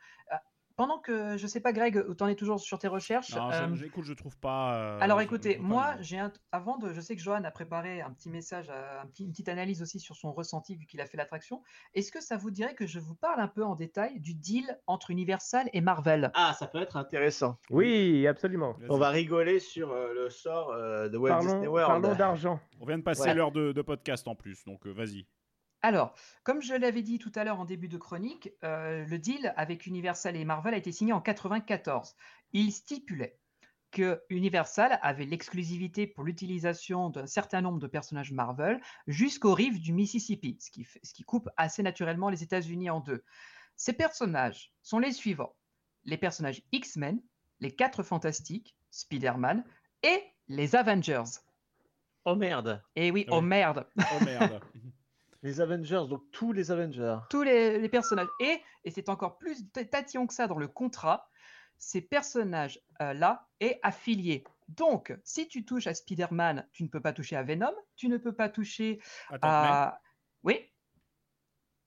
[0.75, 3.35] Pendant que, je sais pas, Greg, tu en es toujours sur tes recherches.
[3.35, 4.75] Non, euh, je- j'écoute, je trouve pas.
[4.75, 6.31] euh, Alors écoutez, moi, j'ai un...
[6.51, 9.29] avant de, je sais que Johan a préparé un petit message, euh, un petit- une
[9.31, 11.61] petite analyse aussi sur son ressenti vu qu'il a fait l'attraction.
[11.93, 14.79] Est-ce que ça vous dirait que je vous parle un peu en détail du deal
[14.87, 16.31] entre Universal et Marvel?
[16.33, 17.59] Ah, ça peut être intéressant.
[17.69, 18.75] Oui, absolument.
[18.89, 22.01] On va rigoler sur euh, le sort euh, de Walt Parlons, Disney World.
[22.01, 22.59] parlons d'argent.
[22.81, 23.33] On vient de passer Ouais.
[23.35, 25.27] l'heure de, de podcast en plus, donc euh, vas-y.
[25.83, 29.53] Alors, comme je l'avais dit tout à l'heure en début de chronique, euh, le deal
[29.57, 32.15] avec Universal et Marvel a été signé en 94.
[32.53, 33.37] Il stipulait
[33.91, 39.93] que Universal avait l'exclusivité pour l'utilisation d'un certain nombre de personnages Marvel jusqu'aux rives du
[39.93, 43.23] Mississippi, ce qui, fait- ce qui coupe assez naturellement les États-Unis en deux.
[43.75, 45.55] Ces personnages sont les suivants
[46.05, 47.21] les personnages X-Men,
[47.61, 49.63] les Quatre Fantastiques, Spider-Man
[50.03, 51.23] et les Avengers.
[52.25, 52.83] Oh merde.
[52.97, 53.37] Et oui, Ouais.
[53.37, 54.59] oh merde Oh merde.
[55.43, 57.17] Les Avengers, donc tous les Avengers.
[57.29, 58.29] tous les, les personnages.
[58.39, 61.29] Et, et c'est encore plus tatillon que ça dans le contrat,
[61.77, 64.45] ces personnages-là est affilié.
[64.69, 68.17] Donc, si tu touches à Spider-Man, tu ne peux pas toucher à Venom, tu ne
[68.17, 69.99] peux pas toucher Attends, à...
[70.43, 70.72] Oui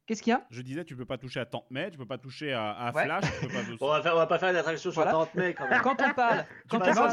[0.06, 0.46] Qu'est-ce qu'il y a?
[0.50, 2.92] Je disais, tu peux pas toucher à Tante May, tu peux pas toucher à, à
[2.92, 3.04] Ouais.
[3.04, 4.90] Flash, tu peux pas toucher- Bon, on, va faire, on va pas faire une attraction
[4.90, 5.10] sur Voilà.
[5.12, 5.82] 30 mai quand même.
[5.82, 6.44] Quand on parle...
[6.68, 7.12] Quand on non, parle-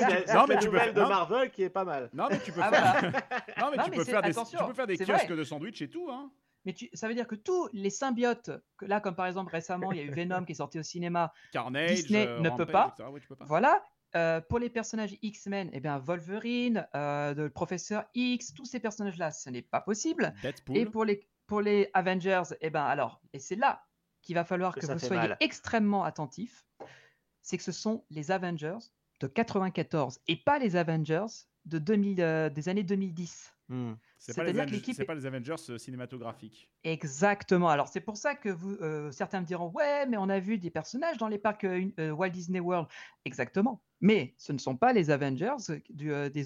[0.50, 1.02] mais tu peux faire- de.
[1.02, 2.10] Marvel qui est pas mal.
[2.14, 3.00] Non, mais tu peux Ah, faire.
[3.02, 3.12] voilà.
[3.60, 5.36] non, mais Non, tu mais peux faire des, tu peux faire des c'est kiosques vrai.
[5.38, 6.32] de sandwich et tout, hein.
[6.66, 9.91] Mais tu- ça veut dire que tous les symbiotes, que là, comme par exemple récemment,
[9.91, 12.64] il y a eu Venom qui est sorti au cinéma, Carnage, Disney euh, ne peut
[12.64, 12.94] Rampage, pas.
[12.96, 13.10] etc.
[13.12, 13.46] Ouais, tu peux pas.
[13.46, 13.84] Voilà.
[14.16, 19.32] Euh, pour les personnages X-Men, eh bien Wolverine, euh, le professeur X, tous ces personnages-là,
[19.32, 20.34] ce n'est pas possible.
[20.44, 20.78] Deadpool.
[20.78, 23.84] Et pour les, pour les Avengers, eh ben alors, et c'est là
[24.22, 25.38] qu'il va falloir Que vous soyez mal.
[25.41, 26.66] extrêmement attentifs,
[27.41, 28.78] c'est que ce sont les Avengers
[29.20, 31.26] de 94 et pas les Avengers
[31.66, 33.50] de 2000, euh, des années 2010.
[33.70, 33.94] Hmm.
[34.18, 36.70] C'est pas, les Avengers- l'équipe c'est est- pas les Avengers euh, cinématographiques.
[36.84, 37.70] Exactement.
[37.70, 40.58] Alors c'est pour ça que vous, euh, certains me diront ouais, mais on a vu
[40.58, 42.88] des personnages dans les parcs euh, euh, Walt Disney World.
[43.26, 43.82] Exactement.
[44.04, 45.56] Mais ce ne sont pas les Avengers
[45.89, 46.43] du, euh, des,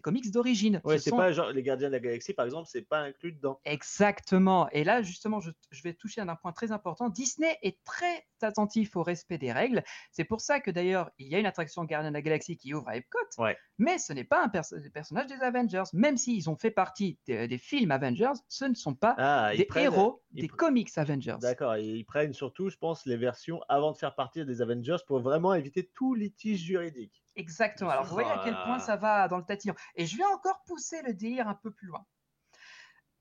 [0.00, 0.80] comics d'origine.
[0.84, 3.32] Ouais, c'est sont- pas genre les Gardiens de la Galaxie, par exemple, c'est pas inclus
[3.32, 3.58] dedans.
[3.64, 4.68] Exactement.
[4.70, 7.08] Et là, justement, je, je vais toucher à un point très important.
[7.08, 9.82] Disney est très attentif au respect des règles.
[10.12, 12.72] C'est pour ça que d'ailleurs, il y a une attraction Guardian de la Galaxie qui
[12.74, 13.18] ouvre à Epcot.
[13.38, 13.56] Ouais.
[13.78, 15.82] Mais ce n'est pas un personnage des Avengers.
[15.94, 19.64] Même s'ils ont fait partie des, des films Avengers, ce ne sont pas Ah, des
[19.64, 21.36] prennent- héros des comics Avengers.
[21.40, 25.20] D'accord, ils prennent surtout, je pense, les versions avant de faire partie des Avengers pour
[25.20, 26.83] vraiment éviter tout litige juridique.
[27.36, 27.90] Exactement.
[27.90, 29.74] Alors, vous voyez à quel point ça va dans le tatillon.
[29.96, 32.04] Et je vais encore pousser le délire un peu plus loin.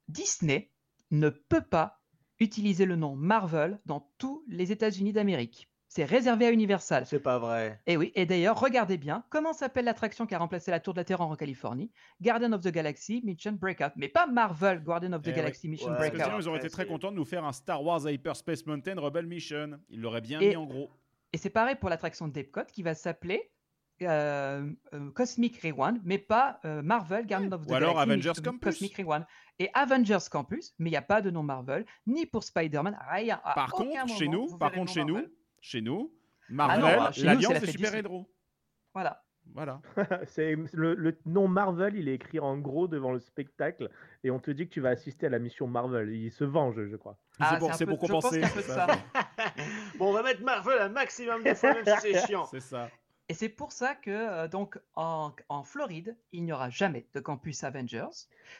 [0.07, 0.71] Disney
[1.11, 1.99] ne peut pas
[2.39, 5.69] utiliser le nom Marvel dans tous les États-Unis d'Amérique.
[5.87, 7.05] C'est réservé à Universal.
[7.05, 7.79] C'est pas vrai.
[7.85, 10.99] Et oui, et d'ailleurs, regardez bien comment s'appelle l'attraction qui a remplacé la Tour de
[10.99, 11.91] la Terreur en Californie.
[12.19, 13.91] Guardian of the Galaxy Mission Breakout.
[13.95, 15.35] Mais pas Marvel Guardian of the Eh oui.
[15.35, 16.31] Galaxy Mission Ouais, Parce que Breakout.
[16.31, 19.27] sinon, ils auraient été très contents de nous faire un Star Wars Hyperspace Mountain Rebel
[19.27, 19.79] Mission.
[19.89, 20.89] Ils l'auraient bien Et- mis en gros.
[21.31, 23.51] Et c'est pareil pour l'attraction d'Epcot qui va s'appeler
[24.01, 28.41] euh, euh, Cosmic Rewind, mais pas euh, Marvel Guardian of the Ou alors Galaxy Avengers
[28.43, 28.59] Campus.
[28.79, 29.25] Cosmic Rewind.
[29.59, 33.39] Et Avengers Campus, mais il n'y a pas de nom Marvel, ni pour Spider-Man, rien.
[33.43, 35.31] À Par aucun contre, chez nous, par contre, chez nous, Marvel.
[35.61, 36.11] chez nous,
[36.49, 38.29] Ah Marvel, c'est l'Alliance la des fête super-héros.
[38.93, 39.23] Voilà.
[39.53, 39.81] Voilà.
[40.25, 43.89] C'est le, le nom Marvel, il est écrit en gros devant le spectacle
[44.23, 46.15] et on te dit que tu vas assister à la mission Marvel.
[46.15, 47.17] Il se venge, je crois.
[47.41, 48.41] Ah, c'est pour, un c'est peu- pour je pense compenser.
[49.99, 52.45] Bon, on va mettre Marvel un maximum de fois, même si c'est chiant.
[52.45, 52.89] C'est ça.
[53.29, 57.21] Et c'est pour ça que euh, donc en, en Floride, il n'y aura jamais de
[57.21, 58.05] campus Avengers.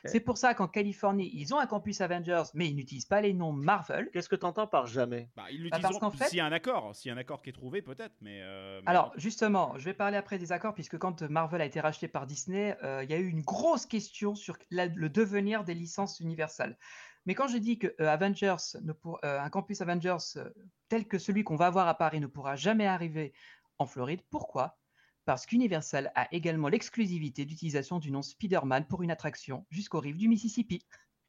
[0.06, 3.34] C'est pour ça qu'en Californie, ils ont un campus Avengers, mais ils n'utilisent pas les
[3.34, 4.10] noms Marvel.
[4.14, 5.30] Qu'est-ce que tu entends par jamais?
[5.36, 6.96] Bah, ils Bah, parce qu'en fait- s'il y a un accord.
[6.96, 8.16] S'il y a un accord qui est trouvé, peut-être.
[8.22, 11.66] Mais, euh, mais- Alors justement, je vais parler après des accords, puisque quand Marvel a
[11.66, 15.10] été racheté par Disney, euh, il y a eu une grosse question sur la- le
[15.10, 16.78] devenir des licences Universal.
[17.26, 20.50] Mais quand je dis que euh, Avengers ne pour- euh, un campus Avengers euh,
[20.90, 23.34] tel que celui qu'on va avoir à Paris ne pourra jamais arriver
[23.78, 24.80] en Floride, pourquoi?
[25.26, 30.28] Parce qu'Universal a également l'exclusivité d'utilisation du nom Spider-Man pour une attraction jusqu'aux rives du
[30.28, 30.82] Mississippi.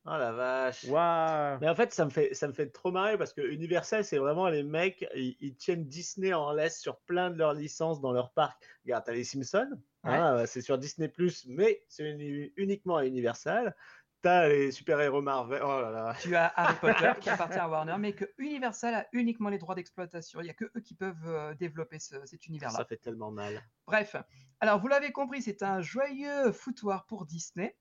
[0.07, 0.85] Oh la vache.
[0.85, 4.05] Waouh Mais en fait, ça me fait, ça me fait trop marrer parce que Universal,
[4.05, 8.03] c'est vraiment les mecs, ils, ils tiennent Disney en laisse sur plein de leurs licences
[8.03, 8.63] dans leur parc.
[8.85, 11.11] Regarde, t'as les Simpsons, hein, c'est sur Disney,
[11.47, 13.75] mais c'est uni- uniquement à Universal.
[14.25, 15.61] T'as les super-héros Marvel.
[15.63, 16.15] Oh là là.
[16.19, 19.75] Tu as Harry Potter qui appartient à Warner, mais que Universal a uniquement les droits
[19.75, 20.41] d'exploitation.
[20.41, 22.79] Il n'y a que eux qui peuvent euh, développer ce- cet univers-là.
[22.79, 23.63] Ça fait tellement mal.
[23.87, 24.17] Bref,
[24.61, 27.77] alors vous l'avez compris, c'est un joyeux foutoir pour Disney.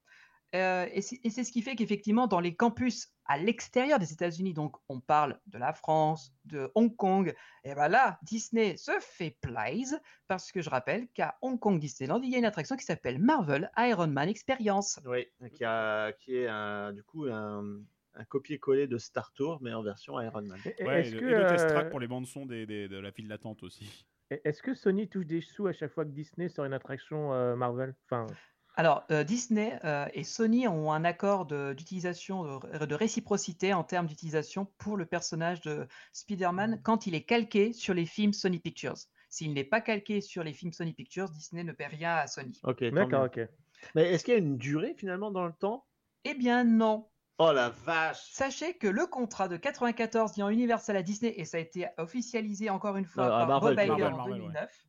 [0.55, 4.75] Euh, et c'est ce qui fait qu'effectivement, dans les campus à l'extérieur des États-Unis, donc
[4.87, 7.33] on parle de la France, de Hong Kong,
[7.63, 12.21] et ben là, Disney se fait plaise parce que je rappelle qu'à Hong Kong Disneyland,
[12.21, 14.99] il y a une attraction qui s'appelle Marvel Iron Man Experience.
[15.05, 17.79] Oui, qui, a, qui est un, du coup un,
[18.13, 20.59] un copier-coller de Star Tour, mais en version Iron Man.
[20.77, 22.65] Et- Ouais, Est-ce et que, et de test track euh, pour les bandes son des,
[22.67, 24.05] des- de la file d'attente aussi.
[24.29, 27.55] est-ce que Sony touche des sous à chaque fois que Disney sort une attraction euh,
[27.55, 27.95] Marvel?
[28.05, 28.27] Enfin,
[28.75, 33.83] Alors, euh, Disney euh, et Sony ont un accord de- d'utilisation, de, de réciprocité en
[33.83, 38.59] termes d'utilisation pour le personnage de Spider-Man quand il est calqué sur les films Sony
[38.59, 38.95] Pictures.
[39.29, 42.59] S'il n'est pas calqué sur les films Sony Pictures, Disney ne paie rien à Sony.
[42.63, 43.43] Ok, tant d'accord, mieux.
[43.45, 43.49] ok.
[43.95, 45.85] Mais est-ce qu'il y a une durée finalement dans le temps?
[46.23, 47.09] Eh bien non.
[47.39, 51.57] Oh la vache Sachez que le contrat de 94 liant Universal à Disney, et ça
[51.57, 54.39] a été officialisé encore une fois Euh, à par Marvel, Bob Iger en Marvel, ouais.
[54.39, 54.87] 2009,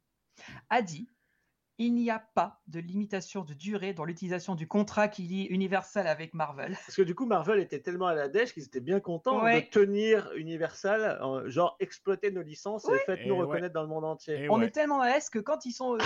[0.70, 1.08] a dit
[1.78, 6.06] il n'y a pas de limitation de durée dans l'utilisation du contrat qui lie Universal
[6.06, 6.72] avec Marvel.
[6.86, 9.62] Parce que du coup, Marvel était tellement à la dèche qu'ils étaient bien contents Ouais.
[9.62, 13.44] de tenir Universal, en- genre exploiter nos licences et faites-nous Et ouais.
[13.44, 14.44] reconnaître dans le monde entier.
[14.44, 14.66] Et on ouais.
[14.66, 15.96] est tellement à l'aise que quand ils sont.
[15.96, 15.98] euh,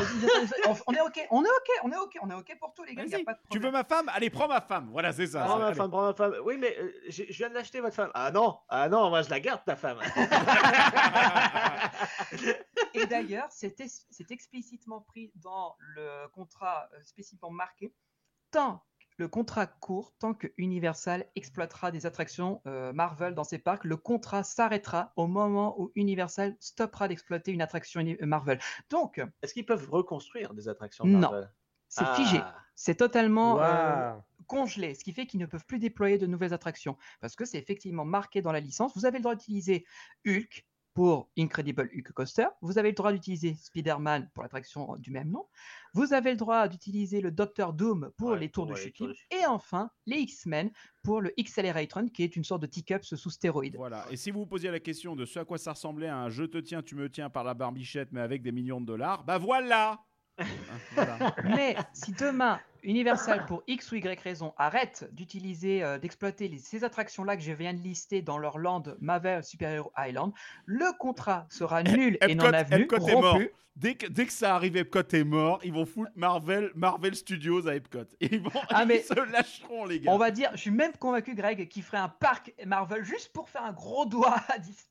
[0.66, 2.84] on, on est ok, on est ok, on est ok, on est ok pour tout
[2.84, 3.04] les gars.
[3.04, 4.08] y a Vas-y, pas de tu veux ma femme?
[4.14, 4.88] Allez, prends ma femme.
[4.90, 5.44] Voilà, c'est ça.
[5.44, 5.76] Prends ma Allez.
[5.76, 6.34] femme, prends ma femme.
[6.44, 8.10] Oui, mais euh, je viens de l'acheter, votre femme.
[8.14, 9.98] Ah non, ah non, moi je la garde, ta femme.
[12.94, 17.94] Et d'ailleurs, c'est es- c'est explicitement pris dans le contrat euh, spécifiquement marqué.
[18.50, 18.82] Tant
[19.18, 23.96] le contrat court, tant que Universal exploitera des attractions euh, Marvel dans ses parcs, le
[23.96, 28.60] contrat s'arrêtera au moment où Universal stoppera d'exploiter une attraction euh, Marvel.
[28.90, 31.18] Donc, Est-ce qu'ils peuvent reconstruire des attractions Non.
[31.18, 31.52] Marvel?
[31.88, 32.14] C'est Ah.
[32.14, 32.40] figé.
[32.76, 34.14] C'est totalement euh,
[34.46, 36.96] congelé, ce qui fait qu'ils ne peuvent plus déployer de nouvelles attractions.
[37.20, 38.92] Parce que c'est effectivement marqué dans la licence.
[38.94, 39.84] Vous avez le droit d'utiliser
[40.24, 40.64] Hulk
[40.98, 42.48] pour Incredible Hulk Coaster.
[42.60, 45.46] Vous avez le droit d'utiliser Spider-Man pour l'attraction du même nom.
[45.94, 49.14] Vous avez le droit d'utiliser le Docteur Doom pour Ouais, les tours de chute libre.
[49.30, 50.72] Et enfin, les X-Men
[51.04, 53.76] pour le X-Accelerate qui est une sorte de T-Cups sous stéroïdes.
[53.76, 54.06] Voilà.
[54.10, 56.30] Et si vous vous posiez la question de ce à quoi ça ressemblait à un
[56.30, 59.22] je te tiens, tu me tiens par la barbichette, mais avec des millions de dollars,
[59.22, 60.00] bah voilà
[60.94, 61.34] Voilà.
[61.44, 66.84] Mais si demain, Universal, pour X ou Y raison, arrête d'utiliser, euh, d'exploiter les- ces
[66.84, 70.32] attractions-là que je viens de lister dans leur land Marvel Super Hero Island,
[70.64, 73.32] le contrat sera nul et non Epcot, avenu, Epcot est mort.
[73.32, 73.50] rompu.
[73.76, 75.60] Dès que, dès que ça arrive, Epcot est mort.
[75.62, 78.06] Ils vont foutre Marvel, Marvel Studios à Epcot.
[78.20, 80.10] Ils, vont, Ah, mais- se lâcheront, les gars.
[80.12, 83.48] On va dire, je suis même convaincu, Greg, qu'il ferait un parc Marvel juste pour
[83.48, 84.34] faire un gros doigt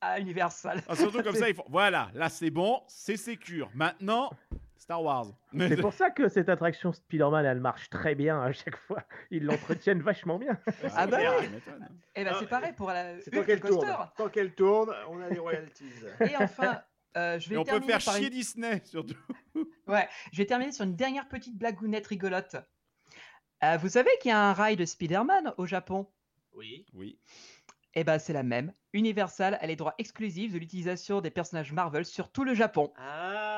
[0.00, 0.80] à Universal.
[0.88, 1.64] Ah, surtout comme ça, ils font.
[1.68, 3.68] Voilà, là c'est bon, c'est sécure.
[3.74, 4.30] Maintenant,
[4.78, 5.26] Star Wars.
[5.52, 9.02] Mais- C'est pour ça que cette attraction Spider-Man, elle marche très bien à chaque fois.
[9.30, 10.58] Ils l'entretiennent vachement bien.
[10.94, 11.46] Ah bah clair, oui.
[11.46, 11.88] tu m'étonnes.
[12.14, 13.88] Et ben Ah, c'est pareil pour la C'est tant qu'elle tourne.
[14.16, 15.84] Tant qu'elle tourne, on a les royalties.
[16.20, 16.80] Et enfin,
[17.16, 19.16] euh, je vais Et on peut terminer faire chier une- Disney, surtout.
[19.86, 22.56] Ouais, je vais terminer sur une dernière petite blagounette rigolote.
[23.64, 26.06] Euh, vous savez qu'il y a un rail de Spider-Man au Japon?
[26.54, 26.86] Oui.
[26.94, 27.18] Oui.
[27.94, 28.72] Eh ben c'est la même.
[28.92, 32.92] Universal a les droits exclusifs de l'utilisation des personnages Marvel sur tout le Japon.
[32.96, 33.57] Ah,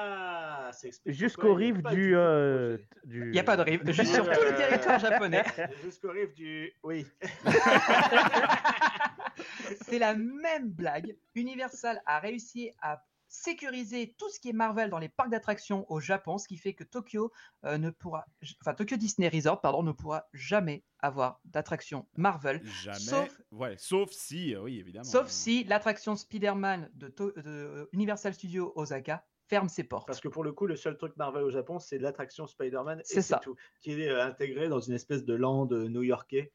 [1.06, 3.26] Jusqu'aux rives du, euh, du.
[3.26, 5.44] Il n'y a pas de rive, juste sur tout le territoire japonais.
[5.84, 6.72] Jusqu'aux rives du.
[6.82, 7.06] Oui.
[9.82, 11.16] C'est la même blague.
[11.34, 13.02] Universal a réussi à
[13.32, 16.74] sécuriser tout ce qui est Marvel dans les parcs d'attractions au Japon, ce qui fait
[16.74, 17.30] que Tokyo
[17.64, 18.26] euh, ne pourra,
[18.60, 22.98] enfin Tokyo Disney Resort, pardon, ne pourra jamais avoir d'attraction Marvel, Jamais.
[22.98, 25.04] Sauf- Ouais, sauf si, euh, oui, évidemment.
[25.04, 30.06] sauf si l'attraction Spider-Man de, de Universal Studios Osaka ferme ses portes.
[30.06, 33.02] Parce que pour le coup, le seul truc Marvel au Japon, c'est l'attraction Spider-Man.
[33.04, 33.38] C'est ça.
[33.38, 33.56] tout.
[33.80, 36.52] Qui est euh, intégré dans une espèce de land euh, new-yorkais.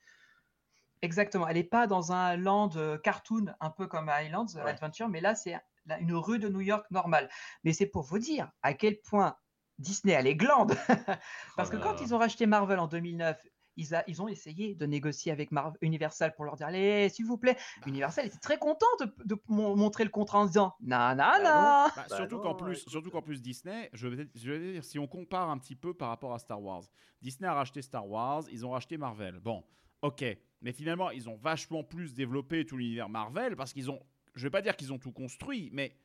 [1.02, 1.46] Exactement.
[1.48, 4.62] Elle n'est pas dans un land euh, cartoon, un peu comme Islands Ouais.
[4.62, 5.60] Adventure, mais là, c'est
[6.00, 7.30] une rue de New York normale.
[7.66, 9.36] Mais c'est pour vous dire à quel point
[9.78, 10.74] Disney a les glandes.
[11.58, 13.38] Parce que Oh là quand ils ont racheté Marvel en 2009,
[13.78, 17.26] ils, a- ils ont essayé de négocier avec Marvel, Universal pour leur dire Allez, s'il
[17.26, 17.56] vous plaît.
[17.82, 17.88] Bah.
[17.88, 21.16] Universal était très content de, de mon- montrer le contrat en disant non, Bah.
[21.16, 25.00] Bah, Bah surtout qu'en plus, surtout qu'en plus Disney, je vais, je vais dire si
[25.00, 26.84] on compare un petit peu par rapport à Star Wars.
[27.22, 29.40] Disney a racheté Star Wars, ils ont racheté Marvel.
[29.40, 29.64] Bon,
[30.02, 30.24] ok,
[30.62, 34.00] mais finalement ils ont vachement plus développé tout l'univers Marvel parce qu'ils ont,
[34.36, 35.96] je vais pas dire qu'ils ont tout construit, mais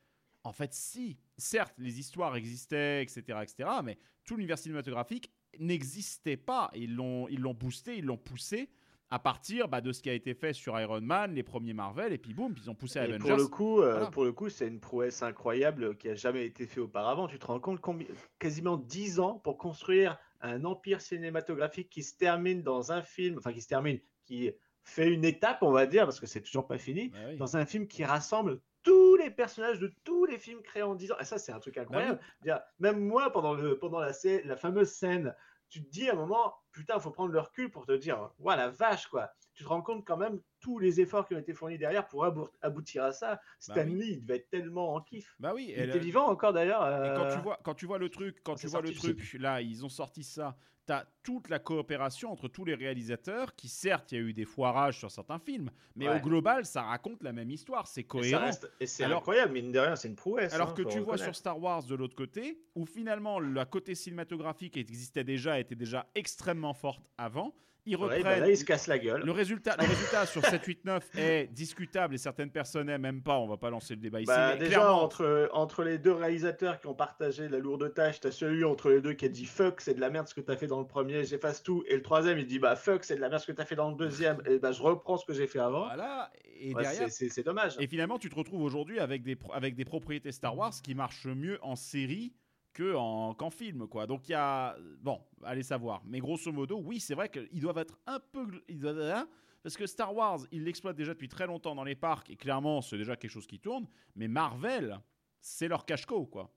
[0.43, 6.69] en fait si, certes les histoires existaient, etc., etc., mais tout l'univers cinématographique n'existait pas.
[6.75, 8.69] Ils l'ont, ils l'ont boosté, ils l'ont poussé.
[9.13, 12.13] À partir bah, de ce qui a été fait sur Iron Man, les premiers Marvel,
[12.13, 13.19] et puis boum, ils ont poussé Et Avengers.
[13.27, 14.09] pour le coup, euh, Voilà.
[14.09, 17.27] pour le coup, c'est une prouesse incroyable qui a jamais été fait auparavant.
[17.27, 18.07] Tu te rends compte combi-
[18.39, 23.51] quasiment 10 ans pour construire un empire cinématographique qui se termine dans un film, enfin
[23.51, 24.49] qui se termine, qui
[24.83, 27.37] fait une étape, on va dire, parce que c'est toujours pas fini, Bah oui.
[27.37, 31.11] dans un film qui rassemble tous les personnages de tous les films créés en 10
[31.11, 31.17] ans.
[31.19, 32.19] Et ça, c'est un Bah truc incroyable.
[32.41, 34.11] Dire, Même moi, pendant, le, pendant la,
[34.43, 35.35] la fameuse scène,
[35.69, 38.31] tu te dis à un moment, putain, il faut prendre le recul pour te dire,
[38.39, 39.31] ouais, la vache, quoi.
[39.61, 42.25] Tu te rends compte quand même tous les efforts qui ont été fournis derrière pour
[42.25, 43.39] abou- aboutir à ça.
[43.59, 44.07] Stan Bah oui.
[44.13, 45.35] Il devait être tellement en kiff.
[45.39, 46.79] Bah oui, Il était le- vivant encore d'ailleurs.
[46.81, 49.61] Quand euh, tu vois, quand tu vois le truc, quand tu vois le truc, là,
[49.61, 50.57] ils ont sorti ça.
[50.87, 54.45] T'as toute la coopération entre tous les réalisateurs, qui certes, il y a eu des
[54.45, 56.17] foirages sur certains films, mais Ouais.
[56.17, 58.49] au global, ça raconte la même histoire, c'est cohérent.
[58.79, 60.51] Et c'est incroyable, mine de rien, c'est une prouesse.
[60.55, 63.93] Alors hein, que tu vois sur Star Wars de l'autre côté, où finalement la côté
[63.93, 67.53] cinématographique existait déjà, était déjà extrêmement forte avant,
[67.85, 68.23] ils Ouais, reprennent.
[68.23, 69.23] bah là, il se casse la gueule.
[69.25, 73.37] Le résultat, le résultat sur 7, 8, 9 est discutable et certaines personnes n'aiment pas.
[73.39, 74.27] On va pas lancer le débat ici.
[74.27, 78.19] Bah, mais déjà, clairement, entre, entre les deux réalisateurs qui ont partagé la lourde tâche,
[78.19, 80.41] t'as celui entre les deux qui a dit fuck, c'est de la merde ce que
[80.41, 81.83] t'as fait dans le premier, j'efface tout.
[81.87, 83.75] Et le troisième, il dit bah fuck, c'est de la merde ce que t'as fait
[83.75, 85.85] dans le deuxième, et bah je reprends ce que j'ai fait avant.
[85.85, 86.31] voilà.
[86.59, 87.75] Et Ouais, derrière, c'est- dommage.
[87.79, 91.25] Et finalement, tu te retrouves aujourd'hui avec des, avec des propriétés Star Wars qui marchent
[91.25, 92.33] mieux en série
[92.73, 93.87] que en- qu'en film.
[93.87, 94.07] Quoi.
[94.07, 94.75] Donc il y a...
[94.99, 96.01] Bon, allez savoir.
[96.05, 98.45] Mais grosso modo, oui, c'est vrai qu'ils doivent être un peu...
[98.45, 99.27] gl- ils doivent- hein,
[99.63, 102.81] Parce que Star Wars, ils l'exploitent déjà depuis très longtemps dans les parcs, et clairement,
[102.81, 103.87] c'est déjà quelque chose qui tourne.
[104.15, 104.99] Mais Marvel,
[105.41, 106.53] c'est leur cache-co, quoi.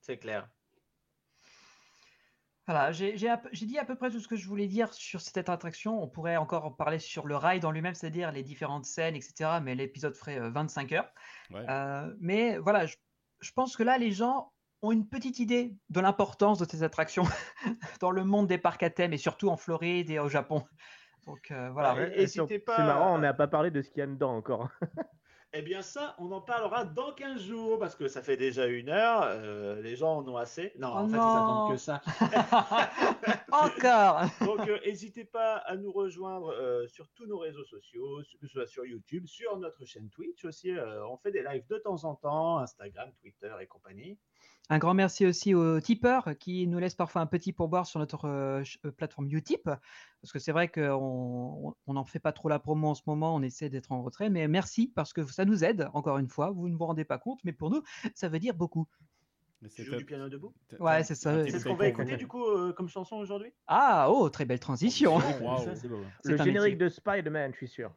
[0.00, 0.48] C'est clair.
[2.66, 6.02] Voilà, j'ai dit à peu près tout ce que je voulais dire sur cette attraction.
[6.02, 9.58] On pourrait encore en parler sur le ride en lui-même, c'est-à-dire les différentes scènes, etc.
[9.62, 11.12] Mais l'épisode ferait euh, 25 heures.
[11.50, 11.62] Ouais.
[11.68, 12.96] Euh, mais voilà, je,
[13.40, 14.53] je pense que là, les gens
[14.84, 17.24] ont une petite idée de l'importance de ces attractions
[18.00, 20.64] dans le monde des parcs à thème et surtout en Floride et au Japon.
[21.26, 21.94] Donc euh, voilà.
[21.94, 22.12] Ouais.
[22.20, 24.36] Et sur- pas C'est marrant, on n'a pas parlé de ce qu'il y a dedans
[24.36, 24.68] encore.
[25.56, 28.88] Eh bien ça, on en parlera dans 15 jours, parce que ça fait déjà une
[28.88, 30.72] heure, euh, les gens en ont assez.
[30.80, 31.22] Non, Oh en fait, non.
[31.22, 32.02] ils attendent que ça.
[33.52, 38.46] Encore Donc, euh, n'hésitez pas à nous rejoindre euh, sur tous nos réseaux sociaux, que
[38.48, 40.70] ce soit sur YouTube, sur notre chaîne Twitch aussi.
[40.72, 44.18] euh, on fait des lives de temps en temps, Instagram, Twitter et compagnie.
[44.70, 48.26] Un grand merci aussi aux tipeurs qui nous laissent parfois un petit pourboire sur notre
[48.26, 48.62] euh,
[48.96, 49.64] plateforme Utip.
[49.64, 53.34] Parce que c'est vrai qu'on on n'en fait pas trop la promo en ce moment,
[53.34, 54.30] on essaie d'être en retrait.
[54.30, 56.50] Mais merci parce que ça nous aide, encore une fois.
[56.50, 57.82] Vous ne vous rendez pas compte, mais pour nous,
[58.14, 58.88] ça veut dire beaucoup.
[59.62, 60.54] Tu c'est joues du piano debout?
[60.78, 63.52] Ouais, c'est ça, C'est ce qu'on va écouter du coup euh, comme chanson aujourd'hui?
[63.66, 65.20] Ah, oh, très belle transition.
[65.20, 65.74] C'est.
[66.22, 66.76] C'est Le générique métier.
[66.76, 67.94] de Spider-Man, je suis sûr.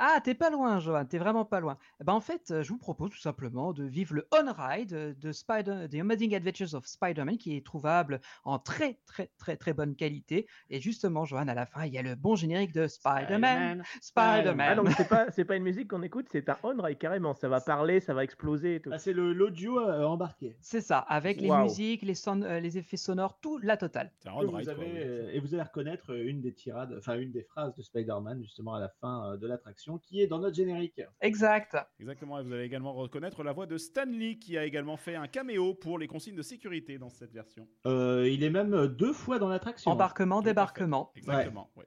[0.00, 1.76] Ah, t'es pas loin, Johan, t'es vraiment pas loin.
[2.00, 5.12] Eh Ben, en fait, euh, je vous propose tout simplement de vivre le on-ride euh,
[5.14, 9.72] de Spider, The Amazing Adventures of Spider-Man, qui est trouvable en très, très, très, très
[9.72, 10.46] bonne qualité.
[10.70, 13.82] Et justement, Johan, à la fin, il y a le bon générique de Spider-Man.
[13.84, 14.76] Ah, Spider-Man.
[14.76, 17.34] donc c'est pas, c'est pas une musique qu'on écoute, c'est un on-ride carrément.
[17.34, 18.90] Ça va parler, ça va exploser et tout.
[18.92, 20.56] Ah, c'est le- l'audio euh, embarqué.
[20.60, 24.12] C'est ça, avec les musiques, les, son- euh, les effets sonores, tout la totale.
[24.20, 24.98] C'est un Et run vous, ride, quoi, avez, oui.
[24.98, 28.74] euh, et vous allez reconnaître une des tirades, enfin une des phrases de Spider-Man justement
[28.74, 31.00] à la fin euh, de l'attraction qui est dans notre générique.
[31.22, 31.76] Exact.
[31.98, 35.26] Exactement, et vous allez également reconnaître la voix de Stanley qui a également fait un
[35.26, 37.66] caméo pour les consignes de sécurité dans cette version.
[37.86, 39.90] Euh, il est même euh, deux fois dans l'attraction.
[39.90, 41.12] Embarquement, débarquement.
[41.16, 41.86] Exactement, ouais.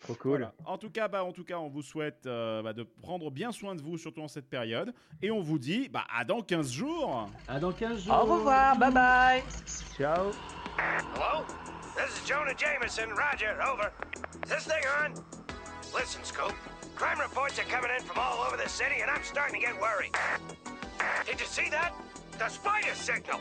[0.00, 0.30] Trop cool.
[0.30, 0.54] Voilà.
[0.64, 3.50] En tout cas, bah, en tout cas, on vous souhaite euh, bah, de prendre bien
[3.50, 4.94] soin de vous, surtout en cette période.
[5.22, 7.28] Et on vous dit bah, à dans 15 jours.
[7.48, 8.14] À dans 15 jours.
[8.14, 9.42] Au revoir, bye bye.
[9.96, 10.30] Ciao.
[10.78, 11.44] Hello?
[11.96, 13.08] This is Jonah Jameson.
[13.10, 13.90] Roger, over.
[14.44, 15.14] Is this thing on?
[15.92, 16.54] Listen, Scope.
[16.98, 19.80] Crime reports are coming in from all over the city, and I'm starting to get
[19.80, 20.10] worried.
[21.24, 21.94] Did you see that?
[22.40, 23.40] The spider signal.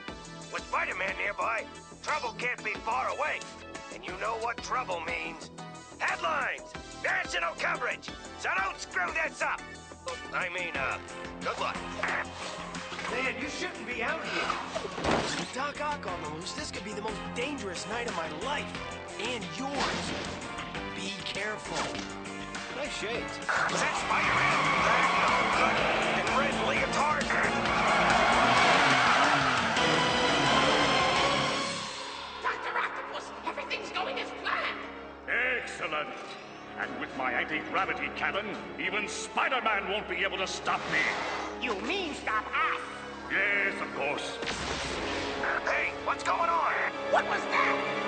[0.53, 1.65] With Spider-Man nearby,
[2.03, 3.39] trouble can't be far away.
[3.95, 5.49] And you know what trouble means.
[5.97, 6.61] Headlines!
[7.03, 8.11] National coverage!
[8.37, 9.59] So don't screw this up!
[10.35, 10.99] I mean, uh,
[11.41, 11.77] good luck.
[13.09, 15.43] Man, you shouldn't be out here.
[15.55, 16.53] Doc Ock on the loose.
[16.53, 18.71] This could be the most dangerous night of my life.
[19.19, 20.11] And yours.
[20.95, 22.26] Be careful.
[22.77, 23.39] Nice shades.
[23.39, 24.57] Was that Spider-Man?
[24.85, 25.77] That no good.
[26.21, 27.25] In red leotard?
[32.43, 32.73] Dr.
[32.77, 34.77] Octopus, everything's going as planned.
[35.57, 36.13] Excellent.
[36.79, 38.45] And with my anti-gravity cannon,
[38.79, 40.99] even Spider-Man won't be able to stop me.
[41.59, 42.81] You mean stop us?
[43.31, 44.37] Yes, of course.
[45.65, 46.73] Hey, what's going on?
[47.09, 48.06] What was that?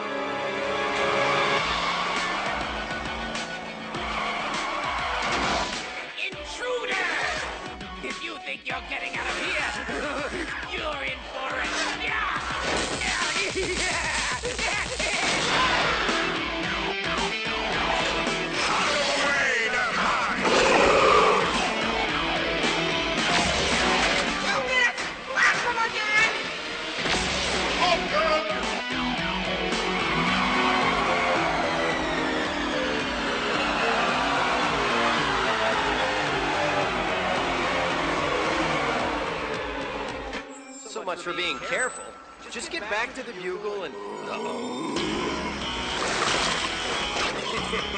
[41.20, 42.04] Much for being careful.
[42.50, 43.94] Just get back to the bugle and.
[43.96, 44.96] Uh-oh.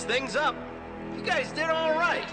[0.08, 0.56] things up.
[1.14, 2.26] You guys did all right.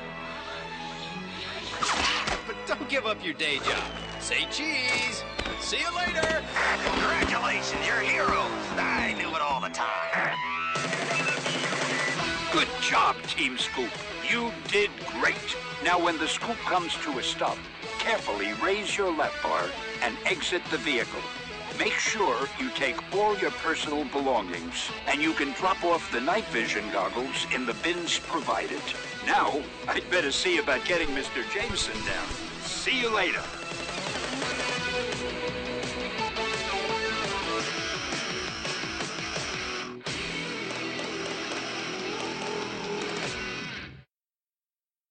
[2.47, 3.83] But don't give up your day job.
[4.21, 5.25] Say cheese.
[5.59, 6.41] See you later.
[6.85, 8.49] Congratulations, you're heroes.
[8.77, 10.37] I knew it all the time.
[12.53, 13.91] Good job, Team Scoop.
[14.31, 14.89] You did
[15.19, 15.35] great.
[15.83, 17.57] Now, when the scoop comes to a stop,
[17.99, 19.65] carefully raise your left bar
[20.01, 21.19] and exit the vehicle.
[21.85, 26.45] Make sure you take all your personal belongings, and you can drop off the night
[26.45, 28.81] vision goggles in the bins provided.
[29.27, 31.47] Now, I'd better see about getting Mr.
[31.53, 32.27] Jameson down.
[32.63, 33.43] See you later.